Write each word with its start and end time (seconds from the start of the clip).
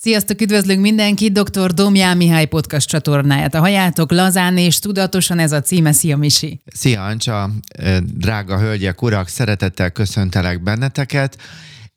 Sziasztok, 0.00 0.40
üdvözlünk 0.40 0.80
mindenkit, 0.80 1.32
dr. 1.32 1.74
Domján 1.74 2.16
Mihály 2.16 2.46
podcast 2.46 2.88
csatornáját. 2.88 3.54
A 3.54 3.58
hajátok 3.58 4.10
lazán 4.10 4.56
és 4.56 4.78
tudatosan 4.78 5.38
ez 5.38 5.52
a 5.52 5.60
címe. 5.60 5.92
Szia, 5.92 6.16
Misi! 6.16 6.60
Szia, 6.66 7.04
Ancsa! 7.04 7.50
Drága 8.02 8.58
hölgyek, 8.58 9.02
urak, 9.02 9.28
szeretettel 9.28 9.90
köszöntelek 9.90 10.62
benneteket. 10.62 11.36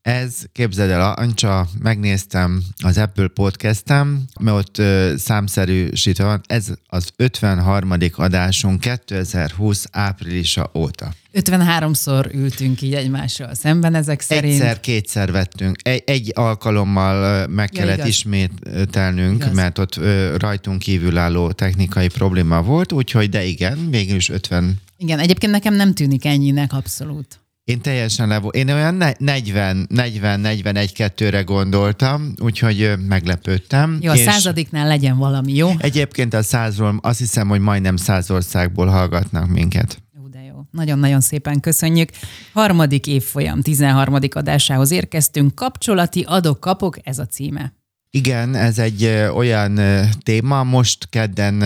Ez, 0.01 0.35
képzeld 0.51 0.89
el, 0.89 1.13
Ancsa, 1.13 1.67
megnéztem 1.79 2.63
az 2.83 2.97
Apple 2.97 3.27
podcastem, 3.27 4.23
mert 4.39 4.57
ott 4.57 4.77
ö, 4.77 5.13
számszerűsítve 5.17 6.23
van, 6.23 6.41
ez 6.47 6.67
az 6.87 7.09
53. 7.15 7.93
adásunk 8.15 8.79
2020 8.79 9.85
áprilisa 9.91 10.71
óta. 10.73 11.13
53-szor 11.33 12.33
ültünk 12.33 12.81
így 12.81 12.93
egymással 12.93 13.53
szemben 13.53 13.95
ezek 13.95 14.21
szerint. 14.21 14.53
Egyszer-kétszer 14.53 15.31
vettünk. 15.31 15.75
Egy, 15.83 16.03
egy 16.05 16.31
alkalommal 16.35 17.47
meg 17.47 17.69
ja, 17.73 17.79
kellett 17.79 17.97
igaz. 17.97 18.09
ismételnünk, 18.09 19.41
igaz. 19.43 19.55
mert 19.55 19.77
ott 19.77 19.95
ö, 19.95 20.37
rajtunk 20.37 20.79
kívülálló 20.79 21.51
technikai 21.51 22.07
probléma 22.07 22.61
volt, 22.61 22.91
úgyhogy 22.91 23.29
de 23.29 23.43
igen, 23.43 23.89
végül 23.89 24.15
is 24.15 24.29
50. 24.29 24.81
Igen, 24.97 25.19
egyébként 25.19 25.51
nekem 25.51 25.73
nem 25.73 25.93
tűnik 25.93 26.25
ennyinek 26.25 26.73
abszolút. 26.73 27.40
Én 27.63 27.81
teljesen 27.81 28.27
le 28.27 28.41
Én 28.51 28.69
olyan 28.69 29.03
40, 29.17 29.87
40, 29.89 30.39
41, 30.39 30.91
2-re 30.97 31.41
gondoltam, 31.41 32.33
úgyhogy 32.39 32.93
meglepődtem. 33.07 33.97
Jó, 34.01 34.11
a 34.11 34.15
századiknál 34.15 34.87
legyen 34.87 35.17
valami, 35.17 35.55
jó? 35.55 35.71
Egyébként 35.77 36.33
a 36.33 36.43
százról 36.43 36.99
azt 37.01 37.19
hiszem, 37.19 37.47
hogy 37.47 37.59
majdnem 37.59 37.95
száz 37.95 38.31
országból 38.31 38.87
hallgatnak 38.87 39.47
minket. 39.47 40.01
Jó, 40.15 40.27
de 40.27 40.41
jó. 40.43 40.55
Nagyon-nagyon 40.71 41.21
szépen 41.21 41.59
köszönjük. 41.59 42.09
Harmadik 42.53 43.07
évfolyam, 43.07 43.61
13. 43.61 44.17
adásához 44.29 44.91
érkeztünk. 44.91 45.55
Kapcsolati 45.55 46.21
adok-kapok, 46.27 46.97
ez 47.03 47.19
a 47.19 47.25
címe. 47.25 47.73
Igen, 48.13 48.55
ez 48.55 48.79
egy 48.79 49.05
olyan 49.33 49.79
téma, 50.23 50.63
most 50.63 51.09
kedden 51.09 51.61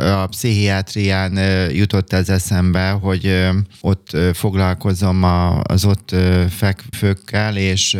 a 0.00 0.26
pszichiátrián 0.26 1.36
jutott 1.72 2.12
ez 2.12 2.28
eszembe, 2.28 2.90
hogy 2.90 3.48
ott 3.80 4.16
foglalkozom 4.32 5.22
az 5.62 5.84
ott 5.84 6.14
fekvőkkel, 6.48 7.56
és 7.56 7.96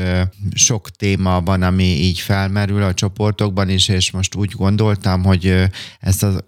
sok 0.54 0.90
téma 0.90 1.40
van, 1.40 1.62
ami 1.62 1.84
így 1.84 2.20
felmerül 2.20 2.82
a 2.82 2.94
csoportokban 2.94 3.68
is, 3.68 3.88
és 3.88 4.10
most 4.10 4.34
úgy 4.34 4.52
gondoltam, 4.52 5.24
hogy 5.24 5.64
ezt 6.00 6.22
a 6.22 6.46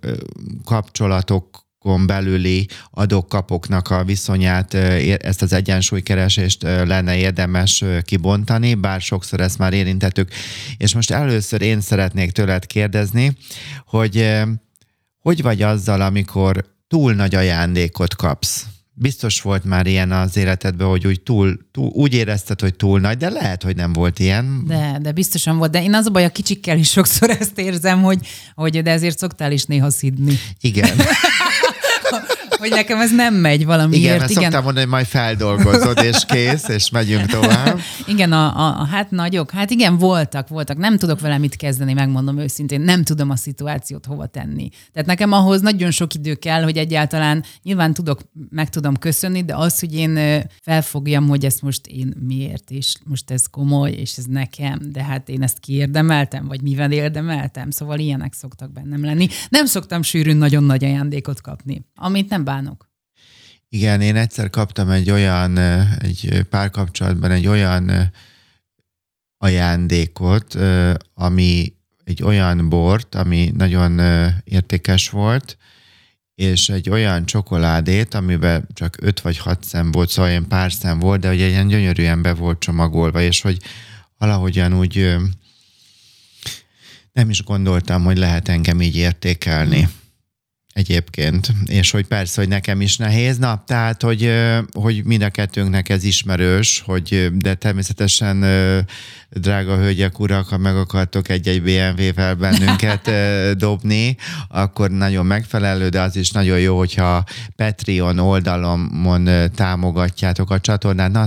kapcsolatok 0.64 1.61
kon 1.82 2.06
belüli 2.06 2.68
adok-kapoknak 2.90 3.90
a 3.90 4.04
viszonyát, 4.04 4.74
ezt 4.74 5.42
az 5.42 5.52
egyensúlykeresést 5.52 6.62
lenne 6.62 7.16
érdemes 7.16 7.84
kibontani, 8.02 8.74
bár 8.74 9.00
sokszor 9.00 9.40
ezt 9.40 9.58
már 9.58 9.72
érintettük. 9.72 10.30
És 10.76 10.94
most 10.94 11.10
először 11.10 11.62
én 11.62 11.80
szeretnék 11.80 12.30
tőled 12.30 12.66
kérdezni, 12.66 13.36
hogy 13.86 14.42
hogy 15.22 15.42
vagy 15.42 15.62
azzal, 15.62 16.00
amikor 16.00 16.64
túl 16.88 17.12
nagy 17.12 17.34
ajándékot 17.34 18.16
kapsz? 18.16 18.66
Biztos 18.94 19.40
volt 19.40 19.64
már 19.64 19.86
ilyen 19.86 20.12
az 20.12 20.36
életedben, 20.36 20.86
hogy 20.86 21.06
úgy, 21.06 21.20
túl, 21.20 21.58
túl, 21.72 21.88
úgy 21.88 22.14
érezted, 22.14 22.60
hogy 22.60 22.74
túl 22.74 23.00
nagy, 23.00 23.16
de 23.16 23.28
lehet, 23.28 23.62
hogy 23.62 23.76
nem 23.76 23.92
volt 23.92 24.18
ilyen. 24.18 24.64
De, 24.66 24.98
de 25.02 25.12
biztosan 25.12 25.56
volt. 25.58 25.70
De 25.70 25.82
én 25.82 25.94
az 25.94 26.06
a 26.06 26.10
baj, 26.10 26.24
a 26.24 26.28
kicsikkel 26.28 26.78
is 26.78 26.90
sokszor 26.90 27.30
ezt 27.40 27.58
érzem, 27.58 28.02
hogy, 28.02 28.26
hogy 28.54 28.82
de 28.82 28.90
ezért 28.90 29.18
szoktál 29.18 29.52
is 29.52 29.64
néha 29.64 29.90
szidni. 29.90 30.38
Igen. 30.60 30.96
hogy 32.62 32.70
nekem 32.70 33.00
ez 33.00 33.14
nem 33.14 33.34
megy 33.34 33.64
valamiért. 33.64 34.02
Igen, 34.02 34.18
mert 34.18 34.30
igen. 34.30 34.42
szoktam 34.42 34.62
mondani, 34.62 34.84
hogy 34.84 34.94
majd 34.94 35.06
feldolgozod, 35.06 35.98
és 36.02 36.24
kész, 36.26 36.68
és 36.68 36.90
megyünk 36.90 37.26
tovább. 37.26 37.80
Igen, 38.06 38.32
a, 38.32 38.56
a, 38.56 38.80
a 38.80 38.84
hát 38.84 39.10
nagyok, 39.10 39.50
hát 39.50 39.70
igen, 39.70 39.98
voltak, 39.98 40.48
voltak. 40.48 40.76
Nem 40.76 40.96
tudok 40.96 41.20
vele 41.20 41.38
mit 41.38 41.56
kezdeni, 41.56 41.92
megmondom 41.92 42.38
őszintén. 42.38 42.80
Nem 42.80 43.04
tudom 43.04 43.30
a 43.30 43.36
szituációt 43.36 44.06
hova 44.06 44.26
tenni. 44.26 44.68
Tehát 44.92 45.08
nekem 45.08 45.32
ahhoz 45.32 45.60
nagyon 45.60 45.90
sok 45.90 46.14
idő 46.14 46.34
kell, 46.34 46.62
hogy 46.62 46.76
egyáltalán 46.76 47.44
nyilván 47.62 47.94
tudok, 47.94 48.20
meg 48.50 48.68
tudom 48.68 48.96
köszönni, 48.96 49.44
de 49.44 49.54
az, 49.56 49.80
hogy 49.80 49.94
én 49.94 50.42
felfogjam, 50.62 51.28
hogy 51.28 51.44
ezt 51.44 51.62
most 51.62 51.86
én 51.86 52.14
miért, 52.26 52.70
és 52.70 52.94
most 53.04 53.30
ez 53.30 53.46
komoly, 53.46 53.90
és 53.90 54.16
ez 54.16 54.24
nekem, 54.24 54.78
de 54.92 55.02
hát 55.02 55.28
én 55.28 55.42
ezt 55.42 55.58
kiérdemeltem, 55.58 56.46
vagy 56.46 56.62
mivel 56.62 56.92
érdemeltem, 56.92 57.70
szóval 57.70 57.98
ilyenek 57.98 58.32
szoktak 58.32 58.72
bennem 58.72 59.04
lenni. 59.04 59.28
Nem 59.48 59.66
szoktam 59.66 60.02
sűrűn 60.02 60.36
nagyon 60.36 60.64
nagy 60.64 60.84
ajándékot 60.84 61.40
kapni, 61.40 61.84
amit 62.02 62.28
nem 62.28 62.44
bánok. 62.44 62.90
Igen, 63.68 64.00
én 64.00 64.16
egyszer 64.16 64.50
kaptam 64.50 64.90
egy 64.90 65.10
olyan, 65.10 65.58
egy 65.98 66.46
párkapcsolatban 66.50 67.30
egy 67.30 67.46
olyan 67.46 68.12
ajándékot, 69.38 70.54
ami 71.14 71.72
egy 72.04 72.22
olyan 72.22 72.68
bort, 72.68 73.14
ami 73.14 73.52
nagyon 73.56 74.00
értékes 74.44 75.10
volt, 75.10 75.56
és 76.34 76.68
egy 76.68 76.90
olyan 76.90 77.26
csokoládét, 77.26 78.14
amiben 78.14 78.68
csak 78.72 78.96
öt 79.00 79.20
vagy 79.20 79.38
hat 79.38 79.64
szem 79.64 79.90
volt, 79.90 80.10
szóval 80.10 80.30
ilyen 80.30 80.48
pár 80.48 80.72
szem 80.72 80.98
volt, 80.98 81.20
de 81.20 81.28
egy 81.28 81.38
ilyen 81.38 81.68
gyönyörűen 81.68 82.22
be 82.22 82.34
volt 82.34 82.58
csomagolva, 82.58 83.20
és 83.20 83.40
hogy 83.40 83.58
valahogyan 84.18 84.78
úgy 84.78 85.16
nem 87.12 87.30
is 87.30 87.42
gondoltam, 87.42 88.04
hogy 88.04 88.18
lehet 88.18 88.48
engem 88.48 88.80
így 88.80 88.96
értékelni 88.96 89.88
egyébként, 90.72 91.52
és 91.64 91.90
hogy 91.90 92.06
persze, 92.06 92.40
hogy 92.40 92.50
nekem 92.50 92.80
is 92.80 92.96
nehéz, 92.96 93.38
na, 93.38 93.62
tehát, 93.66 94.02
hogy, 94.02 94.32
hogy 94.72 95.04
mind 95.04 95.22
a 95.22 95.30
kettőnknek 95.30 95.88
ez 95.88 96.04
ismerős, 96.04 96.82
hogy, 96.86 97.30
de 97.34 97.54
természetesen 97.54 98.44
drága 99.30 99.76
hölgyek, 99.76 100.18
urak, 100.18 100.48
ha 100.48 100.58
meg 100.58 100.76
akartok 100.76 101.28
egy-egy 101.28 101.62
BMW-vel 101.62 102.34
bennünket 102.34 103.10
dobni, 103.56 104.16
akkor 104.48 104.90
nagyon 104.90 105.26
megfelelő, 105.26 105.88
de 105.88 106.00
az 106.00 106.16
is 106.16 106.30
nagyon 106.30 106.60
jó, 106.60 106.78
hogyha 106.78 107.24
Patreon 107.56 108.18
oldalomon 108.18 109.28
támogatjátok 109.54 110.50
a 110.50 110.60
csatornát, 110.60 111.12
na, 111.12 111.26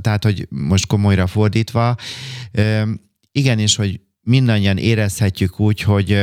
tehát, 0.00 0.24
hogy 0.24 0.46
most 0.48 0.86
komolyra 0.86 1.26
fordítva, 1.26 1.96
igenis, 3.32 3.76
hogy 3.76 4.00
mindannyian 4.22 4.76
érezhetjük 4.76 5.60
úgy, 5.60 5.80
hogy 5.80 6.22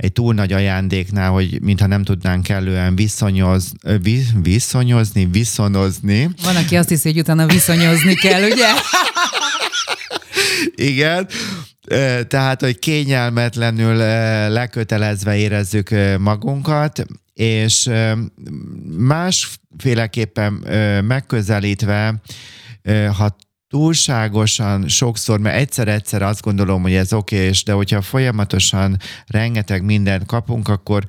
egy 0.00 0.12
túl 0.12 0.34
nagy 0.34 0.52
ajándéknál, 0.52 1.30
hogy 1.30 1.60
mintha 1.62 1.86
nem 1.86 2.02
tudnánk 2.02 2.42
kellően 2.42 2.96
viszonyoz, 2.96 3.72
viszonyozni, 4.42 5.26
viszonozni. 5.26 6.30
Van, 6.42 6.56
aki 6.56 6.76
azt 6.76 6.88
hiszi, 6.88 7.08
hogy 7.08 7.18
utána 7.18 7.46
viszonyozni 7.46 8.14
kell, 8.14 8.42
ugye? 8.42 8.66
Igen. 10.92 11.28
Tehát, 12.28 12.60
hogy 12.60 12.78
kényelmetlenül 12.78 13.96
lekötelezve 14.48 15.36
érezzük 15.36 15.94
magunkat, 16.18 17.04
és 17.34 17.90
másféleképpen 18.98 20.52
megközelítve, 21.04 22.14
ha 23.16 23.36
túlságosan 23.70 24.88
sokszor, 24.88 25.38
mert 25.38 25.56
egyszer-egyszer 25.56 26.22
azt 26.22 26.42
gondolom, 26.42 26.82
hogy 26.82 26.94
ez 26.94 27.12
oké, 27.12 27.36
okay, 27.36 27.50
de 27.64 27.72
hogyha 27.72 28.02
folyamatosan 28.02 28.96
rengeteg 29.26 29.84
mindent 29.84 30.26
kapunk, 30.26 30.68
akkor 30.68 31.04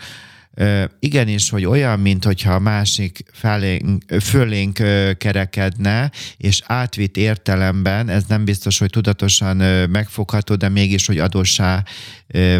igenis, 0.99 1.49
hogy 1.49 1.65
olyan, 1.65 1.99
mint 1.99 2.23
hogyha 2.23 2.53
a 2.53 2.59
másik 2.59 3.23
felénk, 3.31 4.03
fölénk 4.21 4.73
kerekedne, 5.17 6.11
és 6.37 6.61
átvitt 6.65 7.17
értelemben, 7.17 8.09
ez 8.09 8.23
nem 8.27 8.45
biztos, 8.45 8.77
hogy 8.77 8.89
tudatosan 8.89 9.57
megfogható, 9.89 10.55
de 10.55 10.69
mégis, 10.69 11.05
hogy 11.05 11.17
adósá 11.17 11.83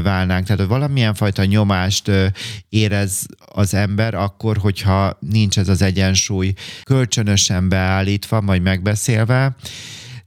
válnánk. 0.04 0.44
Tehát, 0.46 0.60
hogy 0.60 0.70
valamilyen 0.70 1.14
fajta 1.14 1.46
nyomást 1.46 2.12
érez 2.70 3.26
az 3.46 3.74
ember 3.74 4.14
akkor, 4.14 4.58
hogyha 4.58 5.18
nincs 5.20 5.58
ez 5.58 5.70
az 5.70 5.82
egyensúly 5.82 6.54
kölcsönösen 6.84 7.70
beállítva, 7.70 8.42
majd 8.42 8.62
megbeszélve, 8.62 9.56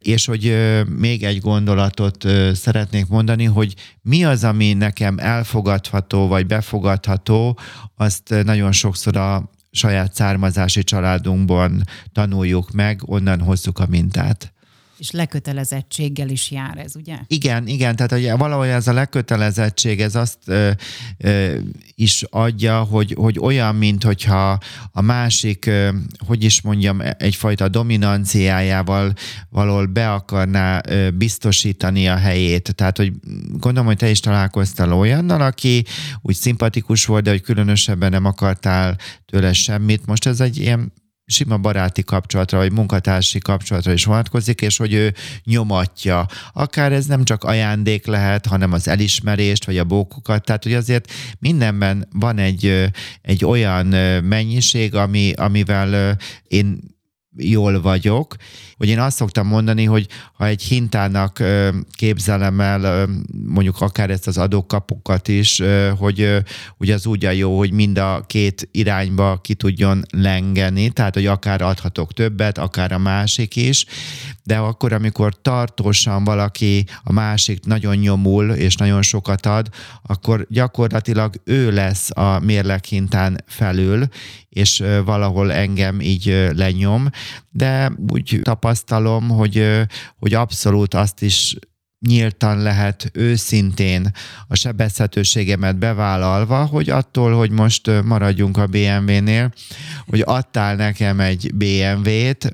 és 0.07 0.27
hogy 0.27 0.57
még 0.99 1.23
egy 1.23 1.41
gondolatot 1.41 2.27
szeretnék 2.55 3.07
mondani, 3.07 3.45
hogy 3.45 3.75
mi 4.03 4.25
az, 4.25 4.45
ami 4.45 4.73
nekem 4.73 5.19
elfogadható 5.19 6.29
vagy 6.29 6.47
befogadható, 6.47 7.59
azt 7.97 8.35
nagyon 8.45 8.73
sokszor 8.73 9.17
a 9.17 9.51
saját 9.71 10.15
származási 10.15 10.85
családunkban 10.85 11.83
tanuljuk 12.13 12.71
meg, 12.71 13.01
onnan 13.05 13.41
hozzuk 13.41 13.79
a 13.79 13.87
mintát. 13.89 14.54
És 14.99 15.11
lekötelezettséggel 15.11 16.29
is 16.29 16.51
jár 16.51 16.79
ez, 16.79 16.97
ugye? 16.97 17.17
Igen, 17.27 17.67
igen, 17.67 17.97
tehát 17.97 18.13
hogy 18.13 18.31
valahogy 18.39 18.69
ez 18.69 18.89
a 18.89 18.93
lekötelezettség, 18.93 20.01
ez 20.01 20.15
azt 20.15 20.39
ö, 20.47 20.71
ö, 21.19 21.57
is 21.95 22.25
adja, 22.31 22.83
hogy, 22.83 23.15
hogy 23.19 23.39
olyan, 23.39 23.75
mint 23.75 24.03
hogyha 24.05 24.59
a 24.93 25.01
másik, 25.01 25.67
ö, 25.67 25.89
hogy 26.27 26.45
is 26.45 26.61
mondjam, 26.61 27.01
egyfajta 27.19 27.69
dominanciájával 27.69 29.13
valahol 29.51 29.87
be 29.87 30.13
akarná 30.13 30.81
ö, 30.89 31.11
biztosítani 31.11 32.09
a 32.09 32.17
helyét. 32.17 32.75
Tehát, 32.75 32.97
hogy 32.97 33.13
gondolom, 33.53 33.87
hogy 33.87 33.97
te 33.97 34.11
is 34.11 34.21
találkoztál 34.21 34.93
olyannal, 34.93 35.41
aki 35.41 35.85
úgy 36.23 36.35
szimpatikus 36.35 37.07
volt, 37.07 37.25
de 37.25 37.31
hogy 37.31 37.43
különösebben 37.43 38.11
nem 38.11 38.25
akartál 38.25 38.97
tőle 39.27 39.53
semmit. 39.53 40.07
Most 40.07 40.27
ez 40.27 40.41
egy 40.41 40.59
ilyen 40.59 40.93
sima 41.27 41.59
baráti 41.59 42.03
kapcsolatra, 42.03 42.59
vagy 42.59 42.73
munkatársi 42.73 43.39
kapcsolatra 43.39 43.93
is 43.93 44.05
vonatkozik, 44.05 44.61
és 44.61 44.77
hogy 44.77 44.93
ő 44.93 45.15
nyomatja. 45.45 46.27
Akár 46.53 46.93
ez 46.93 47.07
nem 47.07 47.25
csak 47.25 47.45
ajándék 47.45 48.07
lehet, 48.07 48.47
hanem 48.47 48.73
az 48.73 48.89
elismerést, 48.89 49.65
vagy 49.65 49.79
a 49.79 49.85
bókokat. 49.85 50.45
Tehát, 50.45 50.63
hogy 50.63 50.75
azért 50.75 51.13
mindenben 51.39 52.09
van 52.13 52.39
egy, 52.39 52.91
egy 53.23 53.45
olyan 53.45 53.87
mennyiség, 54.25 54.95
ami, 54.95 55.33
amivel 55.33 56.17
én 56.49 56.94
jól 57.37 57.81
vagyok, 57.81 58.37
hogy 58.77 58.89
én 58.89 59.01
azt 59.01 59.17
szoktam 59.17 59.47
mondani, 59.47 59.85
hogy 59.85 60.07
ha 60.33 60.47
egy 60.47 60.63
hintának 60.63 61.43
képzelem 61.93 62.61
el 62.61 63.09
mondjuk 63.47 63.81
akár 63.81 64.11
ezt 64.11 64.27
az 64.27 64.39
adókapukat 64.39 65.29
is, 65.29 65.63
hogy, 65.99 66.37
hogy 66.77 66.91
az 66.91 67.07
úgy 67.07 67.25
a 67.25 67.31
jó, 67.31 67.59
hogy 67.59 67.73
mind 67.73 67.99
a 67.99 68.25
két 68.27 68.69
irányba 68.73 69.41
ki 69.43 69.55
tudjon 69.55 70.03
lengeni, 70.11 70.91
tehát 70.91 71.15
hogy 71.15 71.27
akár 71.27 71.63
adhatok 71.63 72.13
többet, 72.13 72.59
akár 72.59 72.93
a 72.93 72.99
másik 72.99 73.57
is, 73.57 73.87
de 74.43 74.57
akkor, 74.57 74.93
amikor 74.93 75.41
tartósan 75.43 76.25
valaki 76.25 76.87
a 77.03 77.13
másik 77.13 77.65
nagyon 77.65 77.97
nyomul 77.97 78.51
és 78.51 78.77
nagyon 78.77 79.03
sokat 79.03 79.47
ad, 79.47 79.69
akkor 80.03 80.47
gyakorlatilag 80.51 81.35
ő 81.45 81.73
lesz 81.73 82.11
a 82.11 82.39
mérleghintán 82.39 83.45
felül, 83.47 84.09
és 84.55 84.83
valahol 85.05 85.53
engem 85.53 86.01
így 86.01 86.51
lenyom, 86.55 87.09
de 87.51 87.93
úgy 88.09 88.41
tapasztalom, 88.43 89.29
hogy, 89.29 89.83
hogy 90.19 90.35
abszolút 90.35 90.95
azt 90.95 91.23
is 91.23 91.57
nyíltan 92.07 92.59
lehet 92.59 93.11
őszintén 93.13 94.11
a 94.49 94.55
sebezhetőségemet 94.55 95.79
bevállalva, 95.79 96.65
hogy 96.65 96.91
attól, 96.91 97.37
hogy 97.37 97.51
most 97.51 98.03
maradjunk 98.05 98.57
a 98.57 98.67
BMW-nél, 98.67 99.53
hogy 100.07 100.23
adtál 100.25 100.77
nekem 100.77 101.21
egy 101.21 101.55
BMW-t, 101.55 102.53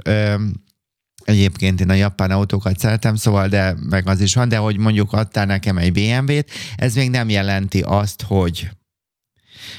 Egyébként 1.24 1.80
én 1.80 1.90
a 1.90 1.94
japán 1.94 2.30
autókat 2.30 2.78
szeretem, 2.78 3.14
szóval, 3.14 3.48
de 3.48 3.76
meg 3.90 4.08
az 4.08 4.20
is 4.20 4.34
van, 4.34 4.48
de 4.48 4.56
hogy 4.56 4.78
mondjuk 4.78 5.12
adtál 5.12 5.46
nekem 5.46 5.78
egy 5.78 5.92
BMW-t, 5.92 6.50
ez 6.76 6.94
még 6.94 7.10
nem 7.10 7.28
jelenti 7.28 7.80
azt, 7.80 8.22
hogy 8.22 8.70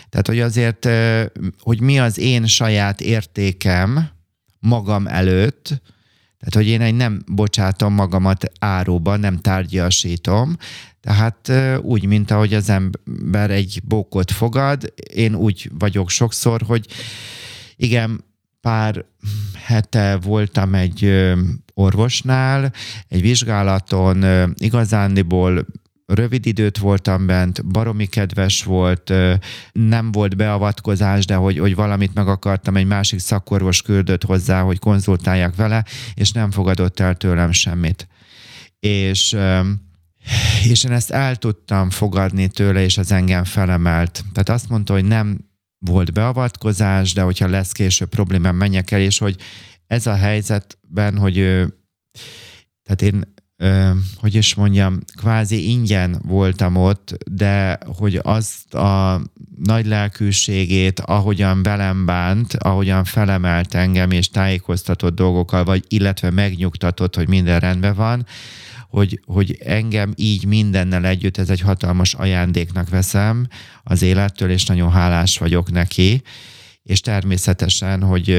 tehát, 0.10 0.28
hogy 0.28 0.40
azért, 0.40 0.90
hogy 1.60 1.82
mi 1.82 2.00
az 2.00 2.18
én 2.18 2.46
saját 2.46 3.02
értékem 3.02 4.10
magam 4.60 5.08
előtt, 5.08 5.64
tehát, 6.40 6.56
hogy 6.56 6.68
én 6.68 6.82
egy 6.82 6.96
nem 6.96 7.24
bocsátom 7.28 7.94
magamat 7.94 8.52
áróba, 8.60 9.16
nem 9.16 9.38
tárgyasítom, 9.38 10.58
tehát 11.02 11.52
úgy, 11.82 12.06
mint 12.06 12.32
ahogy 12.32 12.54
az 12.54 12.70
ember 12.70 13.52
egy 13.52 13.82
bókot 13.84 14.32
fogad, 14.32 14.94
én 15.14 15.36
úgy 15.36 15.72
vagyok 15.80 16.10
sokszor, 16.10 16.62
hogy 16.62 16.86
igen, 17.76 18.24
pár 18.62 19.06
hete 19.66 20.18
voltam 20.18 20.74
egy 20.74 21.30
orvosnál, 21.74 22.74
egy 23.08 23.22
vizsgálaton, 23.22 24.26
igazándiból 24.56 25.66
rövid 26.14 26.46
időt 26.46 26.78
voltam 26.78 27.26
bent, 27.26 27.66
baromi 27.66 28.06
kedves 28.06 28.64
volt, 28.64 29.14
nem 29.72 30.12
volt 30.12 30.36
beavatkozás, 30.36 31.26
de 31.26 31.36
hogy, 31.36 31.60
hogy 31.60 31.76
valamit 31.76 32.14
meg 32.14 32.28
akartam, 32.28 32.78
egy 32.78 32.86
másik 32.86 33.20
szakorvos 33.20 33.82
küldött 33.82 34.24
hozzá, 34.24 34.62
hogy 34.62 34.80
konzultálják 34.80 35.56
vele, 35.56 35.86
és 36.14 36.32
nem 36.32 36.52
fogadott 36.52 37.00
el 37.00 37.16
tőlem 37.16 37.52
semmit. 37.52 38.08
És 38.80 39.38
és 40.70 40.84
én 40.84 40.92
ezt 40.92 41.12
el 41.12 41.36
tudtam 41.36 41.90
fogadni 41.90 42.48
tőle, 42.48 42.84
és 42.84 42.98
az 42.98 43.12
engem 43.12 43.44
felemelt. 43.44 44.24
Tehát 44.34 44.50
azt 44.50 44.70
mondta, 44.70 44.94
hogy 44.94 45.06
nem 45.06 45.50
volt 45.86 46.14
beavatkozás, 46.14 47.14
de 47.14 47.22
hogyha 47.22 47.48
lesz 47.48 47.72
később 47.72 48.10
problémám, 48.10 48.56
menjek 48.56 48.92
el, 48.92 49.00
és 49.00 49.18
hogy 49.18 49.36
ez 49.88 50.08
a 50.08 50.16
helyzetben, 50.16 51.18
hogy 51.18 51.34
tehát 52.84 53.02
én 53.02 53.34
hogy 54.16 54.36
is 54.36 54.56
mondjam, 54.56 55.00
kvázi 55.16 55.70
ingyen 55.70 56.22
voltam 56.28 56.76
ott, 56.76 57.18
de 57.32 57.78
hogy 57.98 58.20
azt 58.24 58.74
a 58.74 59.22
nagy 59.64 59.86
lelkűségét, 59.86 61.00
ahogyan 61.00 61.64
velem 61.64 62.06
bánt, 62.06 62.54
ahogyan 62.54 63.04
felemelt 63.04 63.74
engem 63.74 64.12
és 64.12 64.30
tájékoztatott 64.30 65.16
dolgokkal, 65.16 65.64
vagy 65.64 65.84
illetve 65.88 66.30
megnyugtatott, 66.30 67.16
hogy 67.16 67.28
minden 67.28 67.60
rendben 67.60 67.96
van, 67.96 68.26
hogy, 68.90 69.20
hogy 69.26 69.58
engem 69.66 70.14
így 70.16 70.46
mindennel 70.46 71.06
együtt, 71.06 71.38
ez 71.38 71.50
egy 71.50 71.62
hatalmas 71.62 72.14
ajándéknak 72.14 72.90
veszem 72.90 73.48
az 73.84 74.02
élettől, 74.02 74.50
és 74.50 74.66
nagyon 74.66 74.92
hálás 74.92 75.38
vagyok 75.38 75.72
neki 75.72 76.22
és 76.84 77.00
természetesen, 77.00 78.04
hogy 78.04 78.38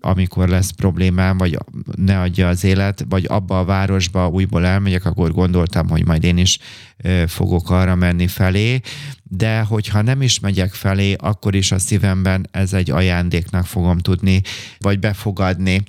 amikor 0.00 0.48
lesz 0.48 0.70
problémám, 0.70 1.36
vagy 1.36 1.58
ne 1.96 2.20
adja 2.20 2.48
az 2.48 2.64
élet, 2.64 3.04
vagy 3.08 3.24
abba 3.28 3.58
a 3.58 3.64
városba 3.64 4.28
újból 4.28 4.66
elmegyek, 4.66 5.04
akkor 5.04 5.32
gondoltam, 5.32 5.88
hogy 5.88 6.06
majd 6.06 6.24
én 6.24 6.36
is 6.36 6.58
fogok 7.26 7.70
arra 7.70 7.94
menni 7.94 8.26
felé, 8.26 8.80
de 9.22 9.60
hogyha 9.60 10.02
nem 10.02 10.22
is 10.22 10.40
megyek 10.40 10.74
felé, 10.74 11.14
akkor 11.14 11.54
is 11.54 11.72
a 11.72 11.78
szívemben 11.78 12.48
ez 12.50 12.72
egy 12.72 12.90
ajándéknak 12.90 13.66
fogom 13.66 13.98
tudni, 13.98 14.42
vagy 14.78 14.98
befogadni. 14.98 15.82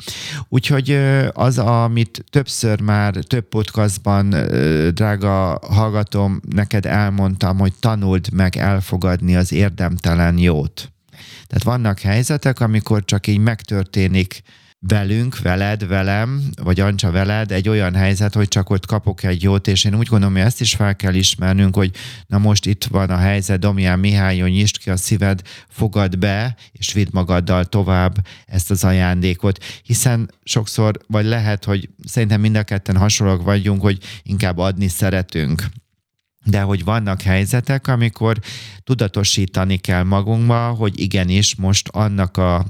Úgyhogy 0.50 1.00
az, 1.34 1.58
amit 1.58 2.26
többször 2.30 2.82
már 2.82 3.14
több 3.14 3.48
podcastban, 3.48 4.30
drága 4.94 5.60
hallgatom, 5.62 6.42
neked 6.50 6.86
elmondtam, 6.86 7.58
hogy 7.58 7.74
tanuld 7.80 8.34
meg 8.34 8.58
elfogadni 8.58 9.36
az 9.36 9.52
érdemtelen 9.52 10.38
jót. 10.38 10.92
Tehát 11.50 11.64
vannak 11.64 12.00
helyzetek, 12.00 12.60
amikor 12.60 13.06
csak 13.06 13.28
így 13.28 13.38
megtörténik 13.38 14.42
velünk, 14.80 15.40
veled, 15.40 15.88
velem, 15.88 16.44
vagy 16.64 16.80
Ancsa 16.80 17.12
veled 17.12 17.52
egy 17.52 17.70
olyan 17.70 17.96
helyzet, 17.96 18.34
hogy 18.34 18.48
csak 18.48 18.70
ott 18.70 18.86
kapok 18.86 19.24
egy 19.24 19.44
jót, 19.44 19.68
és 19.68 19.84
én 19.84 19.96
úgy 19.96 20.08
gondolom, 20.08 20.34
hogy 20.36 20.44
ezt 20.44 20.62
is 20.62 20.76
fel 20.76 20.96
kell 20.96 21.14
ismernünk, 21.14 21.76
hogy 21.76 21.92
na 22.28 22.38
most 22.38 22.66
itt 22.66 22.84
van 22.84 23.10
a 23.10 23.18
helyzet, 23.18 23.60
Domján 23.60 24.00
Mihály, 24.00 24.40
nyisd 24.40 24.78
ki 24.78 24.90
a 24.90 24.98
szíved, 24.98 25.42
fogad 25.70 26.18
be, 26.18 26.56
és 26.72 26.94
vidd 26.94 27.08
magaddal 27.12 27.66
tovább 27.66 28.16
ezt 28.46 28.72
az 28.72 28.84
ajándékot, 28.84 29.64
hiszen 29.84 30.32
sokszor, 30.44 31.00
vagy 31.08 31.26
lehet, 31.26 31.66
hogy 31.66 31.90
szerintem 32.06 32.42
mind 32.42 32.56
a 32.56 32.64
ketten 32.64 32.98
hasonlók 32.98 33.44
vagyunk, 33.44 33.82
hogy 33.82 33.98
inkább 34.24 34.58
adni 34.58 34.88
szeretünk 34.88 35.64
de 36.46 36.62
hogy 36.62 36.84
vannak 36.84 37.22
helyzetek, 37.22 37.88
amikor 37.88 38.40
tudatosítani 38.84 39.78
kell 39.78 40.04
magunkba, 40.04 40.70
hogy 40.70 41.00
igenis 41.00 41.56
most 41.56 41.88
annak 41.88 42.38
a 42.38 42.66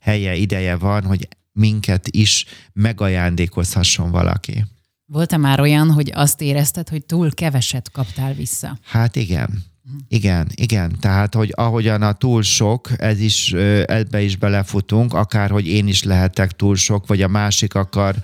helye, 0.00 0.34
ideje 0.34 0.76
van, 0.76 1.04
hogy 1.04 1.28
minket 1.52 2.08
is 2.08 2.44
megajándékozhasson 2.72 4.10
valaki. 4.10 4.64
Volt-e 5.06 5.36
már 5.36 5.60
olyan, 5.60 5.90
hogy 5.90 6.10
azt 6.14 6.40
érezted, 6.40 6.88
hogy 6.88 7.04
túl 7.04 7.34
keveset 7.34 7.90
kaptál 7.90 8.34
vissza? 8.34 8.78
Hát 8.82 9.16
igen. 9.16 9.64
Igen, 10.08 10.48
igen. 10.54 10.92
Tehát, 11.00 11.34
hogy 11.34 11.52
ahogyan 11.56 12.02
a 12.02 12.12
túl 12.12 12.42
sok, 12.42 12.90
ez 12.96 13.20
is, 13.20 13.52
ebbe 13.86 14.20
is 14.20 14.36
belefutunk, 14.36 15.14
akár, 15.14 15.50
hogy 15.50 15.66
én 15.66 15.88
is 15.88 16.02
lehetek 16.02 16.50
túl 16.50 16.76
sok, 16.76 17.06
vagy 17.06 17.22
a 17.22 17.28
másik 17.28 17.74
akar 17.74 18.14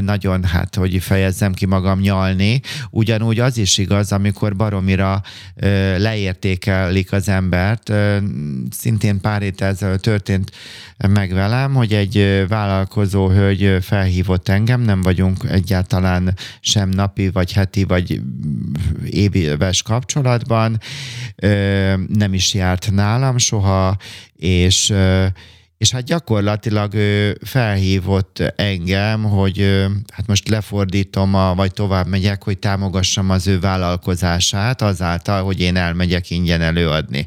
nagyon, 0.00 0.44
hát, 0.44 0.74
hogy 0.74 1.02
fejezzem 1.02 1.52
ki 1.52 1.66
magam 1.66 2.00
nyalni. 2.00 2.60
Ugyanúgy 2.90 3.38
az 3.38 3.58
is 3.58 3.78
igaz, 3.78 4.12
amikor 4.12 4.56
baromira 4.56 5.22
leértékelik 5.96 7.12
az 7.12 7.28
embert. 7.28 7.92
Szintén 8.70 9.20
pár 9.20 9.40
héttel 9.40 9.98
történt 9.98 10.50
meg 11.08 11.32
velem, 11.32 11.74
hogy 11.74 11.92
egy 11.92 12.44
vállalkozó 12.48 13.28
hölgy 13.28 13.84
felhívott 13.84 14.48
engem, 14.48 14.80
nem 14.80 15.02
vagyunk 15.02 15.44
egyáltalán 15.50 16.36
sem 16.60 16.88
napi, 16.88 17.28
vagy 17.28 17.52
heti, 17.52 17.84
vagy 17.84 18.20
éves 19.10 19.82
kapcsolatban, 19.82 20.80
nem 22.06 22.34
is 22.34 22.54
járt 22.54 22.90
nálam 22.90 23.38
soha, 23.38 23.96
és 24.36 24.94
és 25.78 25.90
hát 25.90 26.04
gyakorlatilag 26.04 26.94
ő 26.94 27.38
felhívott 27.44 28.52
engem, 28.56 29.22
hogy 29.22 29.86
hát 30.12 30.26
most 30.26 30.48
lefordítom, 30.48 31.34
a, 31.34 31.54
vagy 31.54 31.72
tovább 31.72 32.06
megyek, 32.06 32.44
hogy 32.44 32.58
támogassam 32.58 33.30
az 33.30 33.46
ő 33.46 33.60
vállalkozását 33.60 34.82
azáltal, 34.82 35.44
hogy 35.44 35.60
én 35.60 35.76
elmegyek 35.76 36.30
ingyen 36.30 36.60
előadni. 36.60 37.26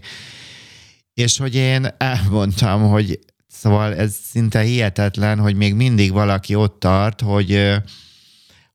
És 1.13 1.37
hogy 1.37 1.55
én 1.55 1.87
elmondtam, 1.97 2.81
hogy 2.81 3.19
Szóval 3.63 3.95
ez 3.95 4.15
szinte 4.31 4.59
hihetetlen, 4.59 5.39
hogy 5.39 5.55
még 5.55 5.73
mindig 5.73 6.11
valaki 6.11 6.55
ott 6.55 6.79
tart, 6.79 7.21
hogy 7.21 7.73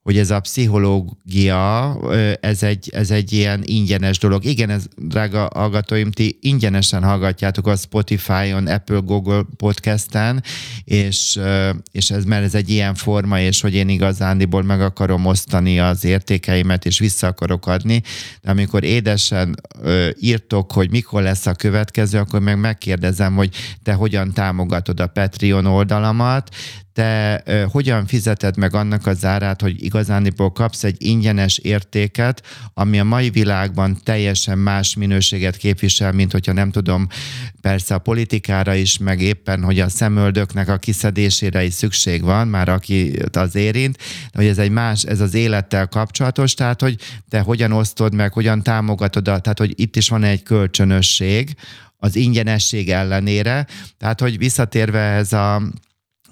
hogy 0.09 0.19
ez 0.19 0.31
a 0.31 0.41
pszichológia, 0.41 1.97
ez 2.41 2.63
egy, 2.63 2.91
ez 2.93 3.11
egy 3.11 3.33
ilyen 3.33 3.63
ingyenes 3.65 4.19
dolog. 4.19 4.45
Igen, 4.45 4.71
ez, 4.71 4.85
drága 4.97 5.51
hallgatóim, 5.55 6.11
ti 6.11 6.39
ingyenesen 6.41 7.03
hallgatjátok 7.03 7.67
a 7.67 7.77
Spotify-on, 7.77 8.67
Apple, 8.67 9.01
Google 9.05 9.43
podcasten, 9.57 10.43
és, 10.85 11.41
és 11.93 12.11
ez, 12.11 12.25
mert 12.25 12.45
ez 12.45 12.55
egy 12.55 12.71
ilyen 12.71 12.95
forma, 12.95 13.41
és 13.41 13.61
hogy 13.61 13.75
én 13.75 13.89
igazándiból 13.89 14.63
meg 14.63 14.81
akarom 14.81 15.27
osztani 15.27 15.81
az 15.81 16.05
értékeimet, 16.05 16.87
és 16.87 16.99
vissza 16.99 17.27
akarok 17.27 17.67
adni, 17.67 18.03
de 18.43 18.51
amikor 18.51 18.85
édesen 18.85 19.61
írtok, 20.21 20.73
hogy 20.73 20.91
mikor 20.91 21.23
lesz 21.23 21.47
a 21.47 21.55
következő, 21.55 22.19
akkor 22.19 22.41
meg 22.41 22.59
megkérdezem, 22.59 23.35
hogy 23.35 23.55
te 23.83 23.93
hogyan 23.93 24.33
támogatod 24.33 25.01
a 25.01 25.07
Patreon 25.07 25.67
oldalamat, 25.67 26.49
te 26.99 27.43
hogyan 27.71 28.07
fizeted 28.07 28.57
meg 28.57 28.75
annak 28.75 29.07
az 29.07 29.25
árát, 29.25 29.61
hogy 29.61 29.85
igazániból 29.85 30.53
kapsz 30.53 30.85
egy 30.85 30.97
ingyenes 30.99 31.59
értéket, 31.59 32.47
ami 32.75 32.99
a 32.99 33.05
mai 33.05 33.31
világban 33.31 33.99
teljesen 34.05 34.59
más 34.59 34.95
minőséget 34.95 35.57
képvisel, 35.57 36.13
mint 36.13 36.33
hogyha 36.33 36.53
nem 36.53 36.71
tudom, 36.71 37.07
persze 37.61 37.95
a 37.95 37.99
politikára 37.99 38.75
is, 38.75 38.99
meg 38.99 39.21
éppen, 39.21 39.63
hogy 39.63 39.81
a 39.81 39.89
szemöldöknek 39.89 40.69
a 40.69 40.77
kiszedésére 40.77 41.65
is 41.65 41.75
szükség 41.75 42.23
van, 42.23 42.49
már 42.49 42.69
aki 42.69 43.19
az 43.33 43.55
érint, 43.55 43.97
de 44.33 44.39
hogy 44.39 44.47
ez 44.47 44.59
egy 44.59 44.71
más, 44.71 45.03
ez 45.03 45.21
az 45.21 45.35
élettel 45.35 45.87
kapcsolatos, 45.87 46.55
tehát 46.55 46.81
hogy 46.81 46.97
te 47.29 47.41
hogyan 47.41 47.73
osztod 47.73 48.15
meg, 48.15 48.33
hogyan 48.33 48.63
támogatod, 48.63 49.29
a, 49.29 49.39
tehát 49.39 49.59
hogy 49.59 49.73
itt 49.81 49.97
is 49.97 50.09
van 50.09 50.25
egy 50.25 50.43
kölcsönösség, 50.43 51.55
az 52.01 52.17
ingyenesség 52.17 52.91
ellenére. 52.91 53.67
Tehát, 53.99 54.21
hogy 54.21 54.39
visszatérve 54.39 55.01
ez 55.01 55.33
a 55.33 55.63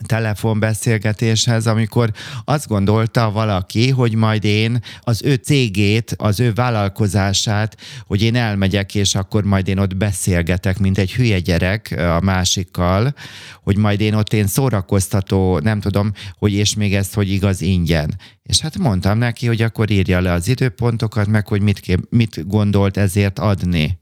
telefonbeszélgetéshez, 0.06 1.66
amikor 1.66 2.12
azt 2.44 2.68
gondolta 2.68 3.30
valaki, 3.30 3.90
hogy 3.90 4.14
majd 4.14 4.44
én 4.44 4.78
az 5.00 5.22
ő 5.24 5.34
cégét, 5.34 6.14
az 6.16 6.40
ő 6.40 6.52
vállalkozását, 6.52 7.76
hogy 8.06 8.22
én 8.22 8.34
elmegyek, 8.34 8.94
és 8.94 9.14
akkor 9.14 9.44
majd 9.44 9.68
én 9.68 9.78
ott 9.78 9.96
beszélgetek, 9.96 10.78
mint 10.78 10.98
egy 10.98 11.12
hülye 11.12 11.38
gyerek 11.38 11.94
a 11.98 12.20
másikkal, 12.20 13.14
hogy 13.62 13.76
majd 13.76 14.00
én 14.00 14.14
ott 14.14 14.32
én 14.32 14.46
szórakoztató, 14.46 15.58
nem 15.58 15.80
tudom, 15.80 16.12
hogy 16.38 16.52
és 16.52 16.74
még 16.74 16.94
ezt, 16.94 17.14
hogy 17.14 17.30
igaz 17.30 17.60
ingyen. 17.60 18.18
És 18.42 18.60
hát 18.60 18.78
mondtam 18.78 19.18
neki, 19.18 19.46
hogy 19.46 19.62
akkor 19.62 19.90
írja 19.90 20.20
le 20.20 20.32
az 20.32 20.48
időpontokat, 20.48 21.26
meg 21.26 21.48
hogy 21.48 21.60
mit, 21.60 21.80
kép, 21.80 22.06
mit 22.10 22.48
gondolt 22.48 22.96
ezért 22.96 23.38
adni. 23.38 23.98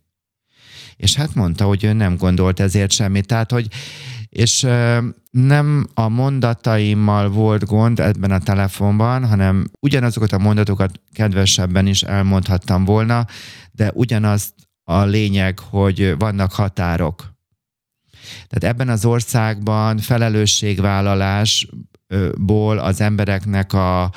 És 0.97 1.15
hát 1.15 1.35
mondta, 1.35 1.65
hogy 1.65 1.85
ő 1.85 1.93
nem 1.93 2.17
gondolt 2.17 2.61
ezért 2.61 2.91
semmit. 2.91 3.27
Tehát, 3.27 3.51
hogy 3.51 3.69
és 4.35 4.67
nem 5.31 5.87
a 5.95 6.09
mondataimmal 6.09 7.29
volt 7.29 7.65
gond 7.65 8.01
ebben 8.01 8.31
a 8.31 8.39
telefonban, 8.39 9.27
hanem 9.27 9.67
ugyanazokat 9.81 10.33
a 10.33 10.39
mondatokat 10.39 11.01
kedvesebben 11.13 11.87
is 11.87 12.03
elmondhattam 12.03 12.85
volna, 12.85 13.27
de 13.73 13.91
ugyanaz 13.95 14.55
a 14.85 15.03
lényeg, 15.03 15.59
hogy 15.59 16.15
vannak 16.19 16.53
határok. 16.53 17.33
Tehát 18.49 18.75
ebben 18.75 18.89
az 18.89 19.05
országban 19.05 19.99
felelősségvállalásból 19.99 22.79
az 22.79 23.01
embereknek 23.01 23.73
a, 23.73 24.11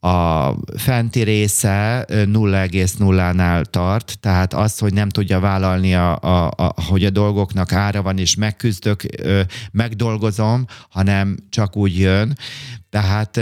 a 0.00 0.54
fenti 0.76 1.22
része 1.22 2.04
0,0-nál 2.08 3.64
tart, 3.64 4.18
tehát 4.20 4.54
az, 4.54 4.78
hogy 4.78 4.92
nem 4.92 5.08
tudja 5.08 5.40
vállalni, 5.40 5.94
a, 5.94 6.18
a, 6.20 6.50
a, 6.56 6.74
hogy 6.82 7.04
a 7.04 7.10
dolgoknak 7.10 7.72
ára 7.72 8.02
van, 8.02 8.18
és 8.18 8.34
megküzdök, 8.34 9.02
megdolgozom, 9.72 10.64
hanem 10.88 11.36
csak 11.50 11.76
úgy 11.76 11.98
jön. 11.98 12.38
Tehát 12.90 13.40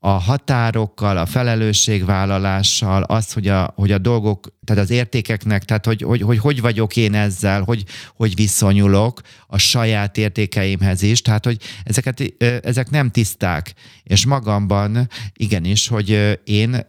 a 0.00 0.08
határokkal, 0.08 1.16
a 1.16 1.26
felelősségvállalással, 1.26 3.02
az, 3.02 3.32
hogy 3.32 3.48
a, 3.48 3.72
hogy 3.74 3.92
a 3.92 3.98
dolgok, 3.98 4.48
tehát 4.64 4.82
az 4.82 4.90
értékeknek, 4.90 5.64
tehát 5.64 5.86
hogy 5.86 6.02
hogy, 6.02 6.20
hogy, 6.20 6.38
hogy 6.38 6.60
vagyok 6.60 6.96
én 6.96 7.14
ezzel, 7.14 7.62
hogy, 7.62 7.84
hogy 8.16 8.34
viszonyulok 8.34 9.20
a 9.46 9.58
saját 9.58 10.16
értékeimhez 10.16 11.02
is, 11.02 11.22
tehát 11.22 11.44
hogy 11.44 11.58
ezeket, 11.84 12.34
ezek 12.62 12.90
nem 12.90 13.10
tiszták. 13.10 13.74
És 14.02 14.26
magamban 14.26 15.08
igenis, 15.32 15.88
hogy 15.88 16.40
én 16.44 16.86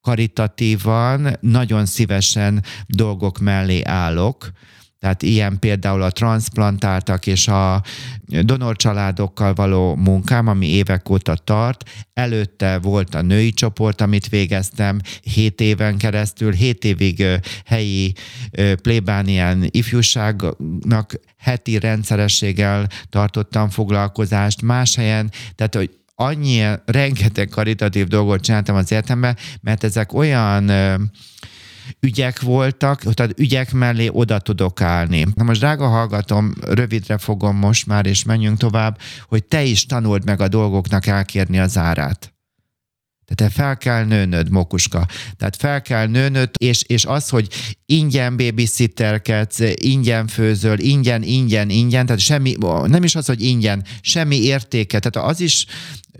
karitatívan, 0.00 1.36
nagyon 1.40 1.86
szívesen 1.86 2.64
dolgok 2.86 3.38
mellé 3.38 3.82
állok, 3.84 4.50
tehát 4.98 5.22
ilyen 5.22 5.58
például 5.58 6.02
a 6.02 6.10
transplantáltak 6.10 7.26
és 7.26 7.48
a 7.48 7.82
donorcsaládokkal 8.26 9.54
való 9.54 9.94
munkám, 9.94 10.46
ami 10.46 10.66
évek 10.66 11.10
óta 11.10 11.34
tart. 11.34 11.90
Előtte 12.14 12.78
volt 12.78 13.14
a 13.14 13.22
női 13.22 13.50
csoport, 13.50 14.00
amit 14.00 14.28
végeztem 14.28 15.00
7 15.22 15.60
éven 15.60 15.96
keresztül, 15.96 16.52
7 16.52 16.84
évig 16.84 17.24
helyi 17.64 18.12
plébánián 18.82 19.68
ifjúságnak 19.70 21.20
heti 21.38 21.78
rendszerességgel 21.78 22.88
tartottam 23.10 23.68
foglalkozást, 23.68 24.62
más 24.62 24.96
helyen, 24.96 25.30
tehát 25.54 25.74
hogy 25.74 25.90
annyi, 26.14 26.62
rengeteg 26.84 27.48
karitatív 27.48 28.06
dolgot 28.06 28.40
csináltam 28.40 28.76
az 28.76 28.92
életemben, 28.92 29.36
mert 29.60 29.84
ezek 29.84 30.12
olyan 30.12 30.70
ügyek 32.00 32.40
voltak, 32.40 33.14
tehát 33.14 33.40
ügyek 33.40 33.72
mellé 33.72 34.08
oda 34.12 34.38
tudok 34.38 34.80
állni. 34.80 35.26
Na 35.34 35.44
most 35.44 35.60
drága 35.60 35.86
hallgatom, 35.86 36.52
rövidre 36.60 37.18
fogom 37.18 37.56
most 37.56 37.86
már, 37.86 38.06
és 38.06 38.24
menjünk 38.24 38.58
tovább, 38.58 38.98
hogy 39.28 39.44
te 39.44 39.62
is 39.62 39.86
tanuld 39.86 40.24
meg 40.24 40.40
a 40.40 40.48
dolgoknak 40.48 41.06
elkérni 41.06 41.58
az 41.58 41.78
árát. 41.78 42.35
Tehát 43.34 43.52
fel 43.52 43.76
kell 43.76 44.04
nőnöd, 44.04 44.50
mokuska. 44.50 45.06
Tehát 45.36 45.56
fel 45.56 45.82
kell 45.82 46.06
nőnöd, 46.06 46.50
és, 46.58 46.82
és 46.82 47.04
az, 47.04 47.28
hogy 47.28 47.48
ingyen 47.86 48.36
babysitterkedsz, 48.36 49.60
ingyen 49.74 50.26
főzöl, 50.26 50.78
ingyen, 50.78 51.22
ingyen, 51.22 51.70
ingyen, 51.70 52.06
tehát 52.06 52.20
semmi, 52.20 52.56
nem 52.84 53.02
is 53.02 53.14
az, 53.14 53.26
hogy 53.26 53.42
ingyen, 53.42 53.84
semmi 54.00 54.36
értéke. 54.36 54.98
Tehát 54.98 55.28
az 55.28 55.40
is 55.40 55.66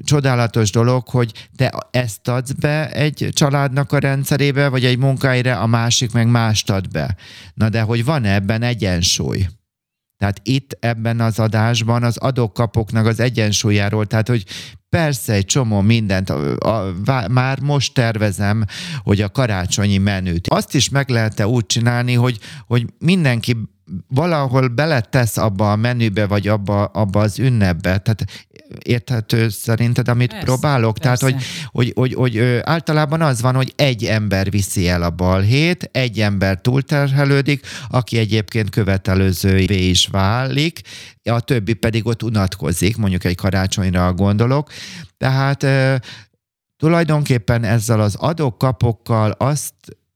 csodálatos 0.04 0.70
dolog, 0.70 1.08
hogy 1.08 1.32
te 1.56 1.72
ezt 1.90 2.28
adsz 2.28 2.52
be 2.52 2.90
egy 2.90 3.28
családnak 3.32 3.92
a 3.92 3.98
rendszerébe, 3.98 4.68
vagy 4.68 4.84
egy 4.84 4.98
munkáira, 4.98 5.60
a 5.60 5.66
másik 5.66 6.12
meg 6.12 6.28
mást 6.28 6.70
ad 6.70 6.90
be. 6.90 7.16
Na 7.54 7.68
de 7.68 7.80
hogy 7.80 8.04
van 8.04 8.24
ebben 8.24 8.62
egyensúly? 8.62 9.46
Tehát 10.16 10.40
itt 10.42 10.76
ebben 10.80 11.20
az 11.20 11.38
adásban 11.38 12.02
az 12.02 12.16
adókapoknak 12.16 13.06
az 13.06 13.20
egyensúlyáról, 13.20 14.06
tehát 14.06 14.28
hogy 14.28 14.44
persze 14.88 15.32
egy 15.32 15.44
csomó 15.44 15.80
mindent, 15.80 16.30
a, 16.30 16.56
a, 16.58 16.94
a, 17.06 17.28
már 17.28 17.60
most 17.60 17.94
tervezem, 17.94 18.64
hogy 19.02 19.20
a 19.20 19.28
karácsonyi 19.28 19.98
menüt. 19.98 20.48
Azt 20.48 20.74
is 20.74 20.88
meg 20.88 21.08
lehet-e 21.08 21.46
úgy 21.46 21.66
csinálni, 21.66 22.14
hogy, 22.14 22.38
hogy 22.66 22.86
mindenki 22.98 23.56
valahol 24.08 24.68
beletesz 24.68 25.36
abba 25.36 25.72
a 25.72 25.76
menübe, 25.76 26.26
vagy 26.26 26.48
abba, 26.48 26.84
abba 26.84 27.20
az 27.20 27.38
ünnepbe. 27.38 27.98
Tehát 27.98 28.24
érthető 28.82 29.48
szerinted, 29.48 30.08
amit 30.08 30.30
persze, 30.30 30.44
próbálok? 30.44 30.98
Persze. 30.98 31.26
Tehát, 31.26 31.34
hogy, 31.34 31.44
hogy, 31.70 31.92
hogy, 31.94 32.14
hogy 32.14 32.60
általában 32.62 33.22
az 33.22 33.40
van, 33.40 33.54
hogy 33.54 33.72
egy 33.76 34.04
ember 34.04 34.50
viszi 34.50 34.88
el 34.88 35.02
a 35.02 35.10
balhét, 35.10 35.88
egy 35.92 36.20
ember 36.20 36.60
túlterhelődik, 36.60 37.66
aki 37.88 38.18
egyébként 38.18 38.70
követelőzővé 38.70 39.88
is 39.88 40.06
válik, 40.06 40.80
a 41.22 41.40
többi 41.40 41.72
pedig 41.72 42.06
ott 42.06 42.22
unatkozik, 42.22 42.96
mondjuk 42.96 43.24
egy 43.24 43.36
karácsonyra 43.36 44.12
gondolok. 44.12 44.70
Tehát 45.16 45.66
tulajdonképpen 46.76 47.64
ezzel 47.64 48.00
az 48.00 48.14
adókapokkal 48.14 49.30
azt 49.30 49.74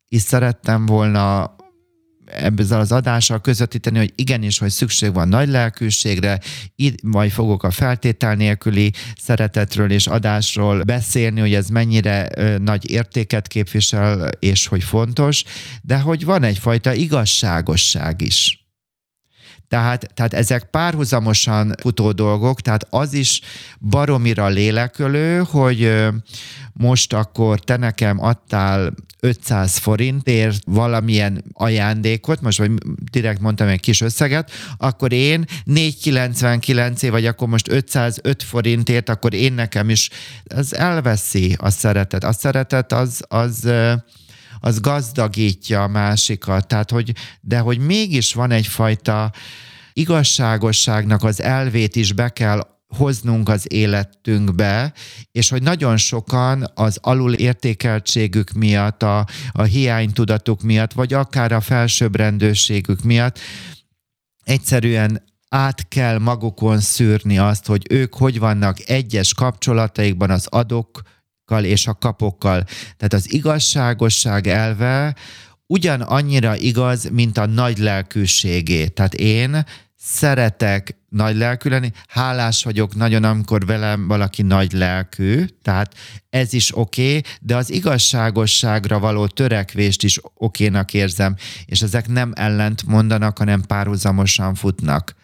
is 0.08 0.22
szerettem 0.22 0.86
volna 0.86 1.54
ezzel 2.32 2.80
az 2.80 2.92
adással 2.92 3.40
közvetíteni, 3.40 3.98
hogy 3.98 4.12
igenis, 4.14 4.58
hogy 4.58 4.70
szükség 4.70 5.12
van 5.12 5.28
nagy 5.28 5.48
lelkűségre, 5.48 6.40
itt 6.76 7.02
majd 7.02 7.30
fogok 7.30 7.62
a 7.62 7.70
feltétel 7.70 8.34
nélküli 8.34 8.92
szeretetről 9.16 9.90
és 9.90 10.06
adásról 10.06 10.82
beszélni, 10.82 11.40
hogy 11.40 11.54
ez 11.54 11.68
mennyire 11.68 12.28
nagy 12.58 12.90
értéket 12.90 13.46
képvisel, 13.46 14.30
és 14.38 14.66
hogy 14.66 14.84
fontos, 14.84 15.44
de 15.82 15.98
hogy 15.98 16.24
van 16.24 16.42
egyfajta 16.42 16.92
igazságosság 16.92 18.20
is. 18.20 18.59
Tehát, 19.70 20.10
tehát 20.14 20.34
ezek 20.34 20.64
párhuzamosan 20.64 21.74
futó 21.80 22.12
dolgok, 22.12 22.60
tehát 22.60 22.86
az 22.90 23.12
is 23.12 23.40
baromira 23.80 24.48
lélekölő, 24.48 25.38
hogy 25.38 25.92
most 26.72 27.12
akkor 27.12 27.60
te 27.60 27.76
nekem 27.76 28.22
adtál 28.22 28.92
500 29.20 29.76
forintért 29.76 30.62
valamilyen 30.66 31.44
ajándékot, 31.52 32.40
most 32.40 32.58
vagy 32.58 32.70
direkt 33.10 33.40
mondtam 33.40 33.68
egy 33.68 33.80
kis 33.80 34.00
összeget, 34.00 34.50
akkor 34.76 35.12
én 35.12 35.44
499 35.64 37.08
vagy 37.08 37.26
akkor 37.26 37.48
most 37.48 37.68
505 37.70 38.42
forintért, 38.42 39.08
akkor 39.08 39.34
én 39.34 39.52
nekem 39.52 39.90
is, 39.90 40.10
ez 40.44 40.72
elveszi 40.72 41.56
a 41.58 41.70
szeretet. 41.70 42.24
A 42.24 42.32
szeretet 42.32 42.92
az, 42.92 43.22
az 43.28 43.70
az 44.60 44.80
gazdagítja 44.80 45.82
a 45.82 45.88
másikat, 45.88 46.66
tehát 46.66 46.90
hogy, 46.90 47.12
de 47.40 47.58
hogy 47.58 47.78
mégis 47.78 48.34
van 48.34 48.50
egyfajta 48.50 49.32
igazságosságnak 49.92 51.22
az 51.22 51.42
elvét 51.42 51.96
is 51.96 52.12
be 52.12 52.28
kell 52.28 52.78
hoznunk 52.96 53.48
az 53.48 53.72
életünkbe, 53.72 54.92
és 55.32 55.48
hogy 55.48 55.62
nagyon 55.62 55.96
sokan 55.96 56.70
az 56.74 56.98
alul 57.02 57.32
értékeltségük 57.32 58.52
miatt, 58.52 59.02
a, 59.02 59.26
a 59.52 59.62
hiánytudatuk 59.62 60.62
miatt, 60.62 60.92
vagy 60.92 61.12
akár 61.12 61.52
a 61.52 61.60
felsőbbrendőségük 61.60 63.02
miatt 63.02 63.38
egyszerűen 64.42 65.22
át 65.48 65.88
kell 65.88 66.18
magukon 66.18 66.80
szűrni 66.80 67.38
azt, 67.38 67.66
hogy 67.66 67.86
ők 67.90 68.14
hogy 68.14 68.38
vannak 68.38 68.88
egyes 68.88 69.34
kapcsolataikban 69.34 70.30
az 70.30 70.46
adokkal 71.50 71.64
és 71.64 71.86
a 71.86 71.94
kapokkal. 71.94 72.64
Tehát 72.96 73.12
az 73.12 73.32
igazságosság 73.32 74.46
elve 74.46 75.14
ugyan 75.66 76.00
annyira 76.00 76.56
igaz, 76.56 77.08
mint 77.10 77.38
a 77.38 77.46
nagy 77.46 77.78
lelkűségé. 77.78 78.86
Tehát 78.86 79.14
én 79.14 79.64
szeretek 79.96 80.96
nagy 81.08 81.36
lelkű 81.36 81.70
lenni, 81.70 81.92
hálás 82.08 82.64
vagyok 82.64 82.94
nagyon, 82.94 83.24
amikor 83.24 83.66
velem 83.66 84.08
valaki 84.08 84.42
nagy 84.42 84.72
lelkű, 84.72 85.44
tehát 85.62 85.94
ez 86.30 86.52
is 86.52 86.76
oké, 86.76 87.16
okay, 87.16 87.22
de 87.40 87.56
az 87.56 87.70
igazságosságra 87.70 88.98
való 88.98 89.26
törekvést 89.26 90.02
is 90.02 90.20
okénak 90.34 90.94
érzem, 90.94 91.36
és 91.66 91.82
ezek 91.82 92.08
nem 92.08 92.32
ellent 92.34 92.86
mondanak, 92.86 93.38
hanem 93.38 93.62
párhuzamosan 93.62 94.54
futnak. 94.54 95.14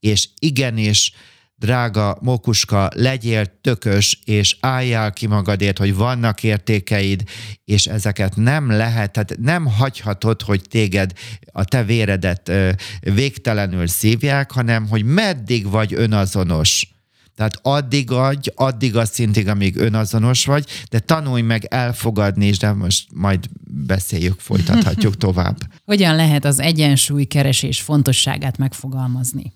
És 0.00 0.28
igenis, 0.38 1.12
drága 1.58 2.18
Mókuska, 2.20 2.90
legyél 2.94 3.60
tökös, 3.60 4.18
és 4.24 4.56
álljál 4.60 5.12
ki 5.12 5.26
magadért, 5.26 5.78
hogy 5.78 5.94
vannak 5.94 6.42
értékeid, 6.42 7.22
és 7.64 7.86
ezeket 7.86 8.36
nem 8.36 8.70
lehet, 8.70 9.12
tehát 9.12 9.36
nem 9.40 9.66
hagyhatod, 9.66 10.42
hogy 10.42 10.62
téged, 10.70 11.12
a 11.52 11.64
te 11.64 11.84
véredet 11.84 12.52
végtelenül 13.00 13.86
szívják, 13.86 14.50
hanem 14.50 14.88
hogy 14.88 15.04
meddig 15.04 15.70
vagy 15.70 15.94
önazonos. 15.94 16.88
Tehát 17.36 17.58
addig 17.62 18.10
adj, 18.10 18.48
addig 18.54 18.96
a 18.96 19.04
szintig, 19.04 19.48
amíg 19.48 19.76
önazonos 19.76 20.44
vagy, 20.44 20.66
de 20.90 20.98
tanulj 20.98 21.42
meg 21.42 21.64
elfogadni 21.64 22.46
is, 22.46 22.58
de 22.58 22.72
most 22.72 23.06
majd 23.14 23.46
beszéljük, 23.86 24.40
folytathatjuk 24.40 25.16
tovább. 25.26 25.56
Hogyan 25.84 26.16
lehet 26.16 26.44
az 26.44 26.60
egyensúly 26.60 27.24
keresés 27.24 27.80
fontosságát 27.80 28.58
megfogalmazni? 28.58 29.52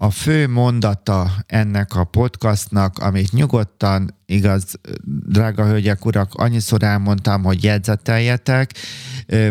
A 0.00 0.10
fő 0.10 0.48
mondata 0.48 1.30
ennek 1.46 1.94
a 1.94 2.04
podcastnak, 2.04 2.98
amit 2.98 3.32
nyugodtan, 3.32 4.16
igaz, 4.26 4.80
drága 5.26 5.64
hölgyek, 5.66 6.04
urak, 6.04 6.34
annyiszor 6.34 6.82
elmondtam, 6.82 7.42
hogy 7.42 7.64
jegyzeteljetek, 7.64 8.74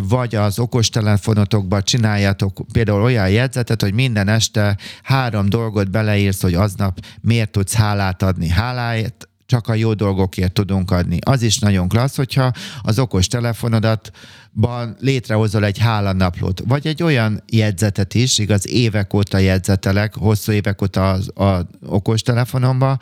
vagy 0.04 0.36
az 0.36 0.60
okostelefonotokba 0.60 1.82
csináljatok 1.82 2.62
például 2.72 3.02
olyan 3.02 3.30
jegyzetet, 3.30 3.82
hogy 3.82 3.94
minden 3.94 4.28
este 4.28 4.78
három 5.04 5.50
dolgot 5.50 5.92
beleírsz, 5.92 6.42
hogy 6.42 6.54
aznap 6.54 7.00
miért 7.22 7.52
tudsz 7.52 7.74
hálát 7.74 8.24
adni. 8.24 8.50
Hálát 8.50 9.27
csak 9.48 9.68
a 9.68 9.74
jó 9.74 9.94
dolgokért 9.94 10.54
tudunk 10.54 10.92
adni. 10.92 11.18
Az 11.26 11.42
is 11.42 11.60
nagyon 11.60 11.88
klassz, 11.88 12.16
hogyha 12.16 12.52
az 12.82 13.00
okos 13.00 13.28
telefonodatban 13.28 14.96
létrehozol 15.00 15.66
egy 15.66 15.78
hálanaplót, 15.78 16.62
vagy 16.68 16.88
egy 16.88 17.04
olyan 17.04 17.44
jegyzetet 17.52 18.14
is, 18.14 18.38
igaz, 18.38 18.68
évek 18.68 19.14
óta 19.14 19.38
jegyzetelek, 19.38 20.16
hosszú 20.16 20.52
évek 20.52 20.82
óta 20.82 21.12
az 21.12 21.38
a 21.38 21.68
okos 21.86 22.22
telefonomban, 22.22 23.00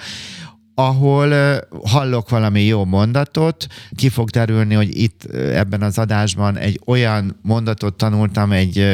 ahol 0.78 1.60
hallok 1.84 2.30
valami 2.30 2.62
jó 2.64 2.86
mondatot, 2.86 3.68
ki 3.96 4.10
fog 4.10 4.30
derülni, 4.30 4.74
hogy 4.74 4.98
itt 5.02 5.24
ebben 5.34 5.82
az 5.82 5.98
adásban 5.98 6.58
egy 6.58 6.80
olyan 6.86 7.40
mondatot 7.42 7.94
tanultam 7.94 8.52
egy 8.52 8.86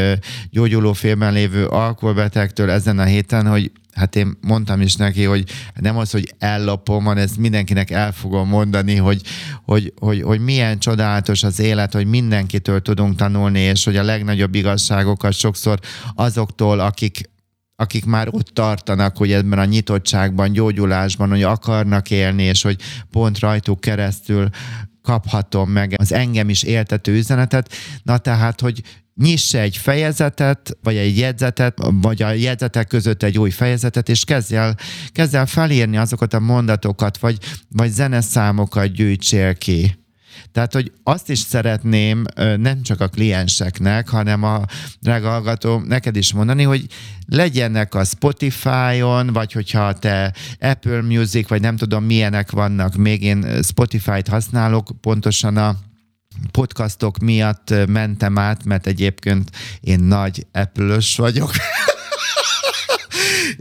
gyógyulófélben 0.49 1.33
lévő 1.33 1.65
alkoholbetegtől 1.65 2.69
ezen 2.69 2.99
a 2.99 3.03
héten, 3.03 3.47
hogy 3.47 3.71
hát 3.91 4.15
én 4.15 4.37
mondtam 4.41 4.81
is 4.81 4.95
neki, 4.95 5.23
hogy 5.23 5.43
nem 5.73 5.97
az, 5.97 6.11
hogy 6.11 6.33
ellopom, 6.37 7.03
hanem 7.03 7.23
ezt 7.23 7.37
mindenkinek 7.37 7.89
el 7.89 8.11
fogom 8.11 8.47
mondani, 8.47 8.95
hogy, 8.95 9.21
hogy, 9.65 9.93
hogy, 9.99 10.21
hogy 10.21 10.39
milyen 10.39 10.79
csodálatos 10.79 11.43
az 11.43 11.59
élet, 11.59 11.93
hogy 11.93 12.05
mindenkitől 12.05 12.81
tudunk 12.81 13.15
tanulni, 13.15 13.59
és 13.59 13.83
hogy 13.83 13.97
a 13.97 14.03
legnagyobb 14.03 14.55
igazságokat 14.55 15.33
sokszor 15.33 15.79
azoktól, 16.15 16.79
akik 16.79 17.29
akik 17.75 18.05
már 18.05 18.27
ott 18.31 18.47
tartanak, 18.47 19.17
hogy 19.17 19.31
ebben 19.31 19.59
a 19.59 19.65
nyitottságban, 19.65 20.51
gyógyulásban, 20.51 21.29
hogy 21.29 21.43
akarnak 21.43 22.11
élni, 22.11 22.43
és 22.43 22.61
hogy 22.61 22.81
pont 23.11 23.39
rajtuk 23.39 23.81
keresztül 23.81 24.49
kaphatom 25.01 25.69
meg 25.69 25.93
az 25.97 26.11
engem 26.11 26.49
is 26.49 26.63
éltető 26.63 27.13
üzenetet. 27.13 27.73
Na 28.03 28.17
tehát, 28.17 28.61
hogy 28.61 28.81
nyisse 29.21 29.59
egy 29.61 29.77
fejezetet, 29.77 30.77
vagy 30.83 30.95
egy 30.95 31.17
jegyzetet, 31.17 31.77
vagy 31.91 32.21
a 32.21 32.31
jegyzetek 32.31 32.87
között 32.87 33.23
egy 33.23 33.37
új 33.37 33.49
fejezetet, 33.49 34.09
és 34.09 34.23
kezdj 34.23 34.55
el, 34.55 34.77
kezdj 35.11 35.35
el 35.35 35.45
felírni 35.45 35.97
azokat 35.97 36.33
a 36.33 36.39
mondatokat, 36.39 37.17
vagy, 37.17 37.37
vagy 37.69 37.89
zeneszámokat 37.89 38.93
gyűjtsél 38.93 39.55
ki. 39.55 39.99
Tehát, 40.51 40.73
hogy 40.73 40.91
azt 41.03 41.29
is 41.29 41.39
szeretném 41.39 42.23
nem 42.35 42.81
csak 42.81 43.01
a 43.01 43.07
klienseknek, 43.07 44.09
hanem 44.09 44.43
a 44.43 44.65
drága 44.99 45.29
hallgató 45.29 45.79
neked 45.79 46.15
is 46.15 46.33
mondani, 46.33 46.63
hogy 46.63 46.85
legyenek 47.27 47.95
a 47.95 48.03
Spotify-on, 48.03 49.27
vagy 49.33 49.51
hogyha 49.51 49.93
te 49.93 50.33
Apple 50.59 51.01
Music, 51.01 51.47
vagy 51.47 51.61
nem 51.61 51.75
tudom 51.75 52.03
milyenek 52.03 52.51
vannak, 52.51 52.95
még 52.95 53.23
én 53.23 53.61
Spotify-t 53.63 54.27
használok, 54.27 54.91
pontosan 55.01 55.57
a 55.57 55.75
podcastok 56.51 57.17
miatt 57.17 57.73
mentem 57.87 58.37
át, 58.37 58.65
mert 58.65 58.87
egyébként 58.87 59.49
én 59.81 59.99
nagy 59.99 60.45
apple 60.51 60.97
vagyok. 61.15 61.51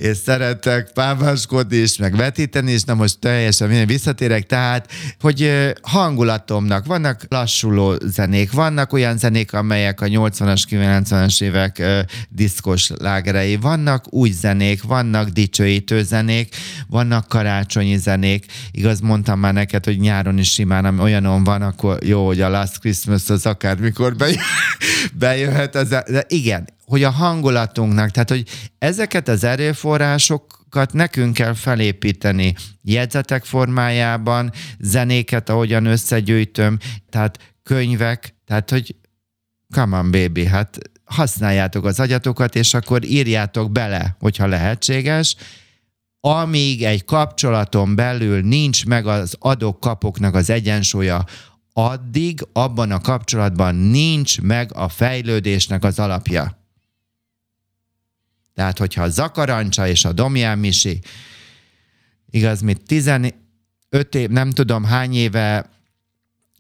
és 0.01 0.17
szeretek 0.17 0.91
páváskodni 0.93 1.77
is, 1.77 1.97
meg 1.97 2.17
vetíteni 2.17 2.73
is, 2.73 2.83
na 2.83 2.95
most 2.95 3.19
teljesen 3.19 3.69
minden 3.69 3.87
visszatérek, 3.87 4.47
tehát, 4.47 4.91
hogy 5.21 5.73
hangulatomnak 5.83 6.87
vannak 6.87 7.23
lassuló 7.29 7.95
zenék, 8.05 8.53
vannak 8.53 8.93
olyan 8.93 9.19
zenék, 9.19 9.53
amelyek 9.53 10.01
a 10.01 10.07
80-as, 10.07 10.63
90-es 10.71 11.43
évek 11.43 11.83
diszkos 12.29 12.91
lágerei, 12.99 13.57
vannak 13.57 14.13
új 14.13 14.31
zenék, 14.31 14.83
vannak 14.83 15.29
dicsőítő 15.29 16.03
zenék, 16.03 16.57
vannak 16.89 17.29
karácsonyi 17.29 17.97
zenék, 17.97 18.47
igaz, 18.71 19.01
mondtam 19.01 19.39
már 19.39 19.53
neked, 19.53 19.85
hogy 19.85 19.99
nyáron 19.99 20.39
is 20.39 20.53
simán, 20.53 20.99
olyanon 20.99 21.45
van, 21.45 21.63
akkor 21.63 21.99
jó, 22.05 22.27
hogy 22.27 22.41
a 22.41 22.49
Last 22.49 22.79
Christmas 22.79 23.31
az 23.31 23.47
akármikor 23.47 24.17
bejö, 24.17 24.35
bejöhet, 25.19 25.75
az, 25.75 25.89
de 25.89 26.25
igen, 26.29 26.69
hogy 26.91 27.03
a 27.03 27.11
hangulatunknak, 27.11 28.11
tehát 28.11 28.29
hogy 28.29 28.45
ezeket 28.79 29.29
az 29.29 29.45
erőforrásokat 29.45 30.93
nekünk 30.93 31.35
kell 31.35 31.55
felépíteni 31.55 32.55
jegyzetek 32.83 33.45
formájában, 33.45 34.53
zenéket, 34.79 35.49
ahogyan 35.49 35.85
összegyűjtöm, 35.87 36.79
tehát 37.09 37.39
könyvek, 37.63 38.35
tehát 38.47 38.71
hogy 38.71 38.95
come 39.75 39.99
on 39.99 40.11
baby, 40.11 40.45
hát 40.45 40.79
használjátok 41.05 41.85
az 41.85 42.01
agyatokat, 42.01 42.55
és 42.55 42.75
akkor 42.75 43.05
írjátok 43.05 43.73
bele, 43.73 44.17
hogyha 44.19 44.47
lehetséges, 44.47 45.37
amíg 46.21 46.83
egy 46.83 47.05
kapcsolaton 47.05 47.95
belül 47.95 48.41
nincs 48.41 48.87
meg 48.87 49.07
az 49.07 49.37
adok-kapoknak 49.39 50.35
az 50.35 50.51
egyensúlya, 50.51 51.25
addig 51.73 52.47
abban 52.53 52.91
a 52.91 53.01
kapcsolatban 53.01 53.75
nincs 53.75 54.41
meg 54.41 54.71
a 54.75 54.89
fejlődésnek 54.89 55.85
az 55.85 55.99
alapja. 55.99 56.60
Tehát, 58.55 58.79
hogyha 58.79 59.03
a 59.03 59.09
Zakarancsa 59.09 59.89
és 59.89 60.05
a 60.05 60.13
Domján 60.13 60.59
Misi, 60.59 61.01
igaz, 62.31 62.61
mit 62.61 62.83
15 62.87 63.35
év, 64.11 64.29
nem 64.29 64.51
tudom 64.51 64.85
hány 64.85 65.15
éve 65.15 65.71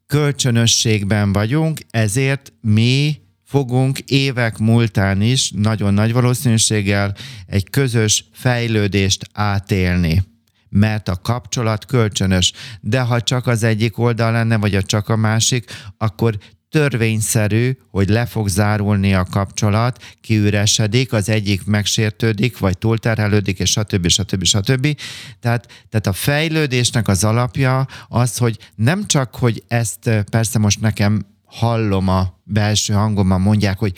kölcsönösségben 0.07 1.33
vagyunk, 1.33 1.81
ezért 1.91 2.53
mi 2.61 3.21
fogunk 3.45 3.99
évek 3.99 4.59
múltán 4.59 5.23
is 5.23 5.51
nagyon 5.51 5.95
nagy 5.95 6.13
valószínűséggel 6.13 7.15
egy 7.47 7.71
közös 7.71 8.25
fejlődést 8.33 9.27
átélni 9.33 10.29
mert 10.71 11.09
a 11.09 11.17
kapcsolat 11.23 11.85
kölcsönös. 11.85 12.53
De 12.81 13.01
ha 13.01 13.21
csak 13.21 13.47
az 13.47 13.63
egyik 13.63 13.99
oldal 13.99 14.33
lenne, 14.33 14.57
vagy 14.57 14.75
a 14.75 14.83
csak 14.83 15.09
a 15.09 15.17
másik, 15.17 15.71
akkor 15.99 16.39
törvényszerű, 16.71 17.77
hogy 17.91 18.09
le 18.09 18.27
fog 18.27 18.49
zárulni 18.49 19.15
a 19.15 19.25
kapcsolat, 19.25 20.03
kiüresedik, 20.21 21.13
az 21.13 21.29
egyik 21.29 21.65
megsértődik, 21.65 22.59
vagy 22.59 22.79
túlterhelődik, 22.79 23.59
és 23.59 23.71
stb. 23.71 24.09
stb. 24.09 24.45
stb. 24.45 24.97
Tehát, 25.41 25.67
tehát 25.89 26.07
a 26.07 26.13
fejlődésnek 26.13 27.09
az 27.09 27.25
alapja 27.25 27.87
az, 28.09 28.37
hogy 28.37 28.59
nem 28.75 29.07
csak, 29.07 29.35
hogy 29.35 29.63
ezt 29.69 30.11
persze 30.31 30.59
most 30.59 30.81
nekem 30.81 31.27
hallom 31.45 32.09
a 32.09 32.41
belső 32.45 32.93
hangomban 32.93 33.41
mondják, 33.41 33.79
hogy 33.79 33.93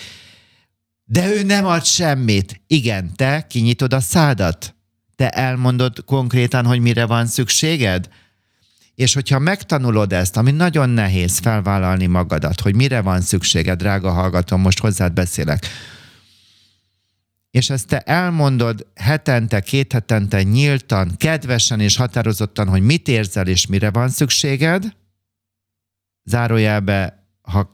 de 1.04 1.34
ő 1.34 1.42
nem 1.42 1.66
ad 1.66 1.84
semmit. 1.84 2.60
Igen, 2.66 3.12
te 3.16 3.46
kinyitod 3.48 3.92
a 3.92 4.00
szádat. 4.00 4.74
Te 5.16 5.30
elmondod 5.30 6.04
konkrétan, 6.04 6.66
hogy 6.66 6.80
mire 6.80 7.06
van 7.06 7.26
szükséged? 7.26 8.08
És 8.94 9.14
hogyha 9.14 9.38
megtanulod 9.38 10.12
ezt, 10.12 10.36
ami 10.36 10.50
nagyon 10.50 10.88
nehéz 10.88 11.38
felvállalni 11.38 12.06
magadat, 12.06 12.60
hogy 12.60 12.74
mire 12.74 13.00
van 13.00 13.20
szükséged, 13.20 13.78
drága 13.78 14.10
hallgatom, 14.10 14.60
most 14.60 14.78
hozzád 14.78 15.12
beszélek, 15.12 15.66
és 17.50 17.70
ezt 17.70 17.86
te 17.86 17.98
elmondod 17.98 18.86
hetente, 18.94 19.60
két 19.60 19.92
hetente 19.92 20.42
nyíltan, 20.42 21.16
kedvesen 21.16 21.80
és 21.80 21.96
határozottan, 21.96 22.68
hogy 22.68 22.82
mit 22.82 23.08
érzel 23.08 23.46
és 23.46 23.66
mire 23.66 23.90
van 23.90 24.08
szükséged, 24.08 24.96
zárójelbe, 26.24 27.26
ha 27.42 27.70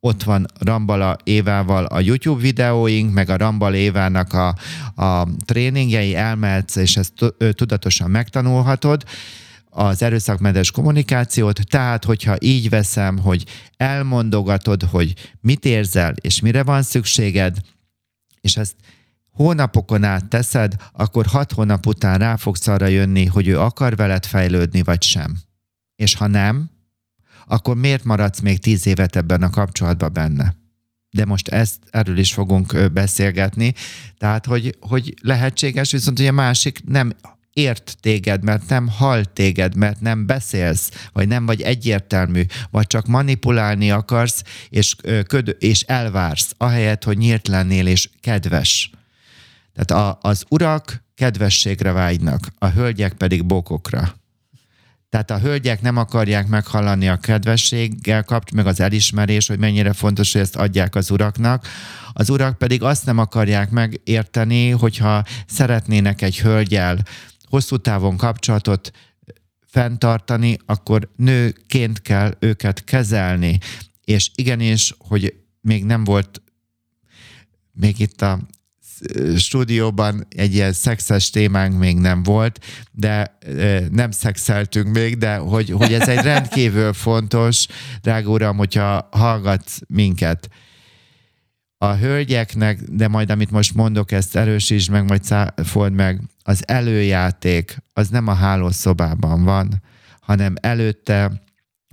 ott 0.00 0.22
van 0.22 0.46
Rambala 0.58 1.16
Évával 1.24 1.84
a 1.84 2.00
YouTube 2.00 2.40
videóink, 2.40 3.12
meg 3.12 3.28
a 3.28 3.36
Rambala 3.36 3.74
Évának 3.74 4.32
a, 4.32 4.54
a 5.04 5.28
tréningjei, 5.44 6.14
elmehetsz, 6.14 6.76
és 6.76 6.96
ezt 6.96 7.12
tudatosan 7.50 8.10
megtanulhatod, 8.10 9.04
az 9.74 10.02
erőszakmentes 10.02 10.70
kommunikációt, 10.70 11.60
tehát 11.68 12.04
hogyha 12.04 12.36
így 12.38 12.68
veszem, 12.68 13.18
hogy 13.18 13.44
elmondogatod, 13.76 14.82
hogy 14.82 15.14
mit 15.40 15.64
érzel, 15.64 16.14
és 16.20 16.40
mire 16.40 16.62
van 16.62 16.82
szükséged, 16.82 17.56
és 18.40 18.56
ezt 18.56 18.74
hónapokon 19.30 20.04
át 20.04 20.28
teszed, 20.28 20.74
akkor 20.92 21.26
hat 21.26 21.52
hónap 21.52 21.86
után 21.86 22.18
rá 22.18 22.36
fogsz 22.36 22.66
arra 22.66 22.86
jönni, 22.86 23.24
hogy 23.24 23.48
ő 23.48 23.60
akar 23.60 23.96
veled 23.96 24.26
fejlődni, 24.26 24.82
vagy 24.82 25.02
sem. 25.02 25.36
És 25.96 26.14
ha 26.14 26.26
nem, 26.26 26.70
akkor 27.46 27.76
miért 27.76 28.04
maradsz 28.04 28.40
még 28.40 28.58
tíz 28.58 28.86
évet 28.86 29.16
ebben 29.16 29.42
a 29.42 29.50
kapcsolatban 29.50 30.12
benne? 30.12 30.54
De 31.10 31.24
most 31.24 31.48
ezt, 31.48 31.78
erről 31.90 32.18
is 32.18 32.32
fogunk 32.32 32.92
beszélgetni. 32.92 33.74
Tehát, 34.18 34.46
hogy, 34.46 34.76
hogy 34.80 35.14
lehetséges, 35.22 35.90
viszont 35.90 36.18
hogy 36.18 36.32
másik 36.32 36.84
nem 36.84 37.12
ért 37.54 37.96
téged, 38.00 38.44
mert 38.44 38.68
nem 38.68 38.88
hall 38.88 39.24
téged, 39.24 39.76
mert 39.76 40.00
nem 40.00 40.26
beszélsz, 40.26 40.90
vagy 41.12 41.28
nem 41.28 41.46
vagy 41.46 41.60
egyértelmű, 41.60 42.42
vagy 42.70 42.86
csak 42.86 43.06
manipulálni 43.06 43.90
akarsz, 43.90 44.42
és, 44.68 44.96
köd, 45.26 45.56
és 45.58 45.80
elvársz, 45.80 46.54
ahelyett, 46.56 47.04
hogy 47.04 47.18
nyílt 47.18 47.48
lennél, 47.48 47.86
és 47.86 48.08
kedves. 48.20 48.90
Tehát 49.74 50.04
a, 50.04 50.28
az 50.28 50.44
urak 50.48 51.04
kedvességre 51.14 51.92
vágynak, 51.92 52.48
a 52.58 52.66
hölgyek 52.66 53.12
pedig 53.12 53.44
bokokra. 53.44 54.14
Tehát 55.10 55.30
a 55.30 55.38
hölgyek 55.38 55.80
nem 55.80 55.96
akarják 55.96 56.46
meghallani 56.46 57.08
a 57.08 57.16
kedvességgel 57.16 58.22
kapt, 58.22 58.52
meg 58.52 58.66
az 58.66 58.80
elismerés, 58.80 59.46
hogy 59.46 59.58
mennyire 59.58 59.92
fontos, 59.92 60.32
hogy 60.32 60.40
ezt 60.40 60.56
adják 60.56 60.94
az 60.94 61.10
uraknak. 61.10 61.66
Az 62.12 62.30
urak 62.30 62.58
pedig 62.58 62.82
azt 62.82 63.06
nem 63.06 63.18
akarják 63.18 63.70
megérteni, 63.70 64.70
hogyha 64.70 65.24
szeretnének 65.46 66.22
egy 66.22 66.40
hölgyel 66.40 66.98
hosszú 67.54 67.76
távon 67.76 68.16
kapcsolatot 68.16 68.90
fenntartani, 69.66 70.56
akkor 70.66 71.10
nőként 71.16 72.02
kell 72.02 72.36
őket 72.38 72.84
kezelni. 72.84 73.58
És 74.04 74.30
igenis, 74.34 74.94
hogy 74.98 75.34
még 75.60 75.84
nem 75.84 76.04
volt 76.04 76.42
még 77.72 78.00
itt 78.00 78.22
a 78.22 78.40
stúdióban 79.36 80.26
egy 80.30 80.54
ilyen 80.54 80.72
szexes 80.72 81.30
témánk 81.30 81.78
még 81.78 81.96
nem 81.96 82.22
volt, 82.22 82.64
de 82.92 83.38
nem 83.90 84.10
szexeltünk 84.10 84.94
még, 84.94 85.18
de 85.18 85.36
hogy, 85.36 85.70
hogy 85.70 85.92
ez 85.92 86.08
egy 86.08 86.24
rendkívül 86.32 86.92
fontos, 86.92 87.66
drága 88.02 88.30
uram, 88.30 88.56
hogyha 88.56 89.08
hallgatsz 89.10 89.78
minket. 89.86 90.48
A 91.84 91.96
hölgyeknek, 91.96 92.80
de 92.80 93.08
majd 93.08 93.30
amit 93.30 93.50
most 93.50 93.74
mondok, 93.74 94.12
ezt 94.12 94.36
erősítsd 94.36 94.90
meg, 94.90 95.08
majd 95.08 95.24
száfold 95.24 95.92
meg, 95.92 96.20
az 96.42 96.62
előjáték 96.66 97.76
az 97.92 98.08
nem 98.08 98.26
a 98.26 98.34
hálószobában 98.34 99.44
van, 99.44 99.82
hanem 100.20 100.54
előtte, 100.60 101.42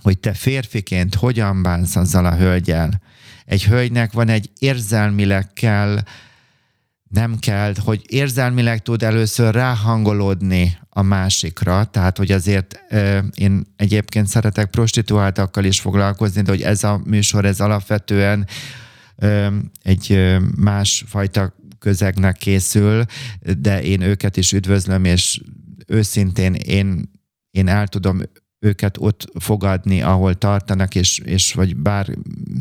hogy 0.02 0.20
te 0.20 0.34
férfiként 0.34 1.16
hogyan 1.16 1.62
bánsz 1.62 1.96
azzal 1.96 2.26
a 2.26 2.36
hölgyel. 2.36 3.02
Egy 3.46 3.64
hölgynek 3.64 4.12
van 4.12 4.30
egy 4.30 4.50
érzelmileg 4.60 5.54
kell 5.54 6.00
nem 7.10 7.38
kell, 7.40 7.74
hogy 7.84 8.02
érzelmileg 8.08 8.82
tud 8.82 9.04
először 9.04 9.54
ráhangolódni 9.54 10.78
a 10.90 11.02
másikra, 11.02 11.84
tehát 11.84 12.18
hogy 12.18 12.32
azért 12.32 12.80
én 13.36 13.64
egyébként 13.76 14.28
szeretek 14.28 14.70
prostituáltakkal 14.70 15.64
is 15.64 15.80
foglalkozni, 15.80 16.42
de 16.42 16.52
hogy 16.52 16.62
ez 16.62 16.84
a 16.84 17.02
műsor, 17.06 17.46
ez 17.46 17.60
alapvetően 17.60 18.48
egy 19.82 20.38
másfajta 20.56 21.56
közegnek 21.80 22.38
készül, 22.38 23.04
de 23.58 23.84
én 23.84 24.02
őket 24.02 24.38
is 24.38 24.54
üdvözlöm, 24.54 25.06
és 25.06 25.42
őszintén 25.88 26.54
én, 26.54 27.12
én 27.52 27.68
el 27.68 27.88
tudom 27.88 28.22
őket 28.64 28.98
ott 29.00 29.32
fogadni, 29.40 30.02
ahol 30.02 30.34
tartanak, 30.34 30.96
és, 30.96 31.20
és 31.20 31.54
vagy 31.54 31.76
bár, 31.76 32.08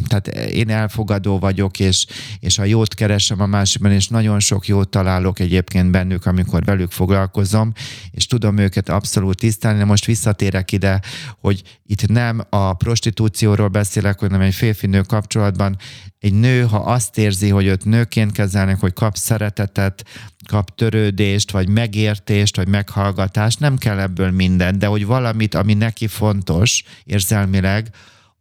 tehát 0.07 0.29
én 0.29 0.71
elfogadó 0.71 1.39
vagyok, 1.39 1.79
és, 1.79 2.07
és 2.39 2.59
a 2.59 2.65
jót 2.65 2.95
keresem 2.95 3.41
a 3.41 3.47
másikban, 3.47 3.93
és 3.93 4.09
nagyon 4.09 4.41
sok 4.41 4.67
jót 4.67 4.89
találok 4.89 5.39
egyébként 5.39 5.91
bennük, 5.91 6.27
amikor 6.27 6.65
velük 6.65 6.91
foglalkozom, 6.91 7.73
és 8.11 8.27
tudom 8.27 8.59
őket 8.59 8.89
abszolút 8.89 9.39
tisztelni, 9.39 9.79
de 9.79 9.85
most 9.85 10.05
visszatérek 10.05 10.73
ide, 10.73 11.01
hogy 11.41 11.63
itt 11.87 12.09
nem 12.09 12.41
a 12.49 12.75
prostitúcióról 12.75 13.69
beszélek, 13.69 14.19
hanem 14.19 14.41
egy 14.41 14.55
férfi-nő 14.55 15.01
kapcsolatban. 15.01 15.77
Egy 16.19 16.35
nő, 16.35 16.63
ha 16.63 16.79
azt 16.79 17.19
érzi, 17.19 17.49
hogy 17.49 17.67
őt 17.67 17.85
nőként 17.85 18.33
kezelnek, 18.33 18.81
hogy 18.81 18.93
kap 18.93 19.17
szeretetet, 19.17 20.05
kap 20.49 20.75
törődést, 20.75 21.51
vagy 21.51 21.69
megértést, 21.69 22.57
vagy 22.57 22.69
meghallgatást, 22.69 23.61
nem 23.61 23.79
kell 23.79 23.99
ebből 23.99 24.31
minden, 24.31 24.79
de 24.79 24.87
hogy 24.87 25.07
valamit, 25.07 25.55
ami 25.55 25.75
neki 25.75 26.07
fontos 26.07 26.85
érzelmileg, 27.05 27.91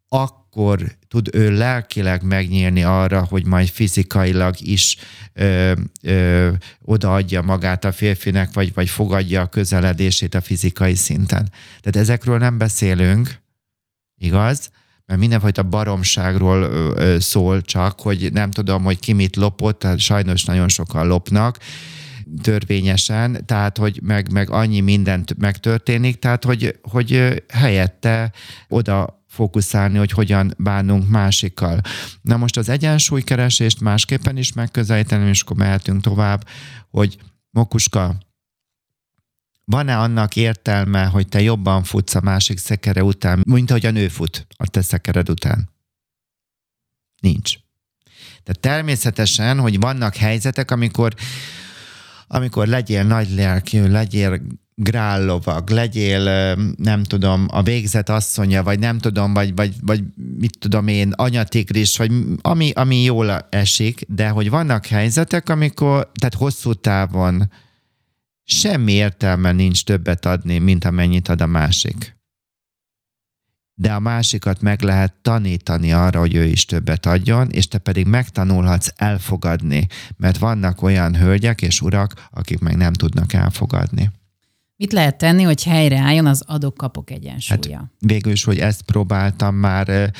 akkor 0.09 0.97
tud 1.07 1.29
ő 1.33 1.57
lelkileg 1.57 2.23
megnyílni 2.23 2.83
arra, 2.83 3.25
hogy 3.29 3.45
majd 3.45 3.67
fizikailag 3.67 4.55
is 4.59 4.97
ö, 5.33 5.73
ö, 6.01 6.51
odaadja 6.81 7.41
magát 7.41 7.85
a 7.85 7.91
férfinek, 7.91 8.53
vagy, 8.53 8.73
vagy 8.73 8.89
fogadja 8.89 9.41
a 9.41 9.47
közeledését 9.47 10.35
a 10.35 10.41
fizikai 10.41 10.95
szinten. 10.95 11.51
Tehát 11.81 12.07
ezekről 12.07 12.37
nem 12.37 12.57
beszélünk, 12.57 13.41
igaz? 14.17 14.69
Mert 15.09 15.21
mindenfajta 15.21 15.63
baromságról 15.63 16.69
szól 17.19 17.61
csak, 17.61 18.01
hogy 18.01 18.29
nem 18.33 18.51
tudom, 18.51 18.83
hogy 18.83 18.99
ki 18.99 19.13
mit 19.13 19.35
lopott, 19.35 19.79
tehát 19.79 19.99
sajnos 19.99 20.45
nagyon 20.45 20.67
sokan 20.67 21.07
lopnak, 21.07 21.57
törvényesen, 22.41 23.45
tehát 23.45 23.77
hogy 23.77 23.99
meg, 24.03 24.31
meg 24.31 24.49
annyi 24.49 24.79
mindent 24.79 25.37
megtörténik, 25.37 26.19
tehát 26.19 26.43
hogy, 26.43 26.79
hogy 26.81 27.43
helyette 27.53 28.31
oda 28.67 29.23
fókuszálni, 29.27 29.97
hogy 29.97 30.11
hogyan 30.11 30.53
bánunk 30.57 31.09
másikkal. 31.09 31.81
Na 32.21 32.37
most 32.37 32.57
az 32.57 32.69
egyensúlykeresést 32.69 33.81
másképpen 33.81 34.37
is 34.37 34.53
megközelíteni, 34.53 35.29
és 35.29 35.41
akkor 35.41 35.57
mehetünk 35.57 36.01
tovább, 36.01 36.47
hogy 36.89 37.17
Mokuska, 37.51 38.15
van-e 39.69 39.97
annak 39.97 40.35
értelme, 40.35 41.05
hogy 41.05 41.27
te 41.27 41.41
jobban 41.41 41.83
futsz 41.83 42.15
a 42.15 42.21
másik 42.21 42.57
szekere 42.57 43.03
után, 43.03 43.43
mint 43.47 43.69
ahogy 43.69 43.85
a 43.85 43.91
nő 43.91 44.07
fut 44.07 44.47
a 44.57 44.67
te 44.67 44.81
szekered 44.81 45.29
után? 45.29 45.69
Nincs. 47.21 47.53
Tehát 48.43 48.59
természetesen, 48.59 49.59
hogy 49.59 49.79
vannak 49.79 50.15
helyzetek, 50.15 50.71
amikor 50.71 51.13
amikor 52.31 52.67
legyél 52.67 53.03
nagy 53.03 53.29
lelkű, 53.29 53.87
legyél 53.87 54.41
grállovag, 54.75 55.69
legyél, 55.69 56.55
nem 56.75 57.03
tudom, 57.03 57.47
a 57.51 57.63
végzet 57.63 58.09
asszonya, 58.09 58.63
vagy 58.63 58.79
nem 58.79 58.97
tudom, 58.97 59.33
vagy, 59.33 59.55
vagy, 59.55 59.73
vagy 59.81 60.03
mit 60.37 60.57
tudom 60.59 60.87
én, 60.87 61.11
anyatigris, 61.11 61.97
vagy 61.97 62.11
ami, 62.41 62.71
ami 62.71 63.03
jól 63.03 63.47
esik, 63.49 64.05
de 64.07 64.29
hogy 64.29 64.49
vannak 64.49 64.85
helyzetek, 64.85 65.49
amikor, 65.49 66.11
tehát 66.19 66.35
hosszú 66.35 66.73
távon 66.73 67.49
semmi 68.51 68.91
értelme 68.91 69.51
nincs 69.51 69.83
többet 69.83 70.25
adni, 70.25 70.57
mint 70.57 70.85
amennyit 70.85 71.27
ad 71.27 71.41
a 71.41 71.45
másik. 71.45 72.17
De 73.73 73.93
a 73.93 73.99
másikat 73.99 74.61
meg 74.61 74.81
lehet 74.81 75.13
tanítani 75.21 75.93
arra, 75.93 76.19
hogy 76.19 76.35
ő 76.35 76.43
is 76.43 76.65
többet 76.65 77.05
adjon, 77.05 77.49
és 77.49 77.67
te 77.67 77.77
pedig 77.77 78.07
megtanulhatsz 78.07 78.93
elfogadni, 78.95 79.87
mert 80.17 80.37
vannak 80.37 80.81
olyan 80.81 81.15
hölgyek 81.15 81.61
és 81.61 81.81
urak, 81.81 82.27
akik 82.31 82.59
meg 82.59 82.75
nem 82.75 82.93
tudnak 82.93 83.33
elfogadni. 83.33 84.11
Mit 84.75 84.91
lehet 84.91 85.17
tenni, 85.17 85.43
hogy 85.43 85.63
helyreálljon 85.63 86.25
az 86.25 86.43
adok-kapok 86.47 87.11
egyensúlya? 87.11 87.77
Hát 87.77 87.91
végül 87.99 88.31
is, 88.31 88.43
hogy 88.43 88.59
ezt 88.59 88.81
próbáltam 88.81 89.55
már 89.55 90.11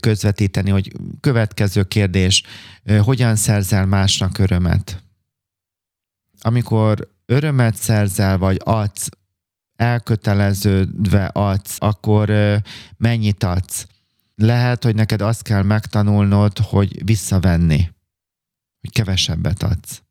közvetíteni, 0.00 0.70
hogy 0.70 0.92
következő 1.20 1.82
kérdés, 1.82 2.42
hogyan 3.02 3.36
szerzel 3.36 3.86
másnak 3.86 4.38
örömet? 4.38 5.04
Amikor 6.40 7.16
örömet 7.30 7.74
szerzel, 7.74 8.38
vagy 8.38 8.60
adsz, 8.64 9.08
elköteleződve 9.76 11.24
adsz, 11.24 11.76
akkor 11.78 12.32
mennyit 12.96 13.44
adsz? 13.44 13.86
Lehet, 14.34 14.84
hogy 14.84 14.94
neked 14.94 15.20
azt 15.20 15.42
kell 15.42 15.62
megtanulnod, 15.62 16.58
hogy 16.58 17.04
visszavenni, 17.04 17.90
hogy 18.80 18.92
kevesebbet 18.92 19.62
adsz. 19.62 20.02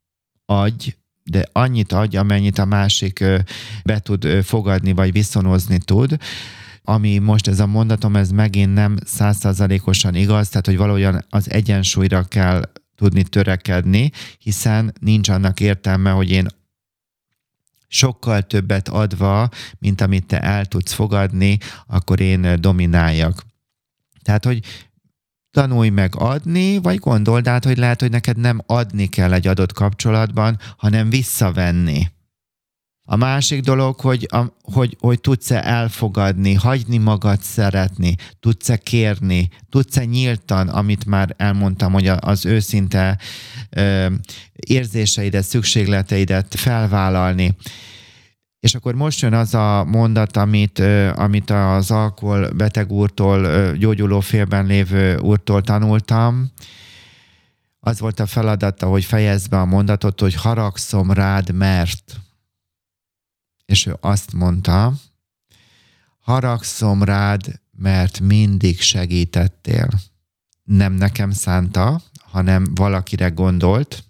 Adj, 0.44 0.94
de 1.22 1.48
annyit 1.52 1.92
adj, 1.92 2.16
amennyit 2.16 2.58
a 2.58 2.64
másik 2.64 3.24
be 3.84 3.98
tud 3.98 4.44
fogadni, 4.44 4.92
vagy 4.92 5.12
viszonozni 5.12 5.78
tud 5.78 6.16
ami 6.88 7.18
most 7.18 7.48
ez 7.48 7.60
a 7.60 7.66
mondatom, 7.66 8.16
ez 8.16 8.30
megint 8.30 8.74
nem 8.74 8.96
százszázalékosan 9.04 10.14
igaz, 10.14 10.48
tehát 10.48 10.66
hogy 10.66 10.76
valójában 10.76 11.24
az 11.28 11.50
egyensúlyra 11.50 12.24
kell 12.24 12.62
tudni 12.96 13.22
törekedni, 13.22 14.10
hiszen 14.38 14.92
nincs 15.00 15.28
annak 15.28 15.60
értelme, 15.60 16.10
hogy 16.10 16.30
én 16.30 16.46
sokkal 17.88 18.42
többet 18.42 18.88
adva, 18.88 19.48
mint 19.78 20.00
amit 20.00 20.26
te 20.26 20.40
el 20.40 20.66
tudsz 20.66 20.92
fogadni, 20.92 21.58
akkor 21.86 22.20
én 22.20 22.60
domináljak. 22.60 23.46
Tehát, 24.22 24.44
hogy 24.44 24.60
tanulj 25.50 25.88
meg 25.88 26.16
adni, 26.16 26.78
vagy 26.78 26.98
gondold 26.98 27.48
át, 27.48 27.64
hogy 27.64 27.78
lehet, 27.78 28.00
hogy 28.00 28.10
neked 28.10 28.36
nem 28.36 28.60
adni 28.66 29.06
kell 29.06 29.32
egy 29.32 29.46
adott 29.46 29.72
kapcsolatban, 29.72 30.58
hanem 30.76 31.10
visszavenni. 31.10 32.06
A 33.10 33.16
másik 33.16 33.60
dolog, 33.60 34.00
hogy, 34.00 34.26
a, 34.30 34.42
hogy, 34.62 34.96
hogy 35.00 35.20
tudsz-e 35.20 35.62
elfogadni, 35.64 36.54
hagyni 36.54 36.98
magad 36.98 37.40
szeretni, 37.42 38.14
tudsz-e 38.40 38.76
kérni, 38.76 39.48
tudsz-e 39.70 40.04
nyíltan, 40.04 40.68
amit 40.68 41.06
már 41.06 41.34
elmondtam, 41.36 41.92
hogy 41.92 42.06
az 42.06 42.46
őszinte 42.46 43.18
ö, 43.70 44.06
érzéseidet, 44.52 45.44
szükségleteidet 45.44 46.54
felvállalni. 46.54 47.56
És 48.60 48.74
akkor 48.74 48.94
most 48.94 49.20
jön 49.20 49.34
az 49.34 49.54
a 49.54 49.84
mondat, 49.84 50.36
amit, 50.36 50.78
amit 51.14 51.50
az 51.50 51.90
alkohol 51.90 52.50
beteg 52.50 52.92
úrtól, 52.92 53.72
gyógyuló 53.76 54.20
félben 54.20 54.66
lévő 54.66 55.16
úrtól 55.18 55.62
tanultam. 55.62 56.52
Az 57.80 58.00
volt 58.00 58.20
a 58.20 58.26
feladata, 58.26 58.86
hogy 58.86 59.04
fejezd 59.04 59.48
be 59.48 59.60
a 59.60 59.64
mondatot, 59.64 60.20
hogy 60.20 60.34
haragszom 60.34 61.12
rád, 61.12 61.54
mert. 61.54 62.20
És 63.72 63.86
ő 63.86 63.96
azt 64.00 64.32
mondta, 64.32 64.92
haragszom 66.18 67.02
rád, 67.02 67.60
mert 67.70 68.20
mindig 68.20 68.80
segítettél. 68.80 69.88
Nem 70.62 70.92
nekem 70.92 71.30
szánta, 71.30 72.02
hanem 72.20 72.64
valakire 72.74 73.28
gondolt, 73.28 74.04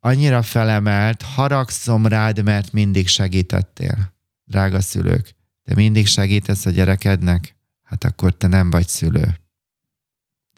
annyira 0.00 0.42
felemelt, 0.42 1.22
haragszom 1.22 2.06
rád, 2.06 2.42
mert 2.42 2.72
mindig 2.72 3.08
segítettél. 3.08 4.14
Drága 4.44 4.80
szülők, 4.80 5.34
te 5.62 5.74
mindig 5.74 6.06
segítesz 6.06 6.66
a 6.66 6.70
gyerekednek? 6.70 7.56
Hát 7.82 8.04
akkor 8.04 8.36
te 8.36 8.46
nem 8.46 8.70
vagy 8.70 8.88
szülő. 8.88 9.40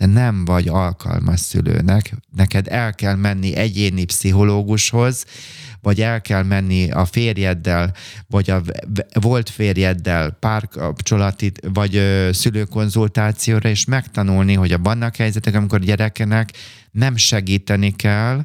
Te 0.01 0.07
nem 0.07 0.45
vagy 0.45 0.69
alkalmas 0.69 1.41
szülőnek. 1.41 2.15
Neked 2.37 2.67
el 2.69 2.95
kell 2.95 3.15
menni 3.15 3.55
egyéni 3.55 4.05
pszichológushoz, 4.05 5.25
vagy 5.81 6.01
el 6.01 6.21
kell 6.21 6.43
menni 6.43 6.91
a 6.91 7.05
férjeddel, 7.05 7.95
vagy 8.27 8.51
a 8.51 8.63
volt 9.21 9.51
férjeddel 9.51 10.31
párkapcsolati, 10.31 11.53
vagy 11.63 11.97
ö, 11.97 12.29
szülőkonzultációra, 12.33 13.69
és 13.69 13.85
megtanulni, 13.85 14.55
hogy 14.55 14.73
a 14.73 14.79
vannak 14.79 15.17
helyzetek, 15.17 15.55
amikor 15.55 15.81
gyerekenek 15.81 16.53
nem 16.91 17.17
segíteni 17.17 17.97
kell, 17.97 18.45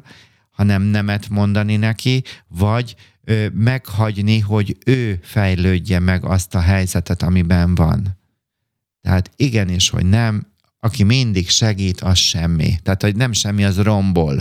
hanem 0.50 0.82
nemet 0.82 1.28
mondani 1.28 1.76
neki, 1.76 2.22
vagy 2.48 2.94
ö, 3.24 3.46
meghagyni, 3.52 4.38
hogy 4.38 4.76
ő 4.86 5.18
fejlődje 5.22 5.98
meg 5.98 6.24
azt 6.24 6.54
a 6.54 6.60
helyzetet, 6.60 7.22
amiben 7.22 7.74
van. 7.74 8.18
Tehát 9.02 9.30
igenis, 9.36 9.88
hogy 9.88 10.06
nem, 10.06 10.54
aki 10.86 11.02
mindig 11.02 11.48
segít, 11.48 12.00
az 12.00 12.18
semmi. 12.18 12.78
Tehát, 12.82 13.02
hogy 13.02 13.16
nem 13.16 13.32
semmi, 13.32 13.64
az 13.64 13.78
rombol. 13.78 14.34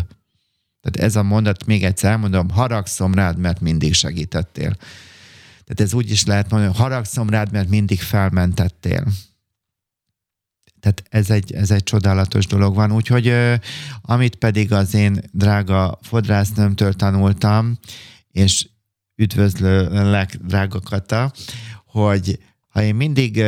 Tehát 0.81 1.09
ez 1.09 1.15
a 1.15 1.23
mondat, 1.23 1.65
még 1.65 1.83
egyszer 1.83 2.11
elmondom, 2.11 2.49
haragszom 2.49 3.13
rád, 3.13 3.37
mert 3.37 3.61
mindig 3.61 3.93
segítettél. 3.93 4.75
Tehát 5.63 5.79
ez 5.79 5.93
úgy 5.93 6.11
is 6.11 6.25
lehet 6.25 6.49
mondani, 6.49 6.73
haragszom 6.73 7.29
rád, 7.29 7.51
mert 7.51 7.69
mindig 7.69 8.01
felmentettél. 8.01 9.03
Tehát 10.79 11.03
ez 11.09 11.29
egy, 11.29 11.53
ez 11.53 11.71
egy 11.71 11.83
csodálatos 11.83 12.47
dolog 12.47 12.75
van. 12.75 12.91
Úgyhogy 12.91 13.33
amit 14.01 14.35
pedig 14.35 14.71
az 14.71 14.93
én 14.93 15.21
drága 15.31 15.99
fodrásznőmtől 16.01 16.93
tanultam, 16.93 17.79
és 18.31 18.67
üdvözlőlek, 19.15 20.35
drága 20.35 20.79
Kata, 20.79 21.31
hogy 21.85 22.39
ha 22.69 22.83
én 22.83 22.95
mindig 22.95 23.43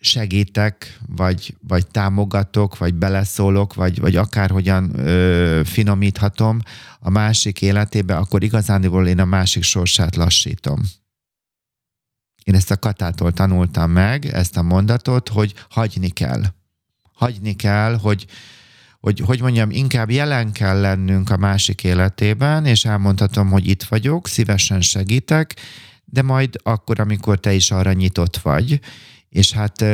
segítek, 0.00 0.98
vagy, 1.06 1.54
vagy 1.68 1.86
támogatok, 1.86 2.78
vagy 2.78 2.94
beleszólok, 2.94 3.74
vagy, 3.74 4.00
vagy 4.00 4.16
akárhogyan 4.16 4.98
ö, 4.98 5.60
finomíthatom 5.64 6.60
a 7.00 7.10
másik 7.10 7.62
életébe, 7.62 8.16
akkor 8.16 8.42
igazániból 8.42 9.06
én 9.06 9.20
a 9.20 9.24
másik 9.24 9.62
sorsát 9.62 10.16
lassítom. 10.16 10.82
Én 12.44 12.54
ezt 12.54 12.70
a 12.70 12.76
Katától 12.76 13.32
tanultam 13.32 13.90
meg, 13.90 14.24
ezt 14.24 14.56
a 14.56 14.62
mondatot, 14.62 15.28
hogy 15.28 15.54
hagyni 15.70 16.08
kell. 16.08 16.42
Hagyni 17.12 17.56
kell, 17.56 17.98
hogy, 17.98 18.26
hogy, 19.00 19.20
hogy 19.20 19.40
mondjam, 19.40 19.70
inkább 19.70 20.10
jelen 20.10 20.52
kell 20.52 20.80
lennünk 20.80 21.30
a 21.30 21.36
másik 21.36 21.84
életében, 21.84 22.66
és 22.66 22.84
elmondhatom, 22.84 23.50
hogy 23.50 23.68
itt 23.68 23.82
vagyok, 23.82 24.28
szívesen 24.28 24.80
segítek, 24.80 25.54
de 26.04 26.22
majd 26.22 26.56
akkor, 26.62 27.00
amikor 27.00 27.40
te 27.40 27.52
is 27.52 27.70
arra 27.70 27.92
nyitott 27.92 28.36
vagy. 28.36 28.80
És 29.36 29.52
hát 29.52 29.84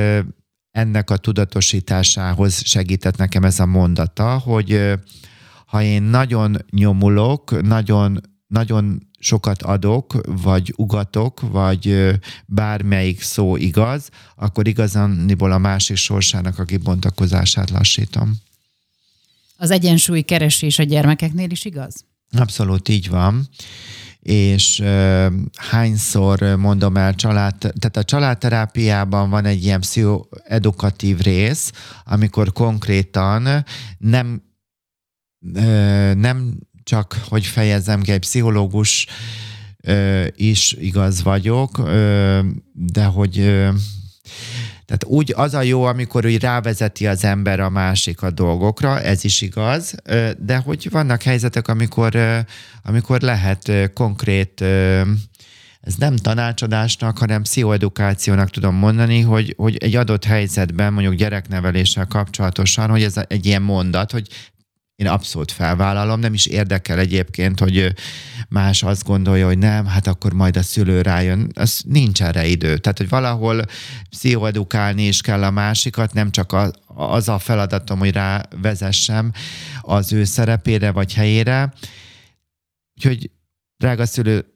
ennek 0.71 1.11
a 1.11 1.17
tudatosításához 1.17 2.63
segített 2.65 3.17
nekem 3.17 3.45
ez 3.45 3.61
a 3.61 3.67
mondata, 3.67 4.39
hogy 4.39 4.93
ha 5.67 5.83
én 5.83 6.03
nagyon 6.03 6.57
nyomulok, 6.71 7.63
nagyon, 7.63 8.21
nagyon 8.47 9.09
sokat 9.19 9.63
adok, 9.63 10.21
vagy 10.43 10.73
ugatok, 10.77 11.41
vagy 11.41 12.11
bármelyik 12.47 13.23
szó 13.23 13.57
igaz, 13.57 14.09
akkor 14.37 14.69
igazániból 14.69 15.53
a 15.53 15.59
másik 15.59 15.97
sorsának 15.97 16.59
a 16.59 16.65
kibontakozását 16.65 17.71
lassítom. 17.71 18.35
Az 19.57 19.71
egyensúly 19.71 20.21
keresés 20.21 20.79
a 20.79 20.83
gyermekeknél 20.83 21.51
is 21.51 21.65
igaz? 21.65 22.05
Abszolút 22.31 22.89
így 22.89 23.09
van 23.09 23.49
és 24.23 24.79
uh, 24.79 25.27
hányszor 25.57 26.41
mondom 26.57 26.97
el 26.97 27.15
család, 27.15 27.55
tehát 27.59 27.97
a 27.97 28.05
családterápiában 28.05 29.31
van 29.31 29.45
egy 29.45 29.65
ilyen 29.65 29.81
pszichoedukatív 29.81 31.19
rész, 31.19 31.73
amikor 32.05 32.53
konkrétan 32.53 33.65
nem 33.99 34.43
nem 36.15 36.59
csak 36.83 37.19
hogy 37.29 37.47
fejezzem 37.47 38.03
ki, 38.03 38.13
egy 38.13 38.19
pszichológus 38.19 39.07
ö, 39.83 40.25
is 40.37 40.73
igaz 40.79 41.23
vagyok, 41.23 41.79
ö, 41.79 42.41
de 42.73 43.05
hogy 43.05 43.39
ö, 43.39 43.71
tehát 44.93 45.17
úgy 45.17 45.33
az 45.37 45.55
a 45.55 45.63
jó, 45.63 45.83
amikor 45.83 46.27
úgy 46.27 46.41
rávezeti 46.41 47.07
az 47.07 47.25
ember 47.25 47.61
a 47.61 47.71
másik 47.71 48.23
a 48.23 48.31
dolgokra, 48.31 49.01
ez 49.01 49.25
is 49.25 49.41
igaz, 49.41 49.95
de 50.39 50.57
hogy 50.57 50.89
vannak 50.91 51.23
helyzetek, 51.23 51.69
amikor, 51.69 52.45
amikor 52.83 53.21
lehet 53.21 53.91
konkrét 53.95 54.61
ez 55.81 55.95
nem 55.99 56.17
tanácsadásnak, 56.17 57.19
hanem 57.19 57.43
pszichoedukációnak 57.43 58.51
tudom 58.51 58.75
mondani, 58.75 59.21
hogy, 59.21 59.55
hogy 59.57 59.77
egy 59.77 59.97
adott 59.97 60.25
helyzetben, 60.25 60.93
mondjuk 60.93 61.15
gyerekneveléssel 61.15 62.07
kapcsolatosan, 62.07 62.91
hogy 62.91 63.03
ez 63.03 63.15
egy 63.27 63.47
ilyen 63.47 63.63
mondat, 63.63 64.13
hogy 64.13 64.29
én 65.03 65.09
abszolút 65.09 65.53
felvállalom, 65.53 66.21
nem 66.21 66.35
is 66.35 66.47
érdekel 66.47 66.99
egyébként, 66.99 67.61
hogy 67.61 67.95
más 68.49 68.83
azt 68.83 69.05
gondolja, 69.05 69.47
hogy 69.47 69.59
nem, 69.59 69.87
hát 69.87 70.07
akkor 70.07 70.33
majd 70.33 70.57
a 70.57 70.63
szülő 70.63 71.03
rájön. 71.03 71.51
Az 71.55 71.83
nincs 71.87 72.23
erre 72.23 72.47
idő. 72.47 72.79
Tehát, 72.79 72.99
hogy 72.99 73.09
valahol 73.09 73.65
pszichoedukálni 74.11 75.07
is 75.07 75.21
kell 75.21 75.45
a 75.45 75.51
másikat, 75.51 76.13
nem 76.13 76.31
csak 76.31 76.53
a, 76.53 76.71
az 76.87 77.29
a 77.29 77.39
feladatom, 77.39 77.99
hogy 77.99 78.13
rávezessem 78.13 79.33
az 79.81 80.13
ő 80.13 80.25
szerepére 80.25 80.91
vagy 80.91 81.15
helyére. 81.15 81.73
Úgyhogy, 82.97 83.31
drága 83.77 84.07
szülő, 84.07 84.47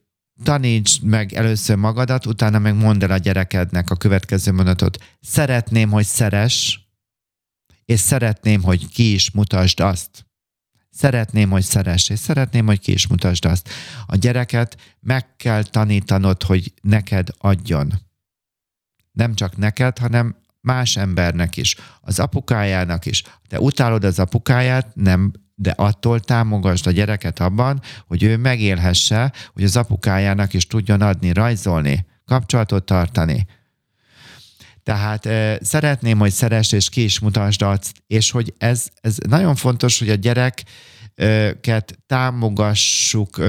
tanítsd 0.42 1.02
meg 1.02 1.32
először 1.32 1.76
magadat, 1.76 2.26
utána 2.26 2.59
meg 2.59 2.74
mondd 2.74 3.02
el 3.02 3.11
a 3.11 3.18
gyerekednek 3.18 3.90
a 3.90 3.96
következő 3.96 4.52
mondatot. 4.52 4.98
Szeretném, 5.20 5.90
hogy 5.90 6.04
szeres, 6.04 6.80
és 7.85 8.00
szeretném, 8.00 8.62
hogy 8.62 8.88
ki 8.88 9.12
is 9.12 9.30
mutasd 9.30 9.80
azt. 9.80 10.25
Szeretném, 10.96 11.50
hogy 11.50 11.62
szeress, 11.62 12.09
és 12.09 12.18
szeretném, 12.18 12.66
hogy 12.66 12.80
ki 12.80 12.92
is 12.92 13.06
mutasd 13.06 13.44
azt. 13.44 13.68
A 14.06 14.16
gyereket 14.16 14.76
meg 15.00 15.37
kell 15.37 15.62
tanítanod, 15.62 16.42
hogy 16.42 16.72
neked 16.82 17.28
adjon. 17.38 17.92
Nem 19.12 19.35
csak 19.35 19.56
neked, 19.56 19.98
hanem 19.98 20.37
más 20.61 20.96
embernek 20.96 21.56
is, 21.56 21.76
az 22.00 22.18
apukájának 22.18 23.06
is. 23.06 23.22
Te 23.48 23.61
utálod 23.61 24.04
az 24.04 24.18
apukáját, 24.18 24.94
nem, 24.94 25.32
de 25.54 25.70
attól 25.70 26.20
támogasd 26.20 26.87
a 26.87 26.90
gyereket 26.90 27.40
abban, 27.40 27.80
hogy 28.06 28.22
ő 28.22 28.37
megélhesse, 28.37 29.32
hogy 29.52 29.64
az 29.64 29.76
apukájának 29.76 30.52
is 30.52 30.66
tudjon 30.66 31.00
adni, 31.00 31.32
rajzolni, 31.32 32.06
kapcsolatot 32.24 32.85
tartani. 32.85 33.46
Tehát 34.87 35.27
e, 35.27 35.59
szeretném, 35.62 36.18
hogy 36.18 36.33
szeress 36.33 36.72
és 36.72 36.88
ki 36.88 37.03
is 37.03 37.18
mutasd 37.18 37.62
azt, 37.62 37.92
és 38.07 38.31
hogy 38.31 38.55
ez, 38.59 38.87
ez 39.01 39.16
nagyon 39.29 39.55
fontos, 39.55 39.99
hogy 39.99 40.11
a 40.11 40.14
gyerek 40.14 40.62
gyereket 41.16 41.99
támogassuk 42.07 43.40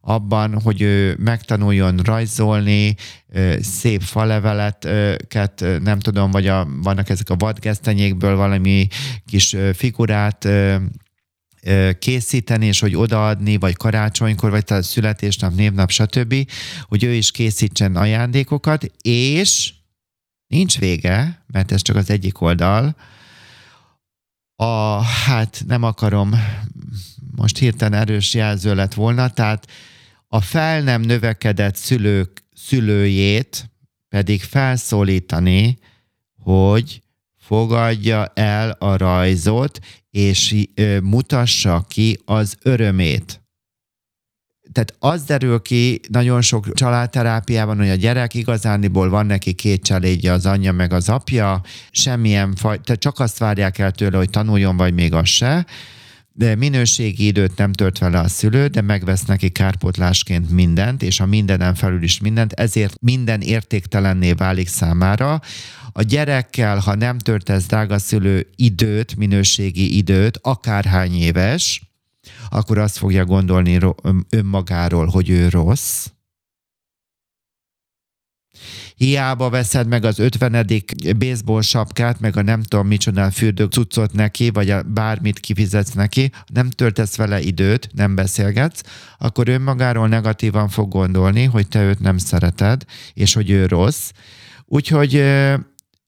abban, 0.00 0.60
hogy 0.60 0.80
ő 0.80 1.16
megtanuljon 1.18 1.96
rajzolni, 1.96 2.94
szép 3.60 4.02
faleveletket, 4.02 5.64
nem 5.82 5.98
tudom, 5.98 6.30
vagy 6.30 6.46
a, 6.46 6.68
vannak 6.82 7.08
ezek 7.08 7.30
a 7.30 7.36
vadgesztenyékből 7.36 8.36
valami 8.36 8.86
kis 9.26 9.56
figurát 9.74 10.48
készíteni, 11.98 12.66
és 12.66 12.80
hogy 12.80 12.96
odaadni, 12.96 13.56
vagy 13.56 13.76
karácsonykor, 13.76 14.50
vagy 14.50 14.64
a 14.66 14.82
születésnap, 14.82 15.54
névnap, 15.54 15.90
stb., 15.90 16.34
hogy 16.82 17.04
ő 17.04 17.12
is 17.12 17.30
készítsen 17.30 17.96
ajándékokat, 17.96 18.84
és 19.02 19.72
nincs 20.48 20.78
vége, 20.78 21.42
mert 21.46 21.72
ez 21.72 21.82
csak 21.82 21.96
az 21.96 22.10
egyik 22.10 22.40
oldal, 22.40 22.96
a, 24.56 25.02
hát 25.02 25.62
nem 25.66 25.82
akarom, 25.82 26.34
most 27.36 27.58
hirtelen 27.58 28.00
erős 28.00 28.34
jelző 28.34 28.74
lett 28.74 28.94
volna, 28.94 29.28
tehát 29.28 29.66
a 30.28 30.40
fel 30.40 30.82
nem 30.82 31.00
növekedett 31.00 31.76
szülők 31.76 32.42
szülőjét 32.54 33.70
pedig 34.08 34.42
felszólítani, 34.42 35.78
hogy 36.42 37.02
fogadja 37.36 38.26
el 38.34 38.70
a 38.70 38.96
rajzot, 38.96 39.78
és 40.10 40.68
mutassa 41.02 41.84
ki 41.88 42.18
az 42.24 42.56
örömét. 42.62 43.42
Tehát 44.72 44.94
az 44.98 45.22
derül 45.22 45.62
ki 45.62 46.00
nagyon 46.08 46.40
sok 46.40 46.72
családterápiában, 46.72 47.76
hogy 47.76 47.88
a 47.88 47.94
gyerek 47.94 48.34
igazániból 48.34 49.08
van 49.08 49.26
neki 49.26 49.52
két 49.52 49.82
családja, 49.82 50.32
az 50.32 50.46
anyja 50.46 50.72
meg 50.72 50.92
az 50.92 51.08
apja, 51.08 51.60
semmilyen 51.90 52.54
tehát 52.62 52.98
csak 52.98 53.18
azt 53.18 53.38
várják 53.38 53.78
el 53.78 53.90
tőle, 53.90 54.16
hogy 54.16 54.30
tanuljon, 54.30 54.76
vagy 54.76 54.94
még 54.94 55.12
az 55.12 55.28
se, 55.28 55.66
de 56.38 56.54
minőségi 56.54 57.26
időt 57.26 57.56
nem 57.56 57.72
tört 57.72 57.98
vele 57.98 58.18
a 58.18 58.28
szülő, 58.28 58.66
de 58.66 58.80
megvesz 58.80 59.24
neki 59.24 59.48
kárpotlásként 59.48 60.50
mindent, 60.50 61.02
és 61.02 61.20
a 61.20 61.26
mindenen 61.26 61.74
felül 61.74 62.02
is 62.02 62.20
mindent, 62.20 62.52
ezért 62.52 62.94
minden 63.00 63.40
értéktelenné 63.40 64.32
válik 64.32 64.68
számára. 64.68 65.40
A 65.92 66.02
gyerekkel, 66.02 66.78
ha 66.78 66.94
nem 66.94 67.18
tört 67.18 67.48
ez 67.48 67.66
drága 67.66 67.98
szülő 67.98 68.46
időt, 68.56 69.16
minőségi 69.16 69.96
időt, 69.96 70.38
akárhány 70.42 71.14
éves, 71.14 71.87
akkor 72.48 72.78
azt 72.78 72.98
fogja 72.98 73.24
gondolni 73.24 73.78
önmagáról, 74.30 75.06
hogy 75.06 75.30
ő 75.30 75.48
rossz. 75.48 76.06
Hiába 78.94 79.50
veszed 79.50 79.86
meg 79.88 80.04
az 80.04 80.18
ötvenedik 80.18 81.16
baseball 81.16 81.62
sapkát, 81.62 82.20
meg 82.20 82.36
a 82.36 82.42
nem 82.42 82.62
tudom 82.62 82.86
micsoda 82.86 83.30
fürdő 83.30 83.64
cuccot 83.64 84.12
neki, 84.12 84.50
vagy 84.50 84.70
a 84.70 84.82
bármit 84.82 85.40
kifizetsz 85.40 85.92
neki, 85.92 86.30
nem 86.52 86.70
töltesz 86.70 87.16
vele 87.16 87.40
időt, 87.40 87.90
nem 87.94 88.14
beszélgetsz, 88.14 88.82
akkor 89.18 89.48
önmagáról 89.48 90.08
negatívan 90.08 90.68
fog 90.68 90.88
gondolni, 90.88 91.44
hogy 91.44 91.68
te 91.68 91.82
őt 91.82 92.00
nem 92.00 92.18
szereted, 92.18 92.84
és 93.14 93.34
hogy 93.34 93.50
ő 93.50 93.66
rossz. 93.66 94.10
Úgyhogy 94.64 95.24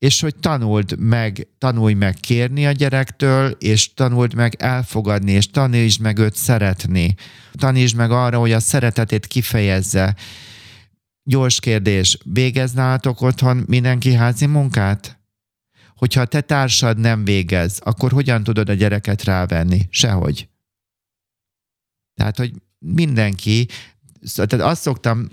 és 0.01 0.21
hogy 0.21 0.37
tanuld 0.37 0.99
meg, 0.99 1.49
tanulj 1.59 1.95
meg 1.95 2.15
kérni 2.15 2.67
a 2.67 2.73
gyerektől, 2.73 3.51
és 3.51 3.95
tanuld 3.95 4.35
meg 4.35 4.55
elfogadni, 4.59 5.33
és 5.33 5.51
tanítsd 5.51 6.01
meg 6.01 6.19
őt 6.19 6.35
szeretni. 6.35 7.15
Tanítsd 7.53 7.97
meg 7.97 8.11
arra, 8.11 8.39
hogy 8.39 8.53
a 8.53 8.61
szeretetét 8.61 9.27
kifejezze. 9.27 10.17
Gyors 11.23 11.61
kérdés, 11.61 12.19
végez 12.25 12.73
nálatok 12.73 13.21
otthon 13.21 13.65
mindenki 13.67 14.13
házi 14.13 14.47
munkát? 14.47 15.21
Hogyha 15.97 16.21
a 16.21 16.27
te 16.27 16.41
társad 16.41 16.99
nem 16.99 17.25
végez, 17.25 17.79
akkor 17.85 18.13
hogyan 18.13 18.43
tudod 18.43 18.69
a 18.69 18.75
gyereket 18.75 19.25
rávenni? 19.25 19.87
Sehogy. 19.91 20.49
Tehát, 22.15 22.37
hogy 22.37 22.53
mindenki, 22.79 23.69
tehát 24.35 24.53
azt 24.53 24.83
szoktam 24.83 25.29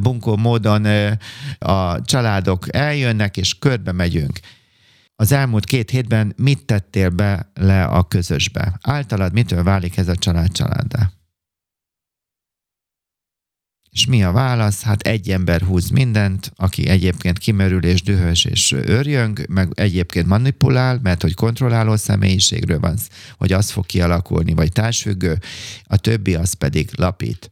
bunkó 0.00 0.36
módon 0.36 0.86
a 1.58 2.02
családok 2.02 2.74
eljönnek, 2.74 3.36
és 3.36 3.58
körbe 3.58 3.92
megyünk. 3.92 4.40
Az 5.16 5.32
elmúlt 5.32 5.64
két 5.64 5.90
hétben 5.90 6.32
mit 6.36 6.64
tettél 6.64 7.08
be 7.10 7.50
le 7.54 7.84
a 7.84 8.02
közösbe? 8.02 8.78
Általad 8.82 9.32
mitől 9.32 9.62
válik 9.62 9.96
ez 9.96 10.08
a 10.08 10.16
család 10.16 10.52
családdá? 10.52 11.10
És 13.90 14.06
mi 14.06 14.22
a 14.24 14.32
válasz? 14.32 14.82
Hát 14.82 15.00
egy 15.02 15.30
ember 15.30 15.60
húz 15.60 15.88
mindent, 15.88 16.52
aki 16.56 16.88
egyébként 16.88 17.38
kimerül 17.38 17.84
és 17.84 18.02
dühös 18.02 18.44
és 18.44 18.72
örjöng, 18.72 19.44
meg 19.48 19.72
egyébként 19.74 20.26
manipulál, 20.26 20.98
mert 21.02 21.22
hogy 21.22 21.34
kontrolláló 21.34 21.96
személyiségről 21.96 22.80
van, 22.80 22.96
hogy 23.36 23.52
az 23.52 23.70
fog 23.70 23.86
kialakulni, 23.86 24.54
vagy 24.54 24.72
társfüggő, 24.72 25.38
a 25.84 25.96
többi 25.96 26.34
az 26.34 26.52
pedig 26.52 26.90
lapít. 26.96 27.50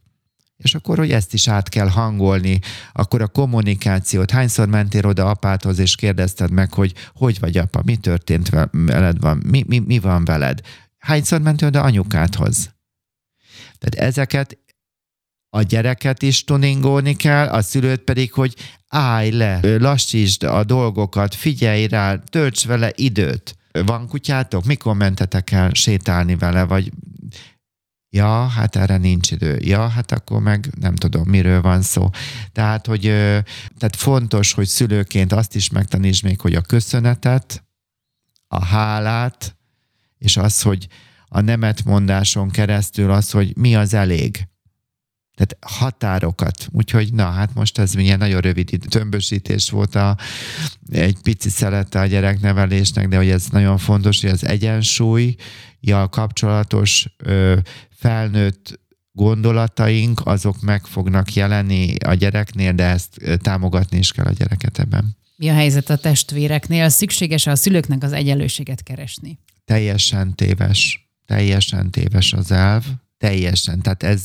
És 0.63 0.75
akkor, 0.75 0.97
hogy 0.97 1.11
ezt 1.11 1.33
is 1.33 1.47
át 1.47 1.69
kell 1.69 1.87
hangolni, 1.87 2.59
akkor 2.93 3.21
a 3.21 3.27
kommunikációt, 3.27 4.31
hányszor 4.31 4.67
mentél 4.67 5.05
oda 5.05 5.29
apádhoz, 5.29 5.79
és 5.79 5.95
kérdezted 5.95 6.51
meg, 6.51 6.73
hogy 6.73 6.93
hogy 7.13 7.39
vagy 7.39 7.57
apa, 7.57 7.81
mi 7.85 7.95
történt 7.95 8.49
veled 8.71 9.19
van, 9.19 9.43
mi, 9.45 9.63
mi, 9.67 9.79
mi 9.79 9.99
van 9.99 10.25
veled? 10.25 10.61
Hányszor 10.97 11.41
mentél 11.41 11.67
oda 11.67 11.81
anyukádhoz? 11.81 12.73
Tehát 13.77 14.09
ezeket 14.09 14.57
a 15.49 15.61
gyereket 15.61 16.21
is 16.21 16.43
tuningolni 16.43 17.15
kell, 17.15 17.47
a 17.47 17.61
szülőt 17.61 18.01
pedig, 18.01 18.33
hogy 18.33 18.55
állj 18.87 19.31
le, 19.31 19.59
lassítsd 19.77 20.43
a 20.43 20.63
dolgokat, 20.63 21.35
figyelj 21.35 21.87
rá, 21.87 22.15
tölts 22.15 22.65
vele 22.65 22.91
időt. 22.95 23.55
Van 23.71 24.07
kutyátok? 24.07 24.65
Mikor 24.65 24.95
mentetek 24.95 25.51
el 25.51 25.69
sétálni 25.73 26.35
vele, 26.35 26.63
vagy 26.63 26.91
Ja, 28.11 28.47
hát 28.47 28.75
erre 28.75 28.97
nincs 28.97 29.31
idő. 29.31 29.57
Ja, 29.61 29.87
hát 29.87 30.11
akkor 30.11 30.41
meg 30.41 30.69
nem 30.79 30.95
tudom, 30.95 31.29
miről 31.29 31.61
van 31.61 31.81
szó. 31.81 32.09
Tehát, 32.51 32.85
hogy 32.85 33.01
tehát 33.77 33.95
fontos, 33.95 34.53
hogy 34.53 34.67
szülőként 34.67 35.33
azt 35.33 35.55
is 35.55 35.69
megtanítsd 35.69 36.23
még, 36.23 36.39
hogy 36.39 36.55
a 36.55 36.61
köszönetet, 36.61 37.63
a 38.47 38.65
hálát, 38.65 39.55
és 40.17 40.37
az, 40.37 40.61
hogy 40.61 40.87
a 41.27 41.41
nemetmondáson 41.41 42.49
keresztül 42.49 43.11
az, 43.11 43.31
hogy 43.31 43.57
mi 43.57 43.75
az 43.75 43.93
elég. 43.93 44.47
Tehát 45.35 45.79
határokat. 45.79 46.67
Úgyhogy 46.71 47.13
na, 47.13 47.29
hát 47.29 47.53
most 47.53 47.77
ez 47.77 47.93
milyen 47.93 48.17
nagyon 48.17 48.41
rövid 48.41 48.77
tömbösítés 48.89 49.69
volt 49.69 49.95
a, 49.95 50.17
egy 50.91 51.17
pici 51.21 51.49
szelete 51.49 51.99
a 51.99 52.05
gyereknevelésnek, 52.05 53.07
de 53.07 53.17
hogy 53.17 53.29
ez 53.29 53.45
nagyon 53.51 53.77
fontos, 53.77 54.21
hogy 54.21 54.29
az 54.29 54.45
egyensúly, 54.45 55.35
ja, 55.79 56.09
kapcsolatos 56.09 57.07
ö, 57.17 57.57
felnőtt 57.99 58.79
gondolataink, 59.11 60.21
azok 60.23 60.61
meg 60.61 60.85
fognak 60.85 61.33
jelenni 61.33 61.95
a 62.05 62.13
gyereknél, 62.13 62.73
de 62.73 62.83
ezt 62.83 63.39
támogatni 63.41 63.97
is 63.97 64.11
kell 64.11 64.25
a 64.25 64.31
gyereket 64.31 64.79
ebben. 64.79 65.17
Mi 65.35 65.49
a 65.49 65.53
helyzet 65.53 65.89
a 65.89 65.97
testvéreknél? 65.97 66.89
Szükséges 66.89 67.47
a 67.47 67.55
szülőknek 67.55 68.03
az 68.03 68.11
egyenlőséget 68.11 68.83
keresni? 68.83 69.39
Teljesen 69.65 70.35
téves. 70.35 71.09
Teljesen 71.25 71.91
téves 71.91 72.33
az 72.33 72.51
elv. 72.51 72.83
Teljesen. 73.17 73.81
Tehát 73.81 74.03
ez 74.03 74.23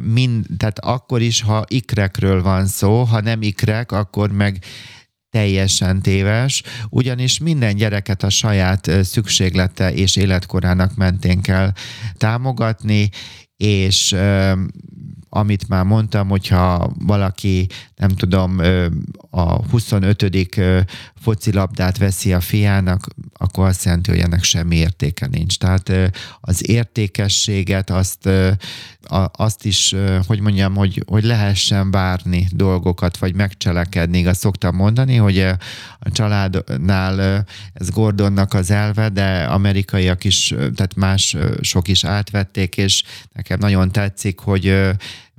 mind, 0.00 0.46
tehát 0.56 0.78
akkor 0.78 1.20
is, 1.20 1.40
ha 1.40 1.64
ikrekről 1.68 2.42
van 2.42 2.66
szó, 2.66 3.02
ha 3.02 3.20
nem 3.20 3.42
ikrek, 3.42 3.92
akkor 3.92 4.32
meg 4.32 4.64
teljesen 5.32 6.02
téves, 6.02 6.62
ugyanis 6.88 7.38
minden 7.38 7.76
gyereket 7.76 8.22
a 8.22 8.30
saját 8.30 8.90
szükséglete 9.02 9.92
és 9.92 10.16
életkorának 10.16 10.94
mentén 10.94 11.40
kell 11.40 11.72
támogatni, 12.16 13.08
és 13.56 14.16
amit 15.28 15.68
már 15.68 15.84
mondtam, 15.84 16.28
hogyha 16.28 16.92
valaki, 16.98 17.66
nem 18.02 18.10
tudom, 18.10 18.60
a 19.30 19.66
25. 19.70 20.26
focilabdát 21.20 21.98
veszi 21.98 22.32
a 22.32 22.40
fiának, 22.40 23.06
akkor 23.32 23.66
azt 23.66 23.84
jelenti, 23.84 24.10
hogy 24.10 24.20
ennek 24.20 24.42
semmi 24.42 24.76
értéke 24.76 25.26
nincs. 25.26 25.58
Tehát 25.58 25.92
az 26.40 26.68
értékességet, 26.68 27.90
azt, 27.90 28.28
azt 29.32 29.64
is, 29.64 29.94
hogy 30.26 30.40
mondjam, 30.40 30.74
hogy, 30.74 31.02
hogy 31.06 31.24
lehessen 31.24 31.90
várni 31.90 32.46
dolgokat, 32.50 33.16
vagy 33.16 33.34
megcselekedni. 33.34 34.18
Igaz, 34.18 34.38
szoktam 34.38 34.74
mondani, 34.76 35.16
hogy 35.16 35.38
a 35.98 36.10
családnál 36.10 37.44
ez 37.72 37.90
Gordonnak 37.90 38.54
az 38.54 38.70
elve, 38.70 39.08
de 39.08 39.42
amerikaiak 39.42 40.24
is, 40.24 40.54
tehát 40.56 40.94
más 40.94 41.36
sok 41.60 41.88
is 41.88 42.04
átvették, 42.04 42.76
és 42.76 43.02
nekem 43.32 43.58
nagyon 43.58 43.92
tetszik, 43.92 44.38
hogy 44.38 44.92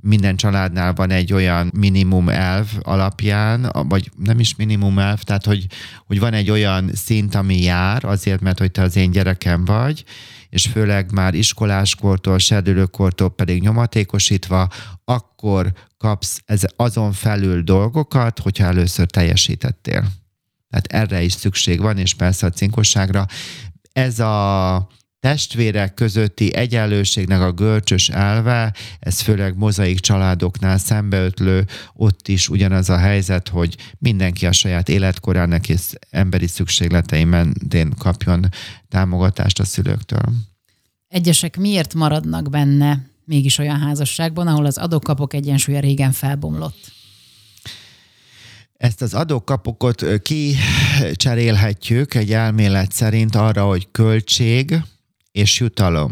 minden 0.06 0.36
családnál 0.36 0.92
van 0.92 1.10
egy 1.10 1.32
olyan 1.32 1.70
minimum 1.76 2.28
elv 2.28 2.66
alapján, 2.82 3.70
vagy 3.88 4.10
nem 4.16 4.40
is 4.40 4.56
minimum 4.56 4.98
elv, 4.98 5.22
tehát 5.22 5.44
hogy, 5.44 5.66
hogy 6.06 6.18
van 6.18 6.32
egy 6.32 6.50
olyan 6.50 6.90
szint, 6.94 7.34
ami 7.34 7.62
jár, 7.62 8.04
azért, 8.04 8.40
mert 8.40 8.58
hogy 8.58 8.70
te 8.70 8.82
az 8.82 8.96
én 8.96 9.10
gyerekem 9.10 9.64
vagy, 9.64 10.04
és 10.48 10.66
főleg 10.66 11.12
már 11.12 11.34
iskoláskortól, 11.34 12.38
serdülőkortól 12.38 13.30
pedig 13.30 13.62
nyomatékosítva, 13.62 14.68
akkor 15.04 15.72
kapsz 15.98 16.42
ez 16.44 16.62
azon 16.76 17.12
felül 17.12 17.62
dolgokat, 17.62 18.38
hogyha 18.38 18.64
először 18.64 19.06
teljesítettél. 19.06 20.04
Tehát 20.70 20.86
erre 20.86 21.22
is 21.22 21.32
szükség 21.32 21.80
van, 21.80 21.98
és 21.98 22.14
persze 22.14 22.46
a 22.46 22.50
cinkosságra. 22.50 23.26
Ez 23.92 24.18
a 24.18 24.88
testvérek 25.24 25.94
közötti 25.94 26.54
egyenlőségnek 26.54 27.40
a 27.40 27.52
görcsös 27.52 28.08
elve, 28.08 28.74
ez 29.00 29.20
főleg 29.20 29.56
mozaik 29.56 30.00
családoknál 30.00 30.78
szembeötlő, 30.78 31.66
ott 31.94 32.28
is 32.28 32.48
ugyanaz 32.48 32.90
a 32.90 32.96
helyzet, 32.96 33.48
hogy 33.48 33.76
mindenki 33.98 34.46
a 34.46 34.52
saját 34.52 34.88
életkorának 34.88 35.68
és 35.68 35.80
emberi 36.10 36.46
szükségletei 36.46 37.24
mentén 37.24 37.92
kapjon 37.98 38.48
támogatást 38.88 39.60
a 39.60 39.64
szülőktől. 39.64 40.32
Egyesek 41.08 41.56
miért 41.56 41.94
maradnak 41.94 42.50
benne 42.50 43.06
mégis 43.24 43.58
olyan 43.58 43.80
házasságban, 43.80 44.46
ahol 44.46 44.64
az 44.64 44.78
adókapok 44.78 45.34
egyensúlya 45.34 45.80
régen 45.80 46.12
felbomlott? 46.12 46.92
Ezt 48.76 49.02
az 49.02 49.14
adókapokot 49.14 50.04
kicserélhetjük 50.22 52.14
egy 52.14 52.32
elmélet 52.32 52.92
szerint 52.92 53.34
arra, 53.34 53.64
hogy 53.66 53.88
költség 53.90 54.82
és 55.34 55.60
jutalom. 55.60 56.08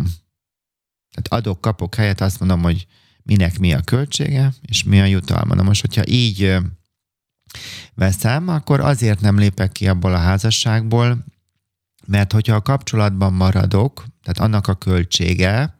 Tehát 1.10 1.44
adok-kapok 1.44 1.94
helyett 1.94 2.20
azt 2.20 2.38
mondom, 2.40 2.62
hogy 2.62 2.86
minek 3.22 3.58
mi 3.58 3.72
a 3.72 3.80
költsége, 3.80 4.54
és 4.60 4.82
mi 4.82 5.00
a 5.00 5.04
jutalma. 5.04 5.54
Na 5.54 5.62
most, 5.62 5.80
hogyha 5.80 6.06
így 6.06 6.56
veszem, 7.94 8.48
akkor 8.48 8.80
azért 8.80 9.20
nem 9.20 9.38
lépek 9.38 9.72
ki 9.72 9.88
abból 9.88 10.14
a 10.14 10.18
házasságból, 10.18 11.24
mert 12.06 12.32
hogyha 12.32 12.54
a 12.54 12.62
kapcsolatban 12.62 13.32
maradok, 13.32 14.04
tehát 14.22 14.50
annak 14.50 14.66
a 14.66 14.74
költsége, 14.74 15.78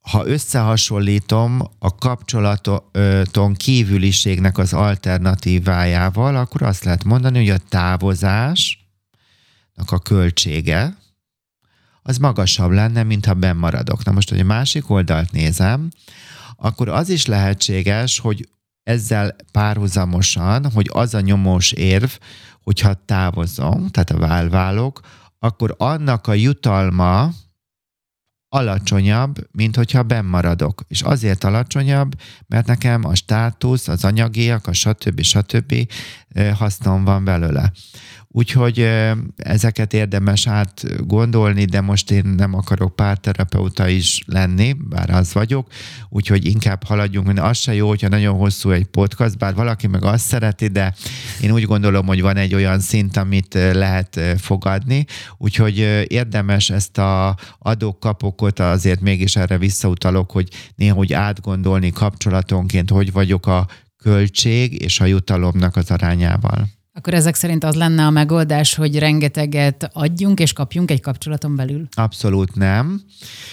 ha 0.00 0.26
összehasonlítom 0.26 1.60
a 1.78 1.94
kapcsolaton 1.94 3.54
kívüliségnek 3.54 4.58
az 4.58 4.72
alternatívájával, 4.72 6.36
akkor 6.36 6.62
azt 6.62 6.84
lehet 6.84 7.04
mondani, 7.04 7.38
hogy 7.38 7.50
a 7.50 7.68
távozásnak 7.68 8.83
a 9.74 9.98
költsége 9.98 10.96
az 12.02 12.18
magasabb 12.18 12.70
lenne, 12.70 13.02
mint 13.02 13.26
ha 13.26 13.34
benn 13.34 13.56
maradok. 13.56 14.04
Na 14.04 14.12
most, 14.12 14.28
hogy 14.28 14.40
a 14.40 14.44
másik 14.44 14.90
oldalt 14.90 15.32
nézem, 15.32 15.88
akkor 16.56 16.88
az 16.88 17.08
is 17.08 17.26
lehetséges, 17.26 18.18
hogy 18.18 18.48
ezzel 18.82 19.36
párhuzamosan, 19.52 20.70
hogy 20.70 20.90
az 20.92 21.14
a 21.14 21.20
nyomós 21.20 21.72
érv, 21.72 22.10
hogyha 22.62 23.04
távozom, 23.04 23.88
tehát 23.88 24.10
a 24.10 24.18
válválok, 24.18 25.00
akkor 25.38 25.74
annak 25.78 26.26
a 26.26 26.34
jutalma, 26.34 27.30
alacsonyabb, 28.48 29.48
mint 29.52 29.76
hogyha 29.76 30.02
benn 30.02 30.24
maradok. 30.24 30.82
És 30.88 31.02
azért 31.02 31.44
alacsonyabb, 31.44 32.14
mert 32.46 32.66
nekem 32.66 33.04
a 33.04 33.14
státusz, 33.14 33.88
az 33.88 34.04
anyagiak, 34.04 34.66
a 34.66 34.72
stb. 34.72 35.20
stb. 35.20 35.92
hasznom 36.54 37.04
van 37.04 37.24
belőle. 37.24 37.72
Úgyhogy 38.36 38.90
ezeket 39.36 39.92
érdemes 39.92 40.46
átgondolni, 40.46 41.64
de 41.64 41.80
most 41.80 42.10
én 42.10 42.24
nem 42.36 42.54
akarok 42.54 42.96
párterapeuta 42.96 43.88
is 43.88 44.22
lenni, 44.26 44.72
bár 44.72 45.10
az 45.10 45.32
vagyok, 45.32 45.66
úgyhogy 46.08 46.46
inkább 46.46 46.84
haladjunk, 46.84 47.26
mert 47.26 47.38
az 47.38 47.58
se 47.58 47.74
jó, 47.74 47.88
hogyha 47.88 48.08
nagyon 48.08 48.36
hosszú 48.36 48.70
egy 48.70 48.84
podcast, 48.84 49.38
bár 49.38 49.54
valaki 49.54 49.86
meg 49.86 50.04
azt 50.04 50.24
szereti, 50.24 50.66
de 50.66 50.94
én 51.40 51.52
úgy 51.52 51.64
gondolom, 51.64 52.06
hogy 52.06 52.20
van 52.20 52.36
egy 52.36 52.54
olyan 52.54 52.80
szint, 52.80 53.16
amit 53.16 53.54
lehet 53.54 54.20
fogadni, 54.36 55.04
úgyhogy 55.36 55.78
érdemes 56.08 56.70
ezt 56.70 56.98
a 56.98 57.36
adók-kapokot 57.58 58.58
azért 58.58 59.00
mégis 59.00 59.36
erre 59.36 59.58
visszautalok, 59.58 60.30
hogy 60.30 60.48
néha 60.76 60.96
úgy 60.96 61.12
átgondolni 61.12 61.90
kapcsolatonként, 61.90 62.90
hogy 62.90 63.12
vagyok 63.12 63.46
a 63.46 63.66
költség 64.02 64.82
és 64.82 65.00
a 65.00 65.04
jutalomnak 65.04 65.76
az 65.76 65.90
arányával. 65.90 66.68
Akkor 66.96 67.14
ezek 67.14 67.34
szerint 67.34 67.64
az 67.64 67.74
lenne 67.74 68.06
a 68.06 68.10
megoldás, 68.10 68.74
hogy 68.74 68.98
rengeteget 68.98 69.90
adjunk 69.92 70.40
és 70.40 70.52
kapjunk 70.52 70.90
egy 70.90 71.00
kapcsolaton 71.00 71.56
belül? 71.56 71.86
Abszolút 71.94 72.54
nem. 72.54 73.02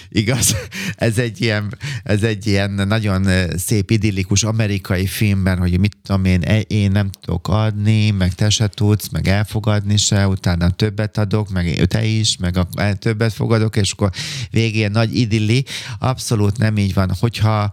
Igaz, 0.10 0.56
ez 0.96 1.18
egy 1.18 1.42
ilyen, 1.42 1.78
ez 2.04 2.24
egy 2.24 2.48
ilyen 2.48 2.72
nagyon 2.72 3.28
szép 3.58 3.92
idillikus 3.92 4.44
amerikai 4.44 5.06
filmben, 5.06 5.58
hogy 5.58 5.80
mit 5.80 5.98
tudom 6.04 6.26
én, 6.26 6.42
e, 6.44 6.60
én 6.60 6.92
nem 6.92 7.10
tudok 7.10 7.48
adni, 7.48 8.12
meg 8.12 8.34
te 8.34 8.50
se 8.50 8.68
tudsz, 8.68 9.10
meg 9.10 9.28
elfogadni 9.28 9.98
se, 9.98 10.28
utána 10.28 10.70
többet 10.70 11.18
adok, 11.18 11.50
meg 11.50 11.86
te 11.88 12.06
is, 12.06 12.38
meg 12.38 12.58
a, 12.58 12.68
többet 12.94 13.34
fogadok, 13.34 13.76
és 13.76 13.92
akkor 13.92 14.12
végén 14.52 14.92
nagy 14.92 15.16
idilli. 15.16 15.66
Abszolút 16.00 16.58
nem 16.58 16.78
így 16.78 16.94
van. 16.94 17.12
Hogyha 17.20 17.72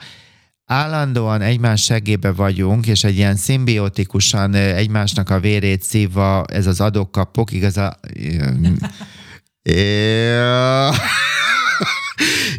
állandóan 0.69 1.41
egymás 1.41 1.83
segébe 1.83 2.33
vagyunk, 2.33 2.87
és 2.87 3.05
egy 3.05 3.17
ilyen 3.17 3.37
szimbiotikusan 3.37 4.55
egymásnak 4.55 5.31
a 5.31 5.41
vérét 5.41 5.83
szívva 5.83 6.45
ez 6.45 6.67
az 6.67 6.81
adok-kapok, 6.81 7.53
igaz 7.53 7.77
a... 7.77 8.01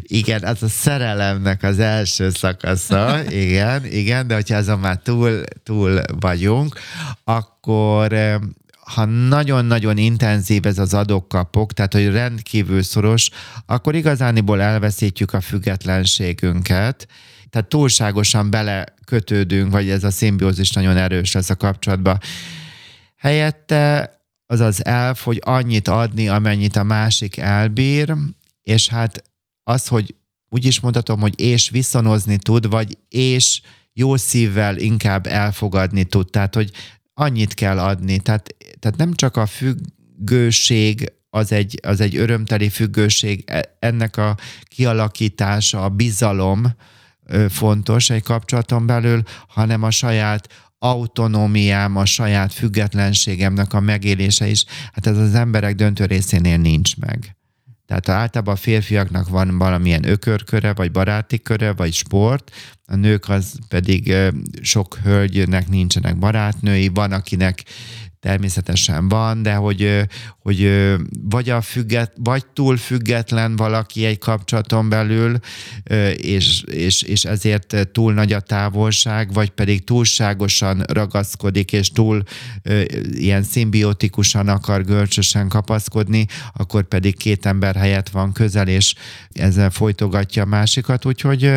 Igen, 0.02 0.44
az 0.44 0.64
a 0.64 0.68
szerelemnek 0.68 1.64
az 1.64 1.80
első 1.80 2.30
szakasza, 2.30 3.32
igen, 3.32 3.86
igen, 3.86 4.28
de 4.28 4.34
hogyha 4.34 4.56
azon 4.56 4.80
már 4.80 4.98
túl, 4.98 5.44
túl 5.64 6.02
vagyunk, 6.20 6.80
akkor 7.24 8.40
ha 8.80 9.06
nagyon-nagyon 9.06 9.98
intenzív 9.98 10.66
ez 10.66 10.80
az 10.80 10.94
adok-kapok, 10.94 11.74
tehát 11.74 11.94
hogy 11.94 12.12
rendkívül 12.12 12.84
szoros, 12.84 13.30
akkor 13.66 13.96
igazániból 13.96 14.62
elveszítjük 14.62 15.34
a 15.34 15.42
függetlenségünket, 15.42 17.08
tehát 17.50 17.70
túlságosan 17.70 18.50
belekötődünk, 18.50 19.72
vagy 19.72 19.90
ez 19.90 20.04
a 20.04 20.12
szimbiózis 20.12 20.72
nagyon 20.72 20.98
erős 20.98 21.32
lesz 21.32 21.50
a 21.50 21.56
kapcsolatban. 21.56 22.20
Helyette 23.16 24.14
az 24.46 24.60
az 24.60 24.86
elf, 24.86 25.24
hogy 25.24 25.42
annyit 25.46 25.88
adni, 25.88 26.28
amennyit 26.28 26.76
a 26.76 26.84
másik 26.84 27.38
elbír, 27.38 28.14
és 28.64 28.88
hát 28.88 29.24
az, 29.64 29.88
hogy 29.88 30.16
úgy 30.50 30.66
is 30.66 30.80
mondhatom, 30.80 31.20
hogy 31.20 31.42
és 31.42 31.70
viszonozni 31.70 32.38
tud, 32.38 32.70
vagy 32.70 32.98
és 33.10 33.62
jó 33.94 34.16
szívvel 34.16 34.78
inkább 34.78 35.28
elfogadni 35.28 36.04
tud. 36.04 36.30
Tehát, 36.30 36.56
hogy 36.56 36.72
annyit 37.14 37.54
kell 37.54 37.80
adni. 37.80 38.20
Tehát, 38.20 38.56
tehát 38.80 38.98
nem 38.98 39.14
csak 39.14 39.38
a 39.38 39.46
függőség 39.46 41.12
az 41.30 41.52
egy, 41.52 41.80
az 41.84 42.00
egy 42.00 42.16
örömteli 42.16 42.70
függőség, 42.70 43.44
e, 43.48 43.78
ennek 43.80 44.18
a 44.18 44.38
kialakítása, 44.64 45.84
a 45.84 45.90
bizalom, 45.90 46.74
fontos 47.50 48.10
egy 48.10 48.24
kapcsolaton 48.24 48.86
belül, 48.86 49.24
hanem 49.48 49.84
a 49.84 49.92
saját 49.92 50.48
autonómiám, 50.80 51.96
a 51.96 52.06
saját 52.06 52.54
függetlenségemnek 52.54 53.74
a 53.74 53.80
megélése 53.80 54.48
is, 54.48 54.66
hát 54.94 55.08
ez 55.08 55.18
az 55.18 55.36
emberek 55.36 55.76
döntő 55.76 56.06
részénél 56.06 56.58
nincs 56.58 56.98
meg. 56.98 57.38
Tehát 57.86 58.10
általában 58.10 58.54
a 58.54 58.58
férfiaknak 58.58 59.30
van 59.30 59.58
valamilyen 59.58 60.10
ökörköre, 60.10 60.74
vagy 60.74 60.92
baráti 60.92 61.42
köre, 61.42 61.74
vagy 61.74 61.94
sport, 61.94 62.52
a 62.86 62.96
nők 62.96 63.30
az 63.30 63.60
pedig 63.68 64.14
sok 64.62 65.00
hölgynek 65.04 65.68
nincsenek 65.68 66.18
barátnői, 66.18 66.88
van, 66.88 67.12
akinek 67.12 67.64
természetesen 68.20 69.08
van, 69.08 69.42
de 69.42 69.54
hogy, 69.54 70.02
hogy 70.40 70.72
vagy, 71.22 71.50
a 71.50 71.62
függet, 71.62 72.12
vagy 72.16 72.46
túl 72.46 72.78
független 72.78 73.56
valaki 73.56 74.06
egy 74.06 74.18
kapcsolaton 74.18 74.90
belül, 74.90 75.40
és, 76.16 76.64
és, 76.64 77.02
és 77.02 77.24
ezért 77.24 77.90
túl 77.92 78.14
nagy 78.14 78.34
a 78.34 78.40
távolság, 78.40 79.34
vagy 79.34 79.50
pedig 79.50 79.84
túlságosan 79.84 80.84
ragaszkodik, 80.88 81.72
és 81.72 81.92
túl 81.92 82.24
ilyen 83.12 83.44
szimbiotikusan 83.44 84.48
akar 84.48 84.84
görcsösen 84.84 85.48
kapaszkodni, 85.48 86.26
akkor 86.54 86.84
pedig 86.84 87.18
két 87.18 87.46
ember 87.46 87.76
helyett 87.76 88.10
van 88.10 88.32
közel, 88.32 88.68
és 88.68 88.94
ezzel 89.34 89.70
folytogatja 89.70 90.44
a 90.44 90.46
másikat, 90.46 91.06
úgyhogy 91.06 91.52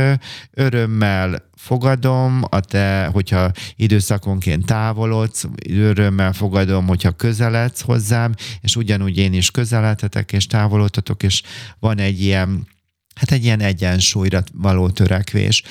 örömmel 0.54 1.50
fogadom, 1.62 2.42
a 2.48 2.60
te, 2.60 3.06
hogyha 3.12 3.50
időszakonként 3.76 4.66
távolodsz, 4.66 5.44
örömmel 5.68 6.32
fogadom, 6.32 6.86
hogyha 6.86 7.10
közeledsz 7.10 7.80
hozzám, 7.80 8.34
és 8.60 8.76
ugyanúgy 8.76 9.18
én 9.18 9.32
is 9.32 9.50
közeledhetek, 9.50 10.32
és 10.32 10.46
távolodhatok, 10.46 11.22
és 11.22 11.42
van 11.78 11.98
egy 11.98 12.22
ilyen 12.22 12.66
hát 13.14 13.30
egy 13.30 13.44
ilyen 13.44 13.60
egyensúlyra 13.60 14.42
való 14.52 14.90
törekvés. 14.90 15.62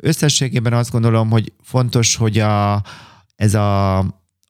Összességében 0.00 0.72
azt 0.72 0.90
gondolom, 0.90 1.30
hogy 1.30 1.52
fontos, 1.62 2.16
hogy 2.16 2.38
a, 2.38 2.82
ez 3.36 3.54
a 3.54 3.98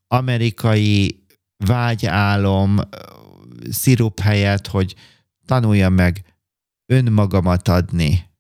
amerikai 0.08 1.24
vágyálom 1.56 2.80
szirup 3.70 4.20
helyett, 4.20 4.66
hogy 4.66 4.94
tanuljam 5.46 5.92
meg 5.92 6.24
önmagamat 6.86 7.68
adni, 7.68 8.30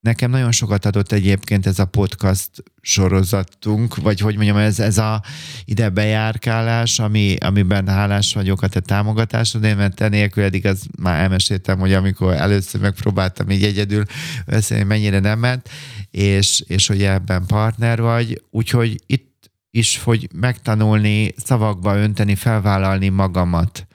Nekem 0.00 0.30
nagyon 0.30 0.52
sokat 0.52 0.84
adott 0.84 1.12
egyébként 1.12 1.66
ez 1.66 1.78
a 1.78 1.84
podcast 1.84 2.50
sorozatunk, 2.80 3.96
vagy 3.96 4.20
hogy 4.20 4.34
mondjam, 4.34 4.56
ez, 4.56 4.80
ez 4.80 4.98
a 4.98 5.22
ide 5.64 5.88
bejárkálás, 5.88 6.98
ami, 6.98 7.36
amiben 7.40 7.88
hálás 7.88 8.34
vagyok 8.34 8.62
a 8.62 8.68
te 8.68 8.80
támogatásod, 8.80 9.60
mert 9.60 9.94
te 9.94 10.08
nélkül 10.08 10.44
eddig 10.44 10.66
az 10.66 10.86
már 10.98 11.20
elmeséltem, 11.20 11.78
hogy 11.78 11.92
amikor 11.92 12.32
először 12.32 12.80
megpróbáltam 12.80 13.50
így 13.50 13.64
egyedül 13.64 14.04
beszélni, 14.46 14.84
mennyire 14.84 15.18
nem 15.18 15.38
ment, 15.38 15.68
és, 16.10 16.64
és 16.66 16.86
hogy 16.86 17.02
ebben 17.02 17.46
partner 17.46 18.00
vagy, 18.00 18.42
úgyhogy 18.50 19.00
itt 19.06 19.50
is, 19.70 19.98
hogy 19.98 20.28
megtanulni, 20.34 21.34
szavakba 21.36 21.96
önteni, 21.96 22.34
felvállalni 22.34 23.08
magamat. 23.08 23.86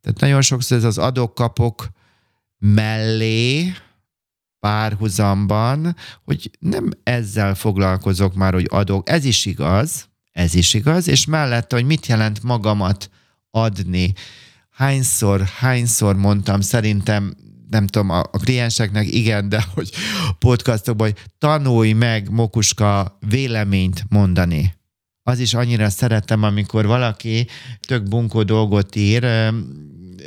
Tehát 0.00 0.20
nagyon 0.20 0.42
sokszor 0.42 0.76
ez 0.76 0.84
az 0.84 0.98
adok-kapok 0.98 1.88
mellé 2.58 3.72
párhuzamban, 4.60 5.96
hogy 6.24 6.50
nem 6.58 6.90
ezzel 7.02 7.54
foglalkozok 7.54 8.34
már, 8.34 8.52
hogy 8.52 8.66
adok. 8.70 9.08
Ez 9.08 9.24
is 9.24 9.46
igaz, 9.46 10.08
ez 10.32 10.54
is 10.54 10.74
igaz, 10.74 11.08
és 11.08 11.26
mellette, 11.26 11.76
hogy 11.76 11.84
mit 11.84 12.06
jelent 12.06 12.42
magamat 12.42 13.10
adni. 13.50 14.12
Hányszor, 14.70 15.42
hányszor 15.58 16.16
mondtam, 16.16 16.60
szerintem 16.60 17.34
nem 17.70 17.86
tudom, 17.86 18.10
a, 18.10 18.18
a 18.18 18.38
klienseknek 18.38 19.12
igen, 19.12 19.48
de 19.48 19.64
hogy 19.74 19.90
podcastokban, 20.38 21.06
hogy 21.06 21.18
tanulj 21.38 21.92
meg, 21.92 22.30
Mokuska, 22.30 23.18
véleményt 23.28 24.04
mondani. 24.08 24.74
Az 25.22 25.38
is 25.38 25.54
annyira 25.54 25.90
szeretem, 25.90 26.42
amikor 26.42 26.86
valaki 26.86 27.46
tök 27.86 28.08
bunkó 28.08 28.42
dolgot 28.42 28.96
ír, 28.96 29.24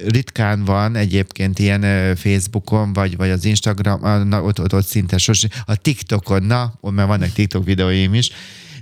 ritkán 0.08 0.66
van 0.66 0.96
egyébként 0.96 1.60
ilyen 1.60 2.16
Facebookon, 2.16 2.94
vagy, 2.94 3.18
vagy 3.18 3.30
az 3.30 3.46
Instagram, 3.46 4.28
na, 4.28 4.44
ott, 4.44 4.60
ott, 4.60 4.74
ott 4.74 4.86
szinte 4.86 5.18
sosem, 5.18 5.50
a 5.66 5.76
TikTokon, 5.76 6.44
na, 6.44 6.74
mert 6.82 7.08
vannak 7.08 7.32
TikTok 7.32 7.66
videóim 7.66 8.14
is, 8.14 8.32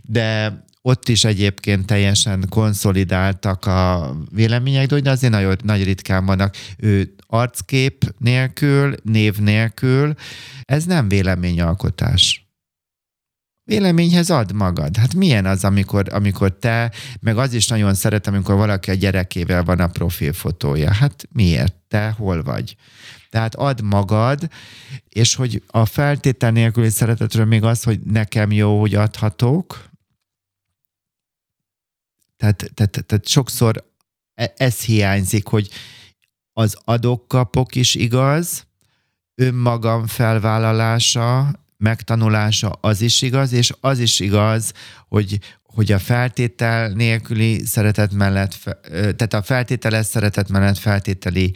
de 0.02 0.60
ott 0.82 1.10
is 1.10 1.24
egyébként 1.24 1.86
teljesen 1.86 2.46
konszolidáltak 2.50 3.66
a 3.66 4.14
vélemények, 4.32 4.88
de 4.88 5.10
azért 5.10 5.34
nagyon 5.34 5.58
nagy 5.64 5.84
ritkán 5.84 6.26
vannak. 6.26 6.56
Ő 6.78 7.16
arckép 7.28 8.14
nélkül, 8.18 8.96
név 9.04 9.38
nélkül, 9.38 10.14
ez 10.64 10.86
nem 10.86 11.08
véleményalkotás. 11.08 12.41
Véleményhez 13.72 14.30
ad 14.30 14.52
magad. 14.52 14.98
Hát 14.98 15.14
milyen 15.14 15.46
az, 15.46 15.64
amikor, 15.64 16.14
amikor 16.14 16.58
te, 16.58 16.92
meg 17.20 17.38
az 17.38 17.54
is 17.54 17.68
nagyon 17.68 17.94
szeret, 17.94 18.28
amikor 18.28 18.56
valaki 18.56 18.90
a 18.90 18.94
gyerekével 18.94 19.64
van 19.64 19.80
a 19.80 19.88
profilfotója. 19.88 20.94
Hát 20.94 21.28
miért? 21.32 21.74
Te 21.88 22.10
hol 22.10 22.44
vagy? 22.44 22.76
Tehát 23.30 23.56
ad 23.56 23.82
magad, 23.82 24.50
és 25.10 25.36
hogy 25.36 25.64
a 25.68 25.86
feltétel 25.86 26.52
nélküli 26.52 26.90
szeretetről 26.90 27.46
még 27.46 27.64
az, 27.64 27.84
hogy 27.84 28.00
nekem 28.00 28.52
jó, 28.52 28.80
hogy 28.80 28.96
adhatok, 28.96 29.90
tehát, 32.38 32.72
tehát, 32.74 33.06
tehát 33.06 33.28
sokszor 33.28 33.92
e, 34.34 34.54
ez 34.58 34.82
hiányzik, 34.82 35.48
hogy 35.48 35.70
az 36.54 36.78
adok-kapok 36.84 37.76
is 37.76 37.96
igaz, 37.96 38.66
önmagam 39.36 40.08
felvállalása, 40.08 41.60
megtanulása 41.82 42.70
az 42.70 43.02
is 43.02 43.22
igaz, 43.22 43.52
és 43.52 43.74
az 43.80 44.00
is 44.00 44.20
igaz, 44.20 44.72
hogy, 45.08 45.40
hogy 45.64 45.92
a 45.92 46.00
feltétel 46.00 46.90
nélküli 46.90 47.66
szeretet 47.66 48.14
mellett, 48.14 48.58
tehát 48.92 49.34
a 49.34 49.42
feltételes 49.42 50.06
szeretet 50.06 50.50
mellett 50.50 50.78
feltételi, 50.78 51.54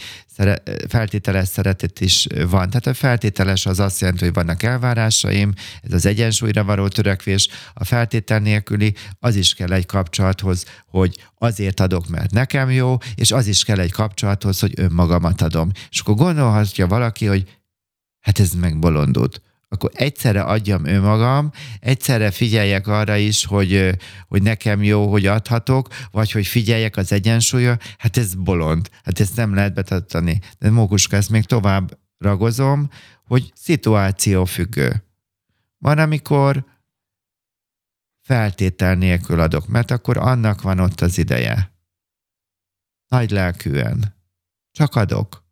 feltételes 0.88 1.47
szeretet 1.47 2.01
is 2.01 2.28
van. 2.49 2.69
Tehát 2.69 2.88
a 2.88 2.93
feltételes 2.93 3.65
az 3.65 3.80
azt 3.80 3.99
jelenti, 3.99 4.23
hogy 4.23 4.34
vannak 4.34 4.63
elvárásaim, 4.63 5.53
ez 5.82 5.93
az 5.93 6.05
egyensúlyra 6.05 6.63
való 6.63 6.88
törekvés, 6.88 7.47
a 7.73 7.84
feltétel 7.84 8.39
nélküli 8.39 8.93
az 9.19 9.36
is 9.36 9.53
kell 9.53 9.71
egy 9.71 9.86
kapcsolathoz, 9.86 10.65
hogy 10.88 11.28
azért 11.38 11.80
adok, 11.80 12.07
mert 12.07 12.32
nekem 12.32 12.71
jó, 12.71 12.97
és 13.15 13.32
az 13.32 13.47
is 13.47 13.63
kell 13.63 13.80
egy 13.80 13.91
kapcsolathoz, 13.91 14.59
hogy 14.59 14.73
önmagamat 14.76 15.41
adom. 15.41 15.71
És 15.89 15.99
akkor 15.99 16.15
gondolhatja 16.15 16.88
valaki, 16.88 17.26
hogy 17.26 17.57
hát 18.19 18.39
ez 18.39 18.51
megbolondult 18.53 19.41
akkor 19.76 19.91
egyszerre 19.93 20.41
adjam 20.41 20.86
önmagam, 20.86 21.51
egyszerre 21.80 22.32
figyeljek 22.32 22.88
arra 22.88 23.15
is, 23.15 23.45
hogy, 23.45 23.97
hogy 24.28 24.41
nekem 24.41 24.84
jó, 24.84 25.11
hogy 25.11 25.26
adhatok, 25.26 25.88
vagy 26.11 26.32
hogy 26.32 26.47
figyeljek 26.47 26.97
az 26.97 27.11
egyensúlya, 27.11 27.78
hát 27.97 28.17
ez 28.17 28.36
bolond, 28.36 28.89
hát 29.03 29.19
ezt 29.19 29.36
nem 29.36 29.53
lehet 29.53 29.73
betartani. 29.73 30.39
De 30.59 30.69
Mókuska, 30.69 31.15
ezt 31.15 31.30
még 31.30 31.45
tovább 31.45 31.99
ragozom, 32.17 32.89
hogy 33.23 33.51
szituáció 33.55 34.45
függő. 34.45 35.03
Van, 35.78 35.97
amikor 35.97 36.65
feltétel 38.21 38.95
nélkül 38.95 39.39
adok, 39.39 39.67
mert 39.67 39.91
akkor 39.91 40.17
annak 40.17 40.61
van 40.61 40.80
ott 40.80 41.01
az 41.01 41.17
ideje. 41.17 41.73
Nagy 43.07 43.32
lelkűen. 43.32 44.15
Csak 44.71 44.95
adok, 44.95 45.45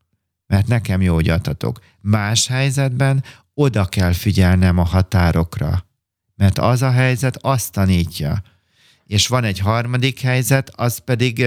mert 0.47 0.67
nekem 0.67 1.01
jó, 1.01 1.13
hogy 1.13 1.30
adhatok. 1.30 1.80
Más 2.01 2.47
helyzetben 2.47 3.24
oda 3.54 3.86
kell 3.86 4.14
figyelnem 4.14 4.78
a 4.78 4.84
határokra, 4.84 5.86
mert 6.36 6.60
az 6.60 6.82
a 6.82 6.91
helyzet 6.91 7.38
azt 7.41 7.72
tanítja. 7.72 8.41
És 9.06 9.28
van 9.28 9.43
egy 9.43 9.60
harmadik 9.60 10.20
helyzet, 10.20 10.72
az 10.76 10.97
pedig 10.97 11.45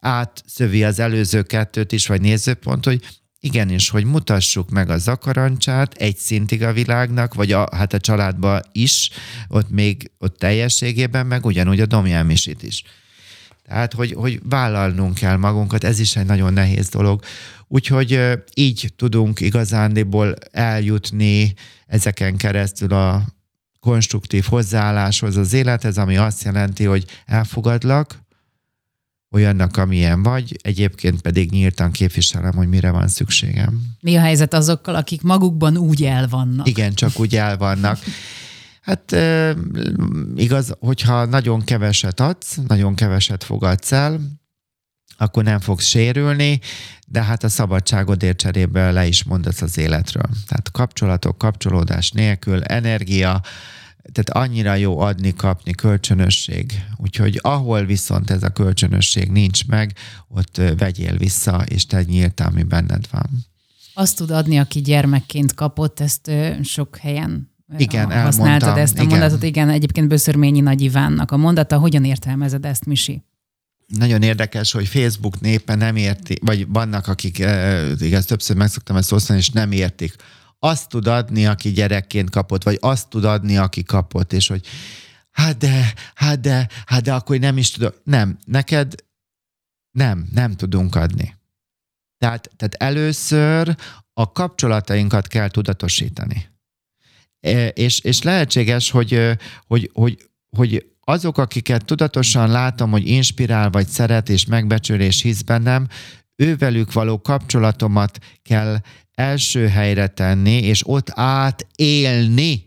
átszövi 0.00 0.84
az 0.84 0.98
előző 0.98 1.42
kettőt 1.42 1.92
is, 1.92 2.06
vagy 2.06 2.20
nézőpont, 2.20 2.84
hogy 2.84 3.02
igenis, 3.40 3.88
hogy 3.88 4.04
mutassuk 4.04 4.70
meg 4.70 4.90
a 4.90 4.98
zakarancsát 4.98 5.94
egy 5.94 6.16
szintig 6.16 6.62
a 6.62 6.72
világnak, 6.72 7.34
vagy 7.34 7.52
a, 7.52 7.68
hát 7.74 7.92
a 7.92 8.00
családban 8.00 8.62
is, 8.72 9.10
ott 9.48 9.70
még 9.70 10.10
ott 10.18 10.38
teljességében, 10.38 11.26
meg 11.26 11.44
ugyanúgy 11.44 11.80
a 11.80 11.86
domjelmisit 11.86 12.62
is. 12.62 12.82
Tehát, 13.68 13.92
hogy, 13.92 14.12
hogy 14.12 14.40
vállalnunk 14.48 15.14
kell 15.14 15.36
magunkat, 15.36 15.84
ez 15.84 15.98
is 15.98 16.16
egy 16.16 16.26
nagyon 16.26 16.52
nehéz 16.52 16.88
dolog. 16.88 17.22
Úgyhogy 17.68 18.20
így 18.54 18.92
tudunk 18.96 19.40
igazándiból 19.40 20.34
eljutni 20.50 21.54
ezeken 21.86 22.36
keresztül 22.36 22.92
a 22.92 23.24
konstruktív 23.80 24.44
hozzáálláshoz 24.44 25.36
az 25.36 25.52
élethez, 25.52 25.98
ami 25.98 26.16
azt 26.16 26.44
jelenti, 26.44 26.84
hogy 26.84 27.04
elfogadlak, 27.26 28.24
olyannak, 29.30 29.76
amilyen 29.76 30.22
vagy, 30.22 30.56
egyébként 30.62 31.20
pedig 31.20 31.50
nyíltan 31.50 31.90
képviselem, 31.90 32.54
hogy 32.54 32.68
mire 32.68 32.90
van 32.90 33.08
szükségem. 33.08 33.82
Mi 34.00 34.16
a 34.16 34.20
helyzet 34.20 34.54
azokkal, 34.54 34.94
akik 34.94 35.22
magukban 35.22 35.76
úgy 35.76 36.04
el 36.04 36.28
vannak? 36.28 36.68
Igen, 36.68 36.94
csak 36.94 37.20
úgy 37.20 37.36
el 37.36 37.56
Hát 38.86 39.16
igaz, 40.36 40.76
hogyha 40.78 41.24
nagyon 41.24 41.64
keveset 41.64 42.20
adsz, 42.20 42.58
nagyon 42.66 42.94
keveset 42.94 43.44
fogadsz 43.44 43.92
el, 43.92 44.20
akkor 45.16 45.44
nem 45.44 45.60
fogsz 45.60 45.86
sérülni, 45.86 46.60
de 47.06 47.22
hát 47.22 47.44
a 47.44 47.48
szabadságodért 47.48 48.36
cserébe 48.36 48.90
le 48.90 49.06
is 49.06 49.24
mondasz 49.24 49.62
az 49.62 49.78
életről. 49.78 50.28
Tehát 50.46 50.70
kapcsolatok, 50.72 51.38
kapcsolódás 51.38 52.10
nélkül, 52.10 52.62
energia, 52.62 53.42
tehát 54.12 54.30
annyira 54.48 54.74
jó 54.74 54.98
adni, 54.98 55.34
kapni, 55.34 55.72
kölcsönösség. 55.72 56.84
Úgyhogy 56.96 57.38
ahol 57.42 57.84
viszont 57.84 58.30
ez 58.30 58.42
a 58.42 58.48
kölcsönösség 58.48 59.30
nincs 59.30 59.66
meg, 59.66 59.96
ott 60.28 60.60
vegyél 60.78 61.16
vissza, 61.16 61.64
és 61.68 61.86
te 61.86 62.02
nyíltál, 62.02 62.48
ami 62.48 62.62
benned 62.62 63.06
van. 63.10 63.30
Azt 63.94 64.16
tud 64.16 64.30
adni, 64.30 64.58
aki 64.58 64.80
gyermekként 64.80 65.54
kapott, 65.54 66.00
ezt 66.00 66.30
sok 66.62 66.96
helyen 66.96 67.54
igen, 67.78 68.04
használtad 68.04 68.46
elmondtam. 68.46 68.76
ezt 68.78 68.98
a 68.98 69.02
igen. 69.02 69.18
mondatot. 69.18 69.42
Igen, 69.42 69.68
egyébként 69.68 70.08
Böszörményi 70.08 70.60
Nagy 70.60 70.80
Ivánnak 70.80 71.30
a 71.30 71.36
mondata. 71.36 71.78
Hogyan 71.78 72.04
értelmezed 72.04 72.64
ezt, 72.64 72.86
Misi? 72.86 73.22
nagyon 73.86 74.22
érdekes, 74.22 74.72
hogy 74.72 74.86
Facebook 74.88 75.40
népe 75.40 75.74
nem 75.74 75.96
érti, 75.96 76.38
vagy 76.40 76.68
vannak, 76.68 77.06
akik, 77.06 77.38
igaz, 77.98 78.24
többször 78.24 78.56
meg 78.56 78.68
szoktam 78.68 78.96
ezt 78.96 79.12
osztani, 79.12 79.38
és 79.38 79.50
nem 79.50 79.72
értik. 79.72 80.14
Azt 80.58 80.88
tud 80.88 81.06
adni, 81.06 81.46
aki 81.46 81.70
gyerekként 81.70 82.30
kapott, 82.30 82.62
vagy 82.62 82.78
azt 82.80 83.08
tud 83.08 83.24
adni, 83.24 83.56
aki 83.56 83.82
kapott, 83.82 84.32
és 84.32 84.46
hogy 84.48 84.66
hát 85.30 85.56
de, 85.56 85.92
hát 86.14 86.40
de, 86.40 86.68
hát 86.86 87.02
de 87.02 87.14
akkor 87.14 87.38
nem 87.38 87.56
is 87.56 87.70
tudok. 87.70 88.00
Nem, 88.04 88.38
neked 88.44 88.94
nem, 89.90 90.28
nem 90.32 90.52
tudunk 90.52 90.94
adni. 90.94 91.34
Tehát, 92.18 92.50
tehát 92.56 92.74
először 92.74 93.76
a 94.12 94.32
kapcsolatainkat 94.32 95.26
kell 95.26 95.48
tudatosítani. 95.48 96.48
És, 97.74 98.00
és 98.00 98.22
lehetséges, 98.22 98.90
hogy, 98.90 99.20
hogy, 99.66 99.90
hogy, 99.92 100.28
hogy 100.56 100.86
azok, 101.00 101.38
akiket 101.38 101.84
tudatosan 101.84 102.50
látom, 102.50 102.90
hogy 102.90 103.08
inspirál, 103.08 103.70
vagy 103.70 103.86
szeret, 103.86 104.28
és 104.28 104.46
megbecsül, 104.46 105.00
és 105.00 105.22
hisz 105.22 105.42
bennem, 105.42 105.86
ővelük 106.36 106.92
való 106.92 107.20
kapcsolatomat 107.20 108.18
kell 108.42 108.76
első 109.14 109.66
helyre 109.68 110.06
tenni, 110.06 110.62
és 110.62 110.88
ott 110.88 111.10
átélni, 111.14 112.64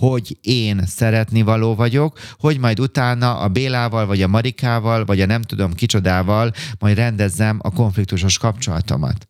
hogy 0.00 0.38
én 0.40 0.86
szeretni 0.86 1.42
való 1.42 1.74
vagyok, 1.74 2.18
hogy 2.38 2.58
majd 2.58 2.80
utána 2.80 3.38
a 3.38 3.48
Bélával, 3.48 4.06
vagy 4.06 4.22
a 4.22 4.28
Marikával, 4.28 5.04
vagy 5.04 5.20
a 5.20 5.26
nem 5.26 5.42
tudom 5.42 5.72
kicsodával 5.72 6.52
majd 6.78 6.96
rendezzem 6.96 7.58
a 7.62 7.70
konfliktusos 7.70 8.38
kapcsolatomat. 8.38 9.28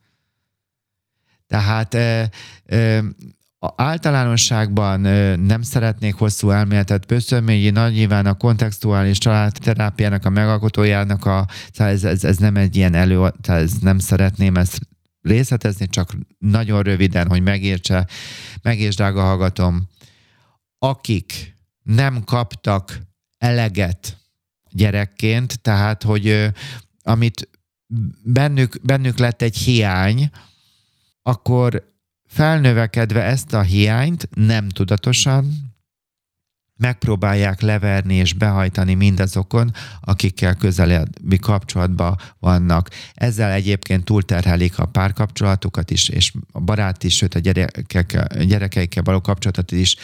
Tehát 1.47 1.97
a 3.63 3.73
általánosságban 3.77 5.01
nem 5.41 5.63
szeretnék 5.63 6.15
hosszú 6.15 6.51
elméletet 6.51 7.07
Pöszönményi 7.07 7.71
nagy 7.71 7.93
nyilván 7.93 8.27
a 8.27 8.35
kontextuális 8.35 9.19
családterápiának 9.19 10.25
a 10.25 10.31
megalkotójának 10.31 11.25
a, 11.25 11.47
ez, 11.75 12.05
ez, 12.05 12.25
ez 12.25 12.37
nem 12.37 12.57
egy 12.57 12.77
ilyen 12.77 12.95
elő, 12.95 13.33
ez 13.43 13.73
nem 13.73 13.99
szeretném 13.99 14.57
ezt 14.57 14.81
részletezni, 15.23 15.89
csak 15.89 16.17
nagyon 16.39 16.83
röviden, 16.83 17.29
hogy 17.29 17.43
megértse, 17.43 18.07
megérts, 18.63 18.97
drága 18.97 19.23
hallgatom, 19.23 19.89
akik 20.79 21.55
nem 21.83 22.25
kaptak 22.25 23.01
eleget 23.39 24.17
gyerekként, 24.71 25.61
tehát, 25.61 26.03
hogy 26.03 26.51
amit 27.03 27.49
bennük, 28.23 28.81
bennük 28.83 29.19
lett 29.19 29.43
egy 29.43 29.57
hiány, 29.57 30.31
akkor 31.23 31.91
felnövekedve 32.31 33.23
ezt 33.23 33.53
a 33.53 33.61
hiányt 33.61 34.29
nem 34.35 34.69
tudatosan 34.69 35.69
megpróbálják 36.81 37.61
leverni 37.61 38.15
és 38.15 38.33
behajtani 38.33 38.95
mindazokon, 38.95 39.73
akikkel 40.01 40.55
közelebbi 40.55 41.39
kapcsolatban 41.39 42.17
vannak. 42.39 42.91
Ezzel 43.15 43.51
egyébként 43.51 44.05
túlterhelik 44.05 44.79
a 44.79 44.87
párkapcsolatukat 44.87 45.91
is, 45.91 46.09
és 46.09 46.33
a 46.53 46.61
barát 46.61 47.05
is, 47.05 47.17
sőt 47.17 47.35
a 47.35 47.39
gyerekek, 47.39 48.27
gyerekeikkel 48.45 49.03
való 49.03 49.21
kapcsolatot 49.21 49.73
is. 49.73 49.97